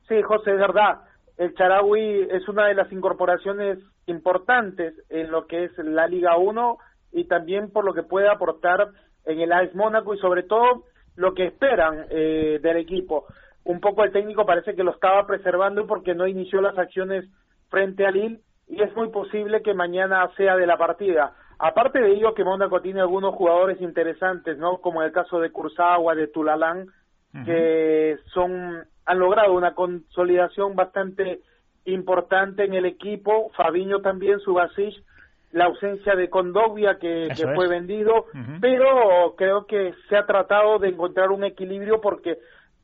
Sí, 0.09 0.21
José, 0.23 0.55
es 0.55 0.59
verdad. 0.59 1.03
El 1.39 1.55
Charawi 1.55 2.27
es 2.33 2.49
una 2.49 2.67
de 2.67 2.75
las 2.75 2.91
incorporaciones 2.91 3.79
importantes 4.07 4.95
en 5.09 5.31
lo 5.31 5.47
que 5.47 5.67
es 5.67 5.79
la 5.79 6.09
Liga 6.09 6.37
1 6.37 6.79
y 7.13 7.29
también 7.29 7.71
por 7.71 7.85
lo 7.85 7.95
que 7.95 8.03
puede 8.03 8.29
aportar 8.29 8.89
en 9.25 9.39
el 9.39 9.53
AS 9.53 9.73
Mónaco 9.77 10.15
y 10.15 10.19
sobre 10.19 10.43
todo 10.43 10.87
lo 11.15 11.33
que 11.33 11.47
esperan 11.47 12.07
eh, 12.11 12.59
del 12.61 12.77
equipo. 12.79 13.27
Un 13.65 13.81
poco 13.81 14.05
el 14.05 14.13
técnico 14.13 14.47
parece 14.47 14.75
que 14.75 14.85
lo 14.85 14.93
estaba 14.93 15.27
preservando 15.27 15.87
porque 15.87 16.15
no 16.15 16.27
inició 16.27 16.61
las 16.61 16.79
acciones 16.79 17.27
frente 17.69 18.07
al 18.07 18.15
Lille 18.15 18.41
y 18.69 18.83
es 18.83 18.95
muy 18.97 19.09
posible 19.09 19.63
que 19.63 19.75
mañana 19.75 20.29
sea 20.37 20.57
de 20.57 20.67
la 20.67 20.77
partida. 20.77 21.35
Aparte 21.59 22.01
de 22.01 22.13
ello 22.13 22.35
que 22.35 22.45
Mónaco 22.45 22.81
tiene 22.81 23.01
algunos 23.01 23.35
jugadores 23.35 23.81
interesantes, 23.81 24.57
¿no? 24.57 24.79
Como 24.79 25.03
el 25.03 25.13
caso 25.13 25.41
de 25.41 25.51
Kurzawa, 25.51 26.15
de 26.15 26.29
Tulalán, 26.29 26.87
que 27.45 28.17
son 28.33 28.85
han 29.05 29.19
logrado 29.19 29.53
una 29.53 29.75
consolidación 29.75 30.75
bastante 30.75 31.41
importante 31.85 32.65
en 32.65 32.75
el 32.75 32.87
equipo. 32.87 33.51
Fabiño 33.57 34.01
también, 34.01 34.41
Subasic, 34.41 35.03
la 35.53 35.65
ausencia 35.65 36.15
de 36.15 36.31
Condovia 36.31 36.99
que, 36.99 37.29
que 37.37 37.47
fue 37.55 37.69
vendido, 37.69 38.27
pero 38.61 39.35
creo 39.37 39.67
que 39.67 39.95
se 40.09 40.17
ha 40.17 40.27
tratado 40.27 40.79
de 40.79 40.89
encontrar 40.89 41.31
un 41.31 41.45
equilibrio 41.45 42.01
porque 42.01 42.39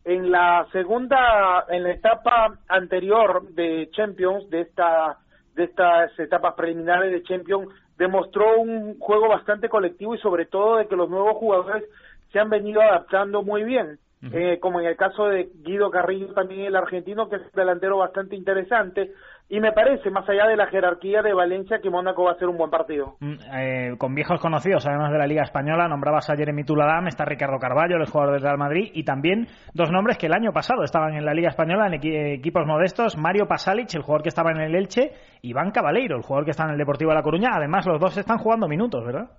en 0.07 0.31
la 0.31 0.65
segunda, 0.71 1.65
en 1.69 1.83
la 1.83 1.91
etapa 1.91 2.61
anterior 2.69 3.49
de 3.51 3.91
Champions, 3.91 4.49
de 4.51 4.61
esta 4.61 5.19
de 5.57 5.65
estas 5.65 6.17
etapas 6.21 6.55
preliminares 6.55 7.11
de 7.11 7.23
Champions, 7.25 7.69
demostró 7.99 8.61
un 8.61 8.99
juego 9.01 9.29
bastante 9.29 9.69
colectivo 9.69 10.15
y 10.15 10.19
sobre 10.19 10.47
todo 10.47 10.77
de 10.77 10.87
que 10.87 10.95
los 10.95 11.09
nuevos 11.09 11.37
jugadores 11.39 11.83
se 12.31 12.39
han 12.39 12.51
venido 12.51 12.81
adaptando 12.83 13.43
muy 13.43 13.65
bien. 13.65 13.99
Eh, 14.33 14.59
como 14.61 14.81
en 14.81 14.87
el 14.87 14.97
caso 14.97 15.27
de 15.27 15.51
Guido 15.63 15.91
Carrillo, 15.91 16.33
también 16.35 16.67
el 16.67 16.77
argentino, 16.77 17.29
que 17.29 17.37
es 17.37 17.43
un 17.43 17.51
delantero 17.55 17.99
bastante 17.99 18.35
interesante. 18.35 19.13
Y 19.49 19.61
me 19.61 19.71
parece, 19.71 20.11
más 20.11 20.29
allá 20.29 20.49
de 20.49 20.57
la 20.57 20.67
jerarquía 20.67 21.23
de 21.23 21.33
Valencia, 21.33 21.79
que 21.81 21.89
Mónaco 21.89 22.25
va 22.25 22.33
a 22.33 22.39
ser 22.39 22.49
un 22.49 22.59
buen 22.59 22.69
partido. 22.69 23.15
Mm, 23.21 23.35
eh, 23.55 23.95
con 23.97 24.13
viejos 24.13 24.41
conocidos, 24.41 24.85
además 24.87 25.13
de 25.13 25.19
la 25.19 25.27
Liga 25.29 25.45
Española, 25.45 25.87
nombrabas 25.87 26.29
a 26.29 26.37
Jeremy 26.37 26.65
Tuladam, 26.65 27.07
está 27.07 27.25
Ricardo 27.25 27.59
Carballo, 27.61 27.97
el 27.97 28.11
jugador 28.11 28.35
del 28.35 28.43
Real 28.43 28.59
Madrid, 28.59 28.91
y 28.93 29.05
también 29.05 29.47
dos 29.73 29.93
nombres 29.93 30.19
que 30.19 30.27
el 30.27 30.35
año 30.35 30.53
pasado 30.53 30.83
estaban 30.83 31.15
en 31.15 31.25
la 31.25 31.33
Liga 31.33 31.51
Española 31.51 31.87
en 31.87 31.95
equipos 31.95 32.67
modestos, 32.67 33.17
Mario 33.17 33.47
Pasalic, 33.47 33.95
el 33.95 34.03
jugador 34.03 34.23
que 34.23 34.31
estaba 34.31 34.51
en 34.51 34.61
el 34.61 34.75
Elche, 34.75 35.13
y 35.43 35.51
Iván 35.51 35.71
Cabaleiro, 35.71 36.17
el 36.17 36.23
jugador 36.23 36.45
que 36.45 36.51
está 36.51 36.65
en 36.65 36.71
el 36.71 36.79
Deportivo 36.79 37.11
de 37.11 37.17
La 37.17 37.23
Coruña. 37.23 37.51
Además, 37.55 37.87
los 37.87 38.01
dos 38.01 38.19
están 38.19 38.39
jugando 38.39 38.67
minutos, 38.67 39.05
¿verdad? 39.05 39.31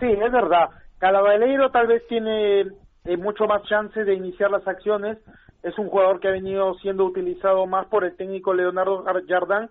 Sí, 0.00 0.06
es 0.06 0.32
verdad. 0.32 0.68
Cabaleiro 0.98 1.70
tal 1.70 1.86
vez 1.86 2.04
tiene 2.08 2.62
eh, 3.04 3.16
mucho 3.16 3.46
más 3.46 3.62
chance 3.64 4.04
de 4.04 4.14
iniciar 4.14 4.50
las 4.50 4.66
acciones. 4.66 5.18
Es 5.62 5.78
un 5.78 5.88
jugador 5.88 6.20
que 6.20 6.28
ha 6.28 6.32
venido 6.32 6.74
siendo 6.74 7.04
utilizado 7.04 7.66
más 7.66 7.86
por 7.86 8.04
el 8.04 8.16
técnico 8.16 8.54
Leonardo 8.54 9.04
Jardán 9.26 9.68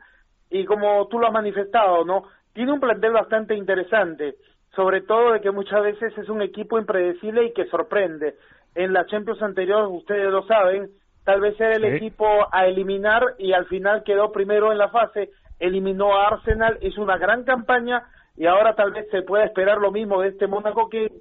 y 0.49 0.65
como 0.65 1.07
tú 1.07 1.19
lo 1.19 1.27
has 1.27 1.33
manifestado, 1.33 2.05
¿no? 2.05 2.23
Tiene 2.53 2.71
un 2.71 2.79
plantel 2.79 3.11
bastante 3.11 3.55
interesante, 3.55 4.35
sobre 4.75 5.01
todo 5.01 5.33
de 5.33 5.41
que 5.41 5.51
muchas 5.51 5.83
veces 5.83 6.17
es 6.17 6.29
un 6.29 6.41
equipo 6.41 6.79
impredecible 6.79 7.45
y 7.45 7.53
que 7.53 7.67
sorprende. 7.67 8.35
En 8.75 8.93
la 8.93 9.05
Champions 9.05 9.41
anterior, 9.41 9.87
ustedes 9.87 10.31
lo 10.31 10.43
saben, 10.43 10.89
tal 11.23 11.41
vez 11.41 11.59
era 11.59 11.75
el 11.75 11.85
equipo 11.85 12.25
a 12.51 12.67
eliminar 12.67 13.35
y 13.37 13.53
al 13.53 13.65
final 13.65 14.03
quedó 14.03 14.31
primero 14.31 14.71
en 14.71 14.77
la 14.77 14.89
fase, 14.89 15.31
eliminó 15.59 16.15
a 16.15 16.27
Arsenal, 16.27 16.77
hizo 16.81 17.01
una 17.01 17.17
gran 17.17 17.43
campaña 17.43 18.03
y 18.35 18.45
ahora 18.45 18.75
tal 18.75 18.91
vez 18.91 19.09
se 19.09 19.23
pueda 19.23 19.43
esperar 19.43 19.79
lo 19.79 19.91
mismo 19.91 20.21
de 20.21 20.29
este 20.29 20.47
Mónaco 20.47 20.89
que 20.89 21.11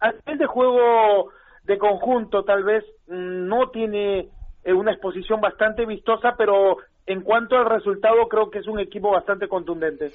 a 0.00 0.12
nivel 0.12 0.38
de 0.38 0.46
juego 0.46 1.30
de 1.64 1.78
conjunto 1.78 2.44
tal 2.44 2.64
vez 2.64 2.84
mm, 3.08 3.48
no 3.48 3.70
tiene 3.70 4.28
eh, 4.64 4.72
una 4.72 4.92
exposición 4.92 5.40
bastante 5.40 5.86
vistosa, 5.86 6.34
pero 6.36 6.76
en 7.06 7.22
cuanto 7.22 7.56
al 7.56 7.66
resultado 7.66 8.28
creo 8.28 8.50
que 8.50 8.60
es 8.60 8.66
un 8.66 8.80
equipo 8.80 9.10
bastante 9.10 9.48
contundente. 9.48 10.12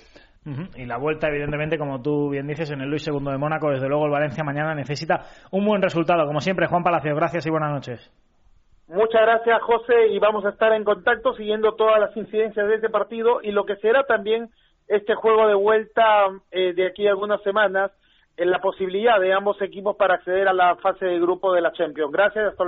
Y 0.75 0.85
la 0.85 0.97
vuelta, 0.97 1.27
evidentemente, 1.27 1.77
como 1.77 2.01
tú 2.01 2.29
bien 2.29 2.47
dices, 2.47 2.71
en 2.71 2.81
el 2.81 2.89
Luis 2.89 3.07
II 3.07 3.19
de 3.19 3.37
Mónaco, 3.37 3.69
desde 3.69 3.87
luego 3.87 4.05
el 4.05 4.11
Valencia 4.11 4.43
mañana 4.43 4.73
necesita 4.73 5.21
un 5.51 5.65
buen 5.65 5.81
resultado. 5.81 6.25
Como 6.25 6.39
siempre, 6.39 6.65
Juan 6.65 6.81
Palacio, 6.81 7.13
gracias 7.15 7.45
y 7.45 7.51
buenas 7.51 7.71
noches. 7.71 8.11
Muchas 8.87 9.21
gracias, 9.21 9.61
José, 9.61 10.07
y 10.07 10.17
vamos 10.17 10.43
a 10.45 10.49
estar 10.49 10.73
en 10.73 10.83
contacto 10.83 11.33
siguiendo 11.33 11.75
todas 11.75 11.99
las 11.99 12.17
incidencias 12.17 12.67
de 12.67 12.75
este 12.75 12.89
partido 12.89 13.39
y 13.43 13.51
lo 13.51 13.65
que 13.65 13.75
será 13.75 14.03
también 14.03 14.49
este 14.87 15.13
juego 15.13 15.47
de 15.47 15.53
vuelta 15.53 16.01
eh, 16.49 16.73
de 16.73 16.87
aquí 16.87 17.05
a 17.05 17.11
algunas 17.11 17.43
semanas 17.43 17.91
en 18.39 18.49
la 18.49 18.59
posibilidad 18.59 19.19
de 19.19 19.33
ambos 19.33 19.61
equipos 19.61 19.97
para 19.97 20.15
acceder 20.15 20.47
a 20.47 20.53
la 20.53 20.75
fase 20.77 21.05
de 21.05 21.19
grupo 21.19 21.53
de 21.53 21.61
la 21.61 21.73
Champions. 21.73 22.11
Gracias, 22.11 22.45
hasta. 22.47 22.63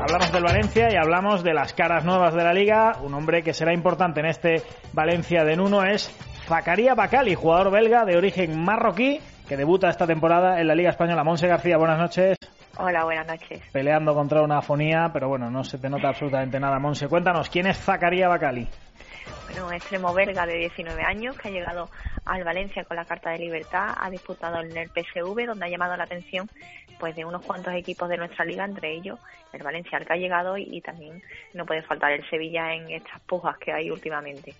Hablamos 0.00 0.32
del 0.32 0.42
Valencia 0.42 0.88
y 0.92 0.96
hablamos 0.96 1.42
de 1.42 1.52
las 1.52 1.74
caras 1.74 2.04
nuevas 2.04 2.34
de 2.34 2.44
la 2.44 2.52
liga. 2.52 2.92
Un 3.02 3.14
hombre 3.14 3.42
que 3.42 3.52
será 3.52 3.74
importante 3.74 4.20
en 4.20 4.26
este 4.26 4.62
Valencia 4.92 5.44
de 5.44 5.56
Nuno 5.56 5.84
es 5.84 6.08
Zacarías 6.46 6.96
Bacali, 6.96 7.34
jugador 7.34 7.72
belga 7.72 8.04
de 8.04 8.16
origen 8.16 8.64
marroquí 8.64 9.18
que 9.48 9.56
debuta 9.56 9.88
esta 9.88 10.06
temporada 10.06 10.60
en 10.60 10.68
la 10.68 10.76
Liga 10.76 10.90
Española. 10.90 11.24
Monse 11.24 11.48
García, 11.48 11.76
buenas 11.76 11.98
noches. 11.98 12.36
Hola, 12.82 13.04
buenas 13.04 13.26
noches. 13.26 13.60
Peleando 13.72 14.14
contra 14.14 14.40
una 14.40 14.58
afonía, 14.58 15.10
pero 15.12 15.28
bueno, 15.28 15.50
no 15.50 15.62
se 15.64 15.76
te 15.76 15.90
nota 15.90 16.08
absolutamente 16.08 16.58
nada. 16.58 16.78
Monse, 16.78 17.08
cuéntanos, 17.08 17.50
¿quién 17.50 17.66
es 17.66 17.78
Zacarías 17.78 18.30
Bacali? 18.30 18.66
Bueno, 19.44 19.66
un 19.66 19.74
extremo 19.74 20.14
belga 20.14 20.46
de 20.46 20.56
19 20.56 21.02
años 21.02 21.36
que 21.36 21.48
ha 21.48 21.50
llegado 21.50 21.90
al 22.24 22.42
Valencia 22.42 22.82
con 22.84 22.96
la 22.96 23.04
Carta 23.04 23.32
de 23.32 23.38
Libertad, 23.38 23.94
ha 24.00 24.08
disputado 24.08 24.62
en 24.62 24.74
el 24.74 24.88
PSV, 24.88 25.46
donde 25.46 25.66
ha 25.66 25.68
llamado 25.68 25.94
la 25.94 26.04
atención 26.04 26.48
pues 26.98 27.14
de 27.14 27.26
unos 27.26 27.42
cuantos 27.44 27.74
equipos 27.74 28.08
de 28.08 28.16
nuestra 28.16 28.46
liga, 28.46 28.64
entre 28.64 28.94
ellos 28.94 29.18
el 29.52 29.62
Valencia 29.62 29.98
al 29.98 30.06
que 30.06 30.14
ha 30.14 30.16
llegado 30.16 30.56
y 30.56 30.80
también 30.80 31.22
no 31.52 31.66
puede 31.66 31.82
faltar 31.82 32.12
el 32.12 32.26
Sevilla 32.30 32.72
en 32.72 32.90
estas 32.90 33.20
pujas 33.20 33.58
que 33.58 33.72
hay 33.72 33.90
últimamente. 33.90 34.54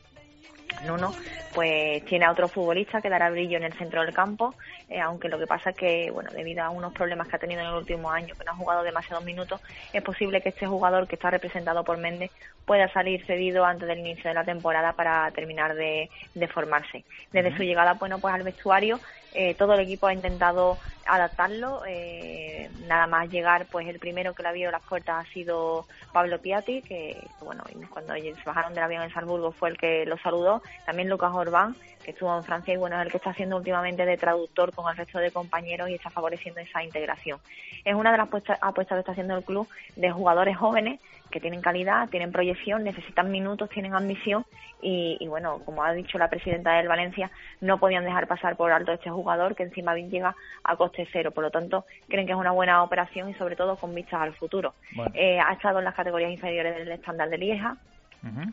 Nuno 0.86 1.14
pues 1.54 2.04
tiene 2.04 2.24
a 2.24 2.30
otro 2.30 2.48
futbolista 2.48 3.00
que 3.00 3.08
dará 3.08 3.30
brillo 3.30 3.56
en 3.56 3.64
el 3.64 3.72
centro 3.72 4.02
del 4.02 4.14
campo, 4.14 4.54
eh, 4.88 5.00
aunque 5.00 5.28
lo 5.28 5.38
que 5.38 5.46
pasa 5.46 5.70
es 5.70 5.76
que, 5.76 6.10
bueno, 6.10 6.30
debido 6.30 6.62
a 6.62 6.70
unos 6.70 6.92
problemas 6.92 7.28
que 7.28 7.36
ha 7.36 7.38
tenido 7.40 7.60
en 7.60 7.68
el 7.68 7.74
último 7.74 8.10
año, 8.10 8.34
que 8.36 8.44
no 8.44 8.52
ha 8.52 8.56
jugado 8.56 8.82
demasiados 8.82 9.24
minutos, 9.24 9.60
es 9.92 10.02
posible 10.02 10.40
que 10.40 10.50
este 10.50 10.66
jugador 10.66 11.08
que 11.08 11.16
está 11.16 11.30
representado 11.30 11.82
por 11.82 11.98
Méndez 11.98 12.30
pueda 12.64 12.88
salir 12.92 13.24
cedido 13.26 13.64
antes 13.64 13.88
del 13.88 13.98
inicio 13.98 14.30
de 14.30 14.34
la 14.34 14.44
temporada 14.44 14.92
para 14.92 15.30
terminar 15.32 15.74
de, 15.74 16.08
formarse. 16.52 17.04
Desde 17.32 17.56
su 17.56 17.62
llegada, 17.62 17.94
bueno, 17.94 18.18
pues 18.18 18.32
al 18.32 18.42
vestuario 18.42 19.00
eh, 19.32 19.54
todo 19.54 19.74
el 19.74 19.80
equipo 19.80 20.06
ha 20.06 20.12
intentado 20.12 20.78
adaptarlo. 21.06 21.82
Eh, 21.86 22.70
nada 22.86 23.06
más 23.06 23.30
llegar, 23.30 23.66
pues 23.66 23.86
el 23.88 23.98
primero 23.98 24.34
que 24.34 24.42
le 24.42 24.48
abierto 24.48 24.72
las 24.72 24.86
puertas 24.86 25.26
ha 25.26 25.32
sido 25.32 25.86
Pablo 26.12 26.40
Piatti, 26.40 26.82
que 26.82 27.16
bueno, 27.42 27.64
cuando 27.90 28.14
se 28.14 28.34
bajaron 28.44 28.74
del 28.74 28.84
avión 28.84 29.02
en 29.02 29.12
Salzburgo 29.12 29.52
fue 29.52 29.70
el 29.70 29.78
que 29.78 30.06
lo 30.06 30.16
saludó. 30.18 30.62
También 30.86 31.08
Lucas 31.08 31.32
Orbán, 31.32 31.76
que 32.10 32.14
estuvo 32.14 32.36
en 32.36 32.42
Francia 32.42 32.74
y 32.74 32.76
bueno, 32.76 32.96
es 32.96 33.06
el 33.06 33.10
que 33.12 33.18
está 33.18 33.30
haciendo 33.30 33.56
últimamente 33.56 34.04
de 34.04 34.16
traductor 34.16 34.74
con 34.74 34.90
el 34.90 34.96
resto 34.96 35.18
de 35.18 35.30
compañeros 35.30 35.88
y 35.88 35.94
está 35.94 36.10
favoreciendo 36.10 36.60
esa 36.60 36.82
integración. 36.82 37.38
Es 37.84 37.94
una 37.94 38.10
de 38.10 38.18
las 38.18 38.26
apuestas 38.26 38.58
que 38.60 38.98
está 38.98 39.12
haciendo 39.12 39.36
el 39.36 39.44
club 39.44 39.68
de 39.94 40.10
jugadores 40.10 40.56
jóvenes 40.56 41.00
que 41.30 41.40
tienen 41.40 41.60
calidad, 41.60 42.08
tienen 42.08 42.32
proyección, 42.32 42.82
necesitan 42.82 43.30
minutos, 43.30 43.70
tienen 43.70 43.94
ambición 43.94 44.44
y, 44.82 45.24
bueno, 45.28 45.60
como 45.64 45.84
ha 45.84 45.92
dicho 45.92 46.18
la 46.18 46.28
presidenta 46.28 46.72
del 46.72 46.88
Valencia, 46.88 47.30
no 47.60 47.78
podían 47.78 48.04
dejar 48.04 48.26
pasar 48.26 48.56
por 48.56 48.72
alto 48.72 48.92
este 48.92 49.10
jugador 49.10 49.54
que 49.54 49.62
encima 49.62 49.94
bien 49.94 50.10
llega 50.10 50.34
a 50.64 50.76
coste 50.76 51.06
cero. 51.12 51.30
Por 51.30 51.44
lo 51.44 51.50
tanto, 51.50 51.84
creen 52.08 52.26
que 52.26 52.32
es 52.32 52.38
una 52.38 52.50
buena 52.50 52.82
operación 52.82 53.28
y 53.28 53.34
sobre 53.34 53.54
todo 53.54 53.76
con 53.76 53.94
vistas 53.94 54.20
al 54.20 54.32
futuro. 54.34 54.74
Eh, 55.14 55.38
ha 55.38 55.52
estado 55.52 55.78
en 55.78 55.84
las 55.84 55.94
categorías 55.94 56.32
inferiores 56.32 56.74
del 56.74 56.90
estándar 56.90 57.28
de 57.28 57.38
Lieja, 57.38 57.76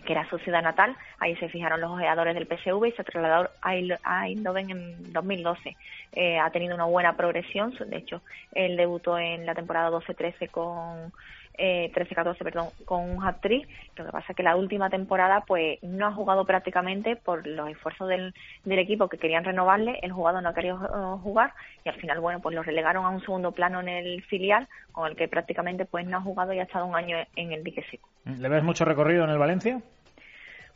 que 0.05 0.13
era 0.13 0.29
su 0.29 0.37
ciudad 0.39 0.61
natal. 0.61 0.95
Ahí 1.19 1.35
se 1.37 1.49
fijaron 1.49 1.81
los 1.81 1.91
ojeadores 1.91 2.35
del 2.35 2.47
PSV 2.47 2.85
y 2.85 2.91
se 2.93 3.03
trasladó 3.03 3.49
a 3.61 4.27
Eindhoven 4.27 4.69
en 4.69 5.13
2012. 5.13 5.75
Eh, 6.13 6.39
ha 6.39 6.49
tenido 6.51 6.75
una 6.75 6.85
buena 6.85 7.17
progresión. 7.17 7.73
De 7.87 7.97
hecho, 7.97 8.21
él 8.53 8.77
debutó 8.77 9.17
en 9.17 9.45
la 9.45 9.55
temporada 9.55 9.89
12-13 9.89 10.49
con 10.49 11.11
eh, 11.57 11.91
13-14, 11.93 12.37
perdón, 12.37 12.67
con 12.85 13.09
un 13.09 13.23
hat-trick. 13.23 13.67
Lo 13.95 14.05
que 14.05 14.11
pasa 14.11 14.27
es 14.29 14.35
que 14.35 14.43
la 14.43 14.55
última 14.55 14.89
temporada 14.89 15.41
pues 15.41 15.81
no 15.81 16.07
ha 16.07 16.11
jugado 16.11 16.45
prácticamente 16.45 17.15
por 17.15 17.45
los 17.45 17.69
esfuerzos 17.69 18.07
del, 18.07 18.33
equipo 18.65 19.09
que 19.09 19.17
querían 19.17 19.43
renovarle. 19.43 19.99
El 20.01 20.11
jugador 20.11 20.43
no 20.43 20.49
ha 20.49 20.53
querido 20.53 20.77
eh, 20.77 21.19
jugar 21.23 21.53
y 21.83 21.89
al 21.89 21.95
final, 21.95 22.19
bueno, 22.19 22.39
pues 22.39 22.55
lo 22.55 22.63
relegaron 22.63 23.05
a 23.05 23.09
un 23.09 23.21
segundo 23.21 23.51
plano 23.51 23.79
en 23.81 23.89
el 23.89 24.23
filial 24.23 24.67
con 24.91 25.07
el 25.09 25.15
que 25.15 25.27
prácticamente 25.27 25.85
pues 25.85 26.05
no 26.05 26.17
ha 26.17 26.21
jugado 26.21 26.53
y 26.53 26.59
ha 26.59 26.63
estado 26.63 26.85
un 26.85 26.95
año 26.95 27.17
en 27.35 27.51
el 27.51 27.63
dique 27.63 27.83
seco. 27.89 28.07
¿Le 28.25 28.49
ves 28.49 28.63
mucho 28.63 28.85
recorrido 28.85 29.23
en 29.23 29.29
el 29.29 29.37
Valencia? 29.37 29.81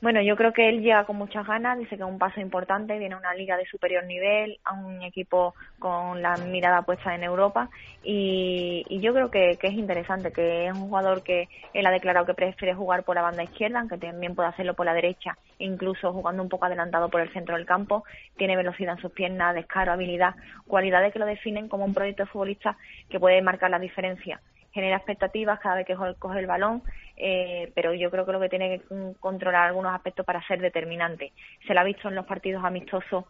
Bueno, 0.01 0.19
yo 0.23 0.35
creo 0.35 0.51
que 0.51 0.67
él 0.67 0.81
llega 0.81 1.03
con 1.05 1.17
muchas 1.17 1.45
ganas, 1.45 1.77
dice 1.77 1.95
que 1.95 2.01
es 2.01 2.09
un 2.09 2.17
paso 2.17 2.39
importante, 2.39 2.97
viene 2.97 3.13
a 3.13 3.19
una 3.19 3.35
liga 3.35 3.55
de 3.55 3.67
superior 3.67 4.03
nivel, 4.05 4.59
a 4.63 4.73
un 4.73 5.03
equipo 5.03 5.53
con 5.77 6.23
la 6.23 6.37
mirada 6.37 6.81
puesta 6.81 7.13
en 7.13 7.23
Europa 7.23 7.69
y, 8.01 8.83
yo 8.99 9.13
creo 9.13 9.29
que, 9.29 9.59
es 9.61 9.73
interesante, 9.73 10.31
que 10.33 10.65
es 10.65 10.73
un 10.73 10.89
jugador 10.89 11.21
que 11.21 11.49
él 11.75 11.85
ha 11.85 11.91
declarado 11.91 12.25
que 12.25 12.33
prefiere 12.33 12.73
jugar 12.73 13.03
por 13.03 13.15
la 13.15 13.21
banda 13.21 13.43
izquierda, 13.43 13.79
aunque 13.79 13.99
también 13.99 14.33
puede 14.33 14.49
hacerlo 14.49 14.73
por 14.73 14.87
la 14.87 14.95
derecha, 14.95 15.37
incluso 15.59 16.11
jugando 16.11 16.41
un 16.41 16.49
poco 16.49 16.65
adelantado 16.65 17.09
por 17.09 17.21
el 17.21 17.31
centro 17.31 17.55
del 17.55 17.67
campo, 17.67 18.03
tiene 18.37 18.57
velocidad 18.57 18.95
en 18.95 19.01
sus 19.03 19.11
piernas, 19.11 19.53
descaro, 19.53 19.91
habilidad, 19.91 20.33
cualidades 20.65 21.13
que 21.13 21.19
lo 21.19 21.27
definen 21.27 21.69
como 21.69 21.85
un 21.85 21.93
proyecto 21.93 22.23
de 22.23 22.29
futbolista 22.29 22.75
que 23.07 23.19
puede 23.19 23.39
marcar 23.43 23.69
la 23.69 23.77
diferencia 23.77 24.41
genera 24.71 24.97
expectativas 24.97 25.59
cada 25.59 25.75
vez 25.75 25.85
que 25.85 25.95
coge 25.95 26.39
el 26.39 26.47
balón, 26.47 26.83
eh, 27.17 27.71
pero 27.75 27.93
yo 27.93 28.09
creo 28.09 28.25
que 28.25 28.31
lo 28.31 28.39
que 28.39 28.49
tiene 28.49 28.79
que 28.79 29.13
controlar 29.19 29.67
algunos 29.67 29.93
aspectos 29.93 30.25
para 30.25 30.45
ser 30.47 30.59
determinante. 30.59 31.33
Se 31.67 31.73
lo 31.73 31.79
ha 31.79 31.83
visto 31.83 32.07
en 32.07 32.15
los 32.15 32.25
partidos 32.25 32.63
amistosos 32.63 33.25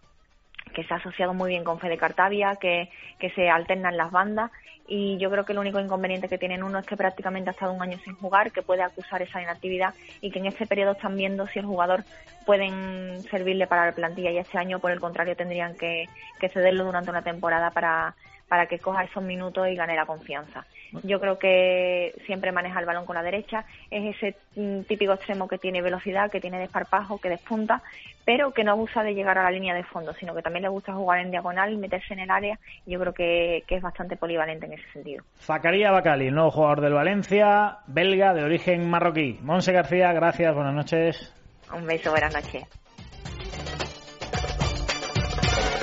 que 0.73 0.83
se 0.83 0.93
ha 0.93 0.97
asociado 0.97 1.33
muy 1.33 1.49
bien 1.49 1.63
con 1.63 1.79
Fede 1.79 1.97
Cartavia, 1.97 2.55
que, 2.55 2.89
que 3.19 3.31
se 3.31 3.49
alternan 3.49 3.97
las 3.97 4.11
bandas 4.11 4.51
y 4.87 5.17
yo 5.19 5.29
creo 5.31 5.45
que 5.45 5.53
el 5.53 5.59
único 5.59 5.79
inconveniente 5.79 6.27
que 6.27 6.37
tienen 6.37 6.63
uno 6.63 6.79
es 6.79 6.85
que 6.85 6.97
prácticamente 6.97 7.49
ha 7.49 7.53
estado 7.53 7.71
un 7.71 7.81
año 7.81 7.97
sin 8.03 8.15
jugar, 8.15 8.51
que 8.51 8.61
puede 8.61 8.83
acusar 8.83 9.21
esa 9.21 9.41
inactividad 9.41 9.93
y 10.19 10.31
que 10.31 10.39
en 10.39 10.47
este 10.47 10.65
periodo 10.65 10.91
están 10.91 11.15
viendo 11.15 11.47
si 11.47 11.59
el 11.59 11.65
jugador 11.65 12.03
pueden 12.45 13.21
servirle 13.23 13.67
para 13.67 13.85
la 13.85 13.91
plantilla 13.93 14.31
y 14.31 14.37
este 14.37 14.57
año 14.57 14.79
por 14.79 14.91
el 14.91 14.99
contrario 14.99 15.35
tendrían 15.35 15.75
que, 15.75 16.09
que 16.39 16.49
cederlo 16.49 16.83
durante 16.85 17.09
una 17.09 17.21
temporada 17.21 17.71
para, 17.71 18.15
para 18.47 18.65
que 18.65 18.79
coja 18.79 19.05
esos 19.05 19.23
minutos 19.23 19.67
y 19.69 19.75
gane 19.75 19.95
la 19.95 20.05
confianza. 20.05 20.65
Yo 21.03 21.19
creo 21.19 21.39
que 21.39 22.13
siempre 22.25 22.51
maneja 22.51 22.79
el 22.79 22.85
balón 22.85 23.05
con 23.05 23.15
la 23.15 23.23
derecha, 23.23 23.65
es 23.89 24.15
ese 24.15 24.35
mm, 24.55 24.81
típico 24.81 25.13
extremo 25.13 25.47
que 25.47 25.57
tiene 25.57 25.81
velocidad, 25.81 26.29
que 26.29 26.41
tiene 26.41 26.59
desparpajo, 26.59 27.19
que 27.19 27.29
despunta, 27.29 27.81
pero 28.25 28.51
que 28.51 28.63
no 28.63 28.71
abusa 28.71 29.03
de 29.03 29.13
llegar 29.13 29.37
a 29.37 29.43
la 29.43 29.51
línea 29.51 29.73
de 29.73 29.83
fondo, 29.83 30.13
sino 30.13 30.35
que 30.35 30.41
también 30.41 30.63
le 30.63 30.69
gusta 30.69 30.93
jugar 30.93 31.19
en 31.19 31.31
diagonal, 31.31 31.77
meterse 31.77 32.13
en 32.13 32.19
el 32.19 32.31
área. 32.31 32.59
Yo 32.85 32.99
creo 32.99 33.13
que, 33.13 33.63
es 33.67 33.81
bastante 33.81 34.17
polivalente 34.17 34.65
en 34.65 34.73
ese 34.73 34.91
sentido. 34.91 35.23
Zacarías 35.39 35.91
Bacali, 35.91 36.29
nuevo 36.29 36.51
jugador 36.51 36.81
del 36.81 36.93
Valencia, 36.93 37.77
belga 37.87 38.33
de 38.33 38.43
origen 38.43 38.89
marroquí. 38.89 39.39
Monse 39.41 39.71
García, 39.71 40.11
gracias, 40.11 40.53
buenas 40.53 40.73
noches. 40.73 41.33
Un 41.73 41.85
beso, 41.85 42.11
buenas 42.11 42.33
noches. 42.33 42.65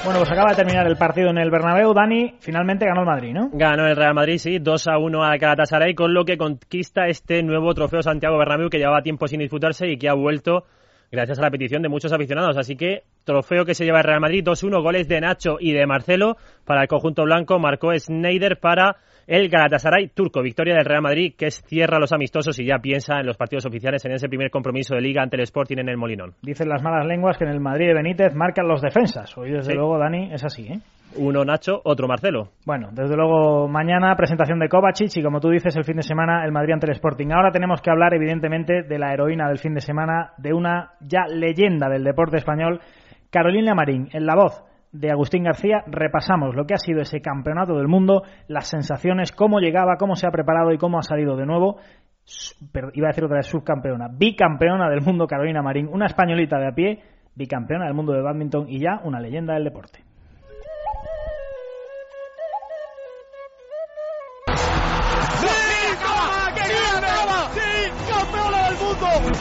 Bueno, 0.08 0.20
pues 0.20 0.32
acaba 0.32 0.52
de 0.52 0.56
terminar 0.56 0.86
el 0.86 0.96
partido 0.96 1.28
en 1.28 1.36
el 1.36 1.50
Bernabéu. 1.50 1.92
Dani, 1.92 2.36
finalmente 2.40 2.86
ganó 2.86 3.02
el 3.02 3.06
Madrid, 3.06 3.34
¿no? 3.34 3.50
Ganó 3.52 3.86
el 3.86 3.94
Real 3.94 4.14
Madrid, 4.14 4.38
sí, 4.38 4.58
2 4.58 4.88
a 4.88 4.96
1 4.96 5.22
a 5.22 5.36
Galatasaray, 5.36 5.94
con 5.94 6.14
lo 6.14 6.24
que 6.24 6.38
conquista 6.38 7.08
este 7.08 7.42
nuevo 7.42 7.74
trofeo 7.74 8.00
Santiago 8.00 8.38
Bernabéu 8.38 8.70
que 8.70 8.78
llevaba 8.78 9.02
tiempo 9.02 9.28
sin 9.28 9.40
disputarse 9.40 9.86
y 9.86 9.98
que 9.98 10.08
ha 10.08 10.14
vuelto 10.14 10.64
gracias 11.12 11.38
a 11.38 11.42
la 11.42 11.50
petición 11.50 11.82
de 11.82 11.90
muchos 11.90 12.10
aficionados. 12.10 12.56
Así 12.56 12.74
que 12.74 13.02
trofeo 13.24 13.66
que 13.66 13.74
se 13.74 13.84
lleva 13.84 13.98
el 13.98 14.04
Real 14.04 14.20
Madrid, 14.22 14.42
2-1, 14.42 14.82
goles 14.82 15.08
de 15.08 15.20
Nacho 15.20 15.58
y 15.60 15.72
de 15.72 15.84
Marcelo 15.84 16.38
para 16.64 16.80
el 16.80 16.88
conjunto 16.88 17.24
blanco. 17.24 17.58
Marcó 17.58 17.92
Schneider 17.94 18.58
para 18.58 18.96
el 19.28 19.50
Galatasaray 19.50 20.08
turco. 20.08 20.42
Victoria 20.42 20.74
del 20.74 20.86
Real 20.86 21.02
Madrid 21.02 21.34
que 21.36 21.50
cierra 21.50 21.98
los 21.98 22.12
amistosos 22.12 22.58
y 22.58 22.64
ya 22.64 22.78
piensa 22.78 23.20
en 23.20 23.26
los 23.26 23.36
partidos 23.36 23.66
oficiales 23.66 24.02
en 24.06 24.12
ese 24.12 24.26
primer 24.26 24.50
compromiso 24.50 24.94
de 24.94 25.02
liga 25.02 25.22
ante 25.22 25.36
el 25.36 25.42
Sporting 25.42 25.76
en 25.78 25.90
el 25.90 25.98
Molinón. 25.98 26.32
Dicen 26.42 26.68
las 26.68 26.82
malas 26.82 27.06
lenguas 27.06 27.36
que 27.36 27.44
en 27.44 27.50
el 27.50 27.60
Madrid 27.60 27.88
de 27.88 27.94
Benítez 27.94 28.34
marcan 28.34 28.66
los 28.66 28.80
defensas. 28.80 29.36
Hoy 29.36 29.52
desde 29.52 29.74
luego, 29.74 29.98
Dani, 29.98 30.32
es 30.32 30.42
así, 30.44 30.66
¿eh? 30.66 30.78
Uno 31.16 31.44
Nacho, 31.44 31.80
otro 31.84 32.08
Marcelo. 32.08 32.48
Bueno, 32.64 32.88
desde 32.92 33.16
luego 33.16 33.68
mañana 33.68 34.14
presentación 34.16 34.58
de 34.58 34.68
Kovacic 34.68 35.16
y 35.16 35.22
como 35.22 35.40
tú 35.40 35.50
dices 35.50 35.76
el 35.76 35.84
fin 35.84 35.96
de 35.96 36.02
semana 36.02 36.44
el 36.44 36.52
Madrid 36.52 36.72
ante 36.74 36.86
el 36.86 36.92
Sporting. 36.92 37.28
Ahora 37.30 37.50
tenemos 37.50 37.82
que 37.82 37.90
hablar 37.90 38.14
evidentemente 38.14 38.82
de 38.82 38.98
la 38.98 39.12
heroína 39.12 39.48
del 39.48 39.58
fin 39.58 39.74
de 39.74 39.80
semana, 39.80 40.32
de 40.38 40.54
una 40.54 40.92
ya 41.00 41.26
leyenda 41.28 41.88
del 41.88 42.04
deporte 42.04 42.38
español, 42.38 42.80
Carolina 43.30 43.74
Marín, 43.74 44.08
en 44.12 44.24
la 44.24 44.34
voz 44.34 44.67
de 44.92 45.10
Agustín 45.10 45.44
García 45.44 45.84
repasamos 45.86 46.54
lo 46.54 46.66
que 46.66 46.74
ha 46.74 46.78
sido 46.78 47.00
ese 47.00 47.20
campeonato 47.20 47.76
del 47.76 47.88
mundo, 47.88 48.22
las 48.46 48.68
sensaciones, 48.68 49.32
cómo 49.32 49.60
llegaba, 49.60 49.96
cómo 49.98 50.16
se 50.16 50.26
ha 50.26 50.30
preparado 50.30 50.72
y 50.72 50.78
cómo 50.78 50.98
ha 50.98 51.02
salido 51.02 51.36
de 51.36 51.46
nuevo. 51.46 51.78
iba 52.94 53.08
a 53.08 53.10
decir 53.10 53.24
otra 53.24 53.38
vez 53.38 53.46
subcampeona, 53.46 54.08
bicampeona 54.10 54.88
del 54.88 55.02
mundo 55.02 55.26
Carolina 55.26 55.62
Marín, 55.62 55.88
una 55.88 56.06
españolita 56.06 56.58
de 56.58 56.68
a 56.68 56.72
pie, 56.72 57.02
bicampeona 57.34 57.86
del 57.86 57.94
mundo 57.94 58.12
de 58.12 58.22
badminton 58.22 58.68
y 58.68 58.80
ya 58.80 59.00
una 59.04 59.20
leyenda 59.20 59.54
del 59.54 59.64
deporte. 59.64 60.07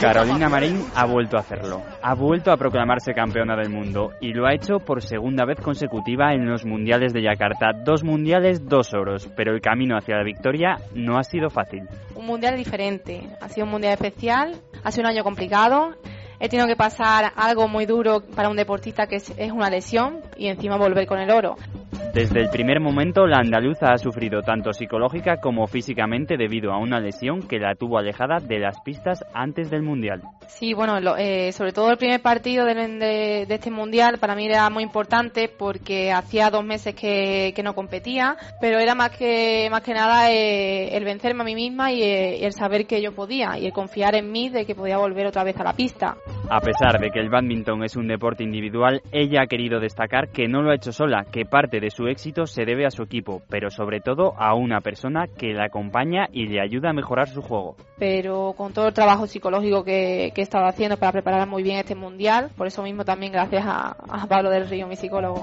Carolina 0.00 0.48
Marín 0.48 0.84
ha 0.94 1.06
vuelto 1.06 1.36
a 1.36 1.40
hacerlo. 1.40 1.82
Ha 2.02 2.14
vuelto 2.14 2.52
a 2.52 2.56
proclamarse 2.56 3.12
campeona 3.12 3.56
del 3.56 3.70
mundo 3.70 4.10
y 4.20 4.32
lo 4.32 4.46
ha 4.46 4.54
hecho 4.54 4.78
por 4.78 5.02
segunda 5.02 5.44
vez 5.44 5.60
consecutiva 5.60 6.32
en 6.32 6.48
los 6.48 6.64
mundiales 6.64 7.12
de 7.12 7.22
Yakarta. 7.22 7.72
Dos 7.84 8.04
mundiales, 8.04 8.68
dos 8.68 8.94
oros, 8.94 9.28
pero 9.36 9.52
el 9.52 9.60
camino 9.60 9.96
hacia 9.96 10.16
la 10.16 10.22
victoria 10.22 10.76
no 10.94 11.18
ha 11.18 11.24
sido 11.24 11.50
fácil. 11.50 11.82
Un 12.14 12.26
mundial 12.26 12.56
diferente, 12.56 13.28
ha 13.40 13.48
sido 13.48 13.66
un 13.66 13.72
mundial 13.72 13.94
especial, 13.94 14.56
ha 14.84 14.90
sido 14.90 15.08
un 15.08 15.14
año 15.14 15.24
complicado. 15.24 15.96
He 16.40 16.48
tenido 16.48 16.68
que 16.68 16.76
pasar 16.76 17.32
algo 17.34 17.66
muy 17.66 17.84
duro 17.84 18.20
para 18.36 18.48
un 18.48 18.56
deportista 18.56 19.08
que 19.08 19.16
es 19.16 19.52
una 19.52 19.68
lesión 19.70 20.20
y 20.36 20.46
encima 20.46 20.76
volver 20.76 21.06
con 21.06 21.18
el 21.18 21.30
oro. 21.30 21.56
Desde 22.12 22.40
el 22.40 22.50
primer 22.50 22.80
momento, 22.80 23.26
la 23.26 23.38
andaluza 23.38 23.92
ha 23.92 23.98
sufrido 23.98 24.42
tanto 24.42 24.72
psicológica 24.72 25.40
como 25.40 25.66
físicamente 25.66 26.36
debido 26.36 26.72
a 26.72 26.78
una 26.78 27.00
lesión 27.00 27.46
que 27.46 27.58
la 27.58 27.74
tuvo 27.74 27.98
alejada 27.98 28.38
de 28.40 28.58
las 28.58 28.80
pistas 28.80 29.24
antes 29.34 29.70
del 29.70 29.82
Mundial. 29.82 30.22
Sí, 30.48 30.74
bueno, 30.74 30.98
eh, 31.16 31.52
sobre 31.52 31.72
todo 31.72 31.90
el 31.90 31.96
primer 31.96 32.20
partido 32.20 32.64
de, 32.64 33.46
este 33.48 33.70
Mundial 33.70 34.18
para 34.18 34.34
mí 34.34 34.46
era 34.46 34.68
muy 34.70 34.82
importante 34.82 35.48
porque 35.48 36.10
hacía 36.10 36.50
dos 36.50 36.64
meses 36.64 36.94
que, 36.94 37.54
no 37.62 37.74
competía, 37.74 38.36
pero 38.60 38.78
era 38.78 38.94
más 38.94 39.10
que, 39.10 39.68
más 39.70 39.82
que 39.82 39.94
nada 39.94 40.30
eh, 40.32 40.96
el 40.96 41.04
vencerme 41.04 41.42
a 41.42 41.44
mí 41.44 41.54
misma 41.54 41.92
y 41.92 42.02
eh, 42.02 42.46
el 42.46 42.52
saber 42.52 42.86
que 42.86 43.02
yo 43.02 43.14
podía 43.14 43.58
y 43.58 43.66
el 43.66 43.72
confiar 43.72 44.14
en 44.14 44.30
mí 44.30 44.48
de 44.48 44.64
que 44.64 44.74
podía 44.74 44.98
volver 44.98 45.26
otra 45.26 45.44
vez 45.44 45.56
a 45.58 45.64
la 45.64 45.72
pista. 45.72 46.16
A 46.50 46.60
pesar 46.60 46.98
de 46.98 47.10
que 47.10 47.20
el 47.20 47.28
badminton 47.28 47.84
es 47.84 47.94
un 47.94 48.08
deporte 48.08 48.42
individual, 48.42 49.02
ella 49.12 49.42
ha 49.42 49.46
querido 49.46 49.80
destacar 49.80 50.30
que 50.30 50.48
no 50.48 50.62
lo 50.62 50.70
ha 50.70 50.76
hecho 50.76 50.92
sola, 50.92 51.26
que 51.30 51.44
parte 51.44 51.78
de 51.78 51.90
su 51.90 52.06
éxito 52.06 52.46
se 52.46 52.64
debe 52.64 52.86
a 52.86 52.90
su 52.90 53.02
equipo, 53.02 53.42
pero 53.50 53.68
sobre 53.68 54.00
todo 54.00 54.32
a 54.38 54.54
una 54.54 54.80
persona 54.80 55.26
que 55.26 55.52
la 55.52 55.66
acompaña 55.66 56.26
y 56.32 56.46
le 56.46 56.62
ayuda 56.62 56.88
a 56.88 56.94
mejorar 56.94 57.28
su 57.28 57.42
juego. 57.42 57.76
Pero 57.98 58.54
con 58.56 58.72
todo 58.72 58.88
el 58.88 58.94
trabajo 58.94 59.26
psicológico 59.26 59.84
que, 59.84 60.32
que 60.34 60.40
he 60.40 60.44
estado 60.44 60.64
haciendo 60.64 60.96
para 60.96 61.12
preparar 61.12 61.46
muy 61.46 61.62
bien 61.62 61.76
este 61.76 61.94
mundial, 61.94 62.48
por 62.56 62.66
eso 62.66 62.82
mismo 62.82 63.04
también 63.04 63.32
gracias 63.32 63.66
a, 63.66 63.90
a 64.08 64.26
Pablo 64.26 64.48
del 64.48 64.70
Río, 64.70 64.86
mi 64.86 64.96
psicólogo. 64.96 65.42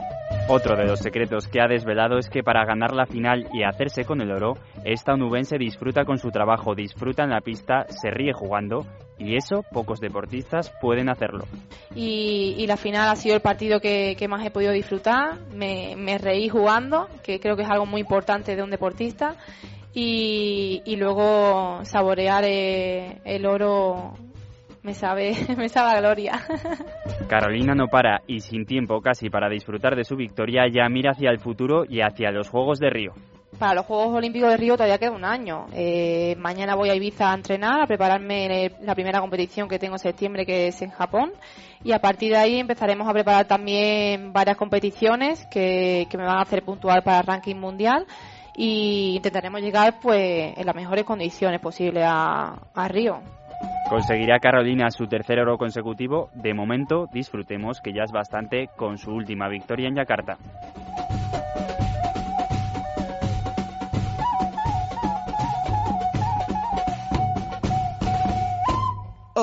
Otro 0.50 0.76
de 0.76 0.86
los 0.86 1.00
secretos 1.00 1.48
que 1.48 1.62
ha 1.62 1.68
desvelado 1.68 2.18
es 2.18 2.32
que 2.32 2.42
para 2.42 2.66
ganar 2.66 2.94
la 2.94 3.06
final 3.06 3.48
y 3.54 3.62
hacerse 3.62 4.06
con 4.06 4.22
el 4.22 4.32
oro, 4.32 4.54
esta 4.84 5.14
onubense 5.14 5.60
disfruta 5.60 6.04
con 6.04 6.18
su 6.18 6.32
trabajo, 6.32 6.74
disfruta 6.74 7.24
en 7.24 7.30
la 7.30 7.42
pista, 7.42 7.86
se 7.90 8.10
ríe 8.10 8.34
jugando 8.34 8.88
y 9.18 9.36
eso 9.36 9.64
pocos 9.72 10.00
deportistas 10.00 10.72
pueden 10.82 11.10
hacerlo. 11.10 11.46
Y, 11.96 12.56
y 12.58 12.68
la 12.68 12.78
final 12.78 13.10
ha 13.10 13.16
sido 13.16 13.36
el 13.36 13.42
partido 13.42 13.80
que, 13.80 14.16
que 14.18 14.28
más 14.28 14.46
he 14.46 14.52
podido 14.52 14.72
disfrutar, 14.72 15.40
me, 15.54 15.96
me, 15.98 16.18
reí 16.18 16.50
jugando, 16.50 17.08
que 17.24 17.40
creo 17.40 17.56
que 17.56 17.64
es 17.64 17.70
algo 17.70 17.86
muy 17.86 18.02
importante 18.02 18.56
de 18.56 18.64
un 18.64 18.70
deportista, 18.70 19.36
y, 19.94 20.82
y 20.86 20.98
luego 20.98 21.80
saborear 21.84 22.44
eh, 22.46 23.22
el 23.24 23.46
oro 23.46 24.14
me 24.84 24.94
sabe, 24.94 25.34
me 25.58 25.70
sabe 25.70 25.98
a 25.98 26.00
gloria. 26.02 26.34
Carolina 27.30 27.74
no 27.74 27.88
para 27.88 28.22
y 28.28 28.42
sin 28.42 28.66
tiempo 28.66 29.02
casi 29.02 29.30
para 29.30 29.50
disfrutar 29.50 29.96
de 29.96 30.04
su 30.04 30.16
victoria 30.16 30.68
ya 30.72 30.88
mira 30.90 31.12
hacia 31.12 31.32
el 31.32 31.40
futuro 31.40 31.86
y 31.88 32.02
hacia 32.02 32.32
los 32.32 32.50
Juegos 32.50 32.80
de 32.80 32.90
Río. 32.90 33.14
Para 33.60 33.76
los 33.76 33.86
Juegos 33.86 34.14
Olímpicos 34.16 34.50
de 34.50 34.58
Río 34.58 34.76
todavía 34.76 34.98
queda 34.98 35.12
un 35.12 35.24
año. 35.24 35.68
Eh, 35.74 36.36
mañana 36.38 36.76
voy 36.76 36.90
a 36.90 36.96
Ibiza 36.96 37.32
a 37.32 37.36
entrenar, 37.36 37.82
a 37.82 37.88
prepararme 37.88 38.72
la 38.82 38.94
primera 38.94 39.22
competición 39.22 39.70
que 39.70 39.80
tengo 39.80 39.96
en 39.96 40.00
septiembre, 40.00 40.46
que 40.46 40.68
es 40.68 40.82
en 40.82 40.90
Japón. 40.90 41.32
Y 41.84 41.94
a 41.94 42.00
partir 42.00 42.32
de 42.32 42.38
ahí 42.38 42.60
empezaremos 42.60 43.08
a 43.08 43.14
preparar 43.14 43.46
también 43.46 44.34
varias 44.34 44.58
competiciones 44.58 45.46
que, 45.50 46.06
que 46.10 46.18
me 46.18 46.26
van 46.26 46.38
a 46.38 46.42
hacer 46.42 46.64
puntual 46.64 47.02
para 47.04 47.20
el 47.20 47.26
ranking 47.26 47.56
mundial. 47.56 48.06
Y 48.58 49.16
intentaremos 49.16 49.62
llegar 49.62 50.00
pues 50.02 50.58
en 50.58 50.66
las 50.66 50.76
mejores 50.76 51.06
condiciones 51.06 51.62
posibles 51.62 52.04
a, 52.06 52.56
a 52.74 52.88
Río. 52.88 53.22
¿Conseguirá 53.90 54.40
Carolina 54.40 54.90
su 54.92 55.08
tercer 55.08 55.40
oro 55.40 55.58
consecutivo? 55.58 56.30
De 56.34 56.54
momento, 56.54 57.08
disfrutemos 57.14 57.80
que 57.82 57.94
ya 57.94 58.04
es 58.04 58.12
bastante 58.12 58.70
con 58.76 58.98
su 58.98 59.12
última 59.12 59.48
victoria 59.48 59.88
en 59.88 59.96
Yakarta. 59.96 60.38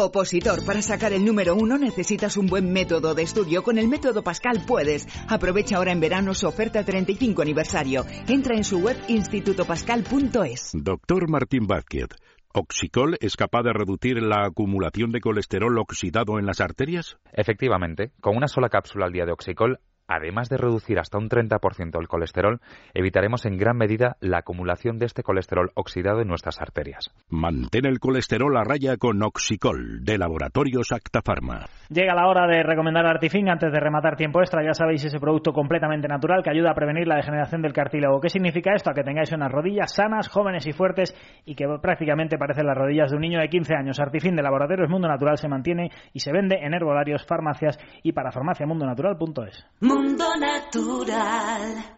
Opositor, 0.05 0.65
para 0.65 0.83
sacar 0.83 1.13
el 1.13 1.25
número 1.25 1.55
uno 1.55 1.79
necesitas 1.79 2.37
un 2.37 2.47
buen 2.47 2.73
método 2.73 3.15
de 3.15 3.23
estudio. 3.23 3.63
Con 3.63 3.79
el 3.79 3.89
método 3.89 4.23
Pascal 4.23 4.65
puedes. 4.67 5.07
Aprovecha 5.29 5.77
ahora 5.77 5.93
en 5.93 6.01
verano 6.01 6.35
su 6.35 6.47
oferta 6.47 6.85
35 6.85 7.43
aniversario. 7.43 8.05
Entra 8.29 8.57
en 8.57 8.65
su 8.65 8.79
web 8.79 8.97
institutopascal.es. 9.09 10.73
Doctor 10.75 11.31
Martín 11.31 11.67
Vázquez. 11.67 12.09
¿Oxicol 12.55 13.17
es 13.21 13.37
capaz 13.37 13.63
de 13.63 13.73
reducir 13.73 14.21
la 14.23 14.45
acumulación 14.45 15.11
de 15.11 15.21
colesterol 15.21 15.79
oxidado 15.79 16.39
en 16.39 16.45
las 16.45 16.61
arterias? 16.61 17.17
Efectivamente, 17.33 18.13
con 18.21 18.37
una 18.37 18.47
sola 18.47 18.69
cápsula 18.69 19.07
al 19.07 19.13
día 19.13 19.25
de 19.25 19.33
Oxicol, 19.33 19.79
además 20.15 20.49
de 20.49 20.57
reducir 20.57 20.99
hasta 20.99 21.19
un 21.19 21.29
30% 21.29 22.01
el 22.01 22.09
colesterol, 22.09 22.61
evitaremos 22.95 23.47
en 23.47 23.57
gran 23.57 23.77
medida 23.77 24.17
la 24.21 24.39
acumulación 24.39 24.99
de 24.99 25.07
este 25.07 25.23
colesterol 25.23 25.71
oxidado 25.75 26.21
en 26.21 26.29
nuestras 26.29 26.61
arterias. 26.61 27.11
Mantén 27.29 27.87
el 27.87 27.99
colesterol 27.99 28.57
a 28.57 28.65
raya 28.65 28.97
con 28.97 29.23
Oxicol, 29.23 30.05
de 30.05 30.19
Laboratorios 30.19 30.93
Acta 30.93 31.21
Pharma. 31.23 31.67
Llega 31.89 32.15
la 32.15 32.27
hora 32.27 32.47
de 32.47 32.63
recomendar 32.63 33.07
Artifin 33.07 33.49
antes 33.49 33.73
de 33.73 33.81
rematar 33.81 34.17
tiempo 34.17 34.41
extra. 34.41 34.65
Ya 34.65 34.75
sabéis 34.75 35.05
ese 35.05 35.19
producto 35.19 35.53
completamente 35.53 36.09
natural 36.09 36.43
que 36.43 36.51
ayuda 36.51 36.71
a 36.71 36.75
prevenir 36.75 37.07
la 37.07 37.17
degeneración 37.17 37.63
del 37.63 37.73
cartílago. 37.73 38.21
¿Qué 38.21 38.29
significa 38.29 38.75
esto? 38.75 38.91
A 38.91 38.95
que 38.95 39.03
tengáis 39.03 39.33
unas 39.33 39.53
rodillas 39.53 39.95
sanas, 39.95 40.29
jóvenes 40.29 40.67
y 40.67 40.73
fuertes 40.73 41.15
y 41.45 41.55
que 41.55 41.67
prácticamente 41.81 42.39
parecen 42.39 42.67
las 42.67 42.77
rodillas 42.77 43.11
de 43.11 43.17
un 43.17 43.23
niño 43.23 43.41
de 43.41 43.49
15 43.49 43.75
años. 43.75 44.01
Artifin 44.01 44.37
de 44.37 44.43
Laboratorios 44.43 44.89
Mundo 44.89 45.09
Natural 45.09 45.37
se 45.37 45.49
mantiene 45.49 45.91
y 46.13 46.21
se 46.21 46.33
vende 46.33 46.57
en 46.63 46.75
herbolarios, 46.75 47.27
farmacias 47.27 47.79
y 48.03 48.13
para 48.13 48.31
farmaciamundonatural.es. 48.31 49.67
Mundo 50.03 50.35
Natural. 50.35 51.93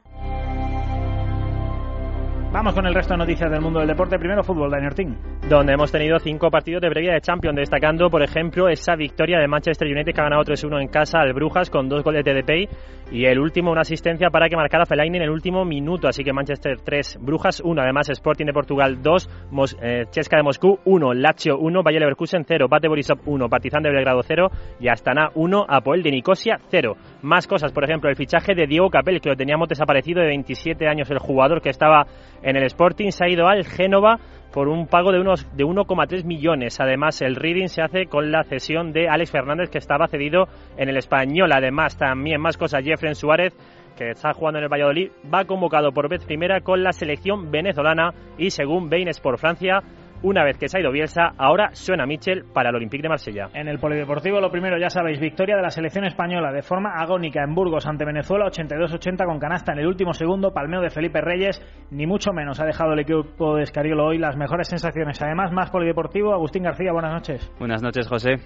Vamos 2.54 2.72
con 2.72 2.86
el 2.86 2.94
resto 2.94 3.14
de 3.14 3.18
noticias 3.18 3.50
del 3.50 3.60
mundo 3.60 3.80
del 3.80 3.88
deporte. 3.88 4.16
Primero 4.16 4.44
fútbol, 4.44 4.70
Daniel 4.70 4.94
Team. 4.94 5.16
Donde 5.48 5.72
hemos 5.72 5.90
tenido 5.90 6.20
cinco 6.20 6.52
partidos 6.52 6.82
de 6.82 6.88
previa 6.88 7.12
de 7.12 7.20
Champions, 7.20 7.56
destacando, 7.56 8.08
por 8.08 8.22
ejemplo, 8.22 8.68
esa 8.68 8.94
victoria 8.94 9.40
de 9.40 9.48
Manchester 9.48 9.88
United 9.88 10.14
que 10.14 10.20
ha 10.20 10.24
ganado 10.24 10.44
3-1 10.44 10.80
en 10.80 10.86
casa 10.86 11.18
al 11.18 11.32
Brujas 11.32 11.68
con 11.68 11.88
dos 11.88 12.04
goles 12.04 12.24
de 12.24 12.32
Depay 12.32 12.68
y 13.10 13.26
el 13.26 13.40
último 13.40 13.72
una 13.72 13.80
asistencia 13.80 14.30
para 14.30 14.48
que 14.48 14.56
marcara 14.56 14.86
Fellaini 14.86 15.16
en 15.16 15.24
el 15.24 15.30
último 15.30 15.64
minuto. 15.64 16.06
Así 16.06 16.22
que 16.22 16.32
Manchester 16.32 16.80
3, 16.80 17.18
Brujas 17.20 17.60
1. 17.60 17.82
Además, 17.82 18.08
Sporting 18.08 18.46
de 18.46 18.52
Portugal 18.52 19.02
2, 19.02 19.48
Mos 19.50 19.76
eh, 19.82 20.04
Chesca 20.10 20.36
de 20.36 20.44
Moscú 20.44 20.78
1, 20.84 21.12
Lazio 21.12 21.58
1, 21.58 21.82
Bayer 21.82 22.00
Leverkusen 22.02 22.44
0, 22.46 22.68
Bate 22.70 22.86
Borisov 22.86 23.18
1, 23.26 23.48
Partizan 23.48 23.82
de 23.82 23.90
Belgrado 23.90 24.22
0 24.22 24.48
y 24.78 24.86
Astana 24.86 25.30
1, 25.34 25.66
Apoel 25.68 26.04
de 26.04 26.12
Nicosia 26.12 26.58
0. 26.70 26.94
Más 27.22 27.48
cosas, 27.48 27.72
por 27.72 27.82
ejemplo, 27.82 28.08
el 28.08 28.16
fichaje 28.16 28.54
de 28.54 28.68
Diego 28.68 28.90
Capel, 28.90 29.20
que 29.20 29.28
lo 29.28 29.36
teníamos 29.36 29.68
desaparecido 29.68 30.20
de 30.20 30.28
27 30.28 30.86
años, 30.86 31.10
el 31.10 31.18
jugador 31.18 31.60
que 31.60 31.70
estaba 31.70 32.06
en 32.44 32.56
el 32.56 32.64
Sporting 32.64 33.10
se 33.10 33.24
ha 33.24 33.28
ido 33.28 33.48
al 33.48 33.64
Génova 33.64 34.18
por 34.52 34.68
un 34.68 34.86
pago 34.86 35.10
de 35.10 35.18
unos 35.18 35.44
de 35.56 35.64
1,3 35.64 36.24
millones. 36.24 36.78
Además, 36.78 37.20
el 37.22 37.34
Reading 37.34 37.66
se 37.66 37.82
hace 37.82 38.06
con 38.06 38.30
la 38.30 38.44
cesión 38.44 38.92
de 38.92 39.08
Alex 39.08 39.32
Fernández 39.32 39.70
que 39.70 39.78
estaba 39.78 40.06
cedido 40.06 40.44
en 40.76 40.88
el 40.88 40.96
Español. 40.96 41.50
Además, 41.52 41.96
también 41.96 42.40
más 42.40 42.56
cosas, 42.56 42.84
Jeffrey 42.84 43.14
Suárez 43.14 43.56
que 43.96 44.10
está 44.10 44.32
jugando 44.32 44.58
en 44.58 44.64
el 44.64 44.72
Valladolid, 44.72 45.10
va 45.32 45.44
convocado 45.44 45.92
por 45.92 46.08
vez 46.08 46.24
primera 46.24 46.60
con 46.60 46.82
la 46.82 46.92
selección 46.92 47.50
venezolana 47.50 48.10
y 48.36 48.50
según 48.50 48.90
Baines 48.90 49.20
por 49.20 49.38
Francia, 49.38 49.82
una 50.24 50.42
vez 50.42 50.56
que 50.58 50.68
se 50.68 50.78
ha 50.78 50.80
ido 50.80 50.90
Bielsa, 50.90 51.34
ahora 51.36 51.68
suena 51.72 52.06
Michel 52.06 52.44
para 52.52 52.70
el 52.70 52.76
Olympique 52.76 53.02
de 53.02 53.10
Marsella. 53.10 53.50
En 53.52 53.68
el 53.68 53.78
Polideportivo, 53.78 54.40
lo 54.40 54.50
primero, 54.50 54.78
ya 54.78 54.88
sabéis, 54.88 55.20
victoria 55.20 55.54
de 55.54 55.62
la 55.62 55.70
selección 55.70 56.06
española 56.06 56.50
de 56.50 56.62
forma 56.62 56.94
agónica 56.94 57.44
en 57.44 57.54
Burgos 57.54 57.86
ante 57.86 58.06
Venezuela, 58.06 58.46
82-80 58.46 59.26
con 59.26 59.38
canasta 59.38 59.72
en 59.72 59.80
el 59.80 59.86
último 59.86 60.14
segundo, 60.14 60.52
palmeo 60.52 60.80
de 60.80 60.88
Felipe 60.88 61.20
Reyes, 61.20 61.60
ni 61.90 62.06
mucho 62.06 62.32
menos 62.32 62.58
ha 62.58 62.64
dejado 62.64 62.94
el 62.94 63.00
equipo 63.00 63.56
de 63.56 63.64
Escariolo 63.64 64.06
hoy 64.06 64.18
las 64.18 64.36
mejores 64.36 64.68
sensaciones. 64.68 65.20
Además, 65.20 65.52
más 65.52 65.70
Polideportivo, 65.70 66.32
Agustín 66.32 66.62
García, 66.62 66.92
buenas 66.92 67.12
noches. 67.12 67.52
Buenas 67.58 67.82
noches, 67.82 68.08
José. 68.08 68.36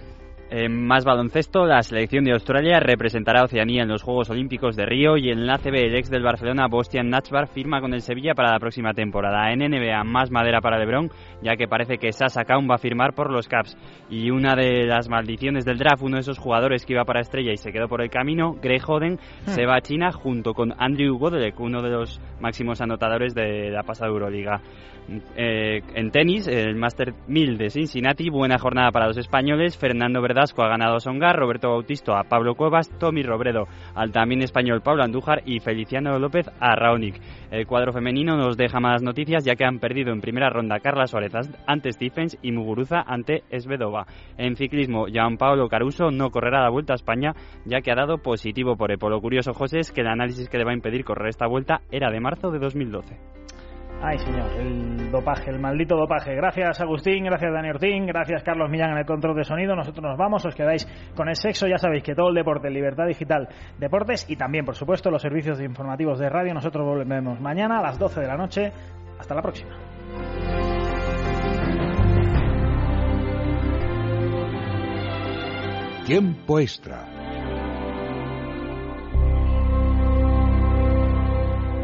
En 0.50 0.86
más 0.86 1.04
baloncesto, 1.04 1.66
la 1.66 1.82
selección 1.82 2.24
de 2.24 2.32
Australia 2.32 2.80
representará 2.80 3.40
a 3.40 3.44
Oceanía 3.44 3.82
en 3.82 3.88
los 3.88 4.02
Juegos 4.02 4.30
Olímpicos 4.30 4.76
de 4.76 4.86
Río 4.86 5.18
y 5.18 5.28
en 5.28 5.46
la 5.46 5.56
ACB 5.56 5.74
el 5.74 5.94
ex 5.94 6.08
del 6.08 6.22
Barcelona, 6.22 6.68
Bostian 6.68 7.10
Nachbar, 7.10 7.48
firma 7.48 7.82
con 7.82 7.92
el 7.92 8.00
Sevilla 8.00 8.32
para 8.34 8.52
la 8.52 8.58
próxima 8.58 8.94
temporada. 8.94 9.52
En 9.52 9.58
NBA, 9.58 10.02
más 10.04 10.30
madera 10.30 10.62
para 10.62 10.78
LeBron, 10.78 11.10
ya 11.42 11.56
que 11.56 11.68
parece 11.68 11.98
que 11.98 12.12
Sasa 12.12 12.44
Kaun 12.44 12.66
va 12.66 12.76
a 12.76 12.78
firmar 12.78 13.12
por 13.12 13.30
los 13.30 13.46
Caps. 13.46 13.76
Y 14.08 14.30
una 14.30 14.54
de 14.54 14.86
las 14.86 15.10
maldiciones 15.10 15.66
del 15.66 15.76
draft, 15.76 16.02
uno 16.02 16.16
de 16.16 16.22
esos 16.22 16.38
jugadores 16.38 16.86
que 16.86 16.94
iba 16.94 17.04
para 17.04 17.20
Estrella 17.20 17.52
y 17.52 17.58
se 17.58 17.70
quedó 17.70 17.86
por 17.86 18.00
el 18.00 18.08
camino, 18.08 18.54
Greg 18.54 18.82
Oden, 18.88 19.14
hmm. 19.16 19.50
se 19.50 19.66
va 19.66 19.76
a 19.76 19.82
China 19.82 20.12
junto 20.12 20.54
con 20.54 20.72
Andrew 20.78 21.18
Godelek, 21.18 21.60
uno 21.60 21.82
de 21.82 21.90
los 21.90 22.22
máximos 22.40 22.80
anotadores 22.80 23.34
de 23.34 23.68
la 23.70 23.82
pasada 23.82 24.10
Euroliga. 24.10 24.62
Eh, 25.36 25.80
en 25.94 26.10
tenis, 26.10 26.46
el 26.48 26.74
Master 26.76 27.14
1000 27.26 27.56
de 27.56 27.70
Cincinnati, 27.70 28.28
buena 28.28 28.58
jornada 28.58 28.90
para 28.90 29.06
los 29.06 29.16
españoles. 29.16 29.78
Fernando 29.78 30.20
Ha 30.38 30.68
ganado 30.68 30.96
a 30.96 31.00
Songar, 31.00 31.36
Roberto 31.36 31.68
Bautisto 31.68 32.14
a 32.14 32.22
Pablo 32.22 32.54
Cuevas, 32.54 32.88
Tommy 32.98 33.24
Robredo 33.24 33.66
al 33.94 34.12
también 34.12 34.42
español 34.42 34.82
Pablo 34.82 35.02
Andújar 35.02 35.42
y 35.44 35.58
Feliciano 35.58 36.16
López 36.18 36.48
a 36.60 36.76
Raonic. 36.76 37.20
El 37.50 37.66
cuadro 37.66 37.92
femenino 37.92 38.36
nos 38.36 38.56
deja 38.56 38.78
más 38.78 39.02
noticias 39.02 39.44
ya 39.44 39.56
que 39.56 39.64
han 39.64 39.80
perdido 39.80 40.12
en 40.12 40.20
primera 40.20 40.48
ronda 40.48 40.78
Carla 40.78 41.06
Suárez 41.06 41.32
ante 41.66 41.92
Stephens 41.92 42.38
y 42.40 42.52
Muguruza 42.52 43.02
ante 43.04 43.42
Esvedova. 43.50 44.06
En 44.36 44.54
ciclismo, 44.54 45.06
Pablo 45.38 45.68
Caruso 45.68 46.10
no 46.12 46.30
correrá 46.30 46.62
la 46.62 46.70
vuelta 46.70 46.92
a 46.92 46.96
España 46.96 47.34
ya 47.64 47.80
que 47.80 47.90
ha 47.90 47.96
dado 47.96 48.18
positivo 48.18 48.76
por 48.76 48.92
EPO. 48.92 49.10
Lo 49.10 49.20
curioso, 49.20 49.54
José, 49.54 49.80
es 49.80 49.90
que 49.90 50.02
el 50.02 50.08
análisis 50.08 50.48
que 50.48 50.58
le 50.58 50.64
va 50.64 50.70
a 50.70 50.74
impedir 50.74 51.04
correr 51.04 51.30
esta 51.30 51.48
vuelta 51.48 51.80
era 51.90 52.10
de 52.10 52.20
marzo 52.20 52.50
de 52.50 52.60
2012. 52.60 53.38
Ay, 54.00 54.16
señor, 54.18 54.48
el 54.60 55.10
dopaje, 55.10 55.50
el 55.50 55.58
maldito 55.58 55.96
dopaje. 55.96 56.34
Gracias, 56.34 56.80
Agustín, 56.80 57.24
gracias, 57.24 57.52
Dani 57.52 57.70
Ortín, 57.70 58.06
gracias, 58.06 58.44
Carlos 58.44 58.70
Millán, 58.70 58.92
en 58.92 58.98
el 58.98 59.04
control 59.04 59.36
de 59.36 59.42
sonido. 59.42 59.74
Nosotros 59.74 60.04
nos 60.04 60.16
vamos, 60.16 60.46
os 60.46 60.54
quedáis 60.54 60.86
con 61.16 61.28
el 61.28 61.34
sexo. 61.34 61.66
Ya 61.66 61.78
sabéis 61.78 62.04
que 62.04 62.14
todo 62.14 62.28
el 62.28 62.34
deporte, 62.36 62.70
libertad 62.70 63.06
digital, 63.06 63.48
deportes 63.76 64.30
y 64.30 64.36
también, 64.36 64.64
por 64.64 64.76
supuesto, 64.76 65.10
los 65.10 65.20
servicios 65.20 65.60
informativos 65.60 66.20
de 66.20 66.28
radio. 66.28 66.54
Nosotros 66.54 66.86
volvemos 66.86 67.40
mañana 67.40 67.80
a 67.80 67.82
las 67.82 67.98
12 67.98 68.20
de 68.20 68.26
la 68.26 68.36
noche. 68.36 68.72
Hasta 69.18 69.34
la 69.34 69.42
próxima. 69.42 69.76
Tiempo 76.06 76.60
extra 76.60 77.17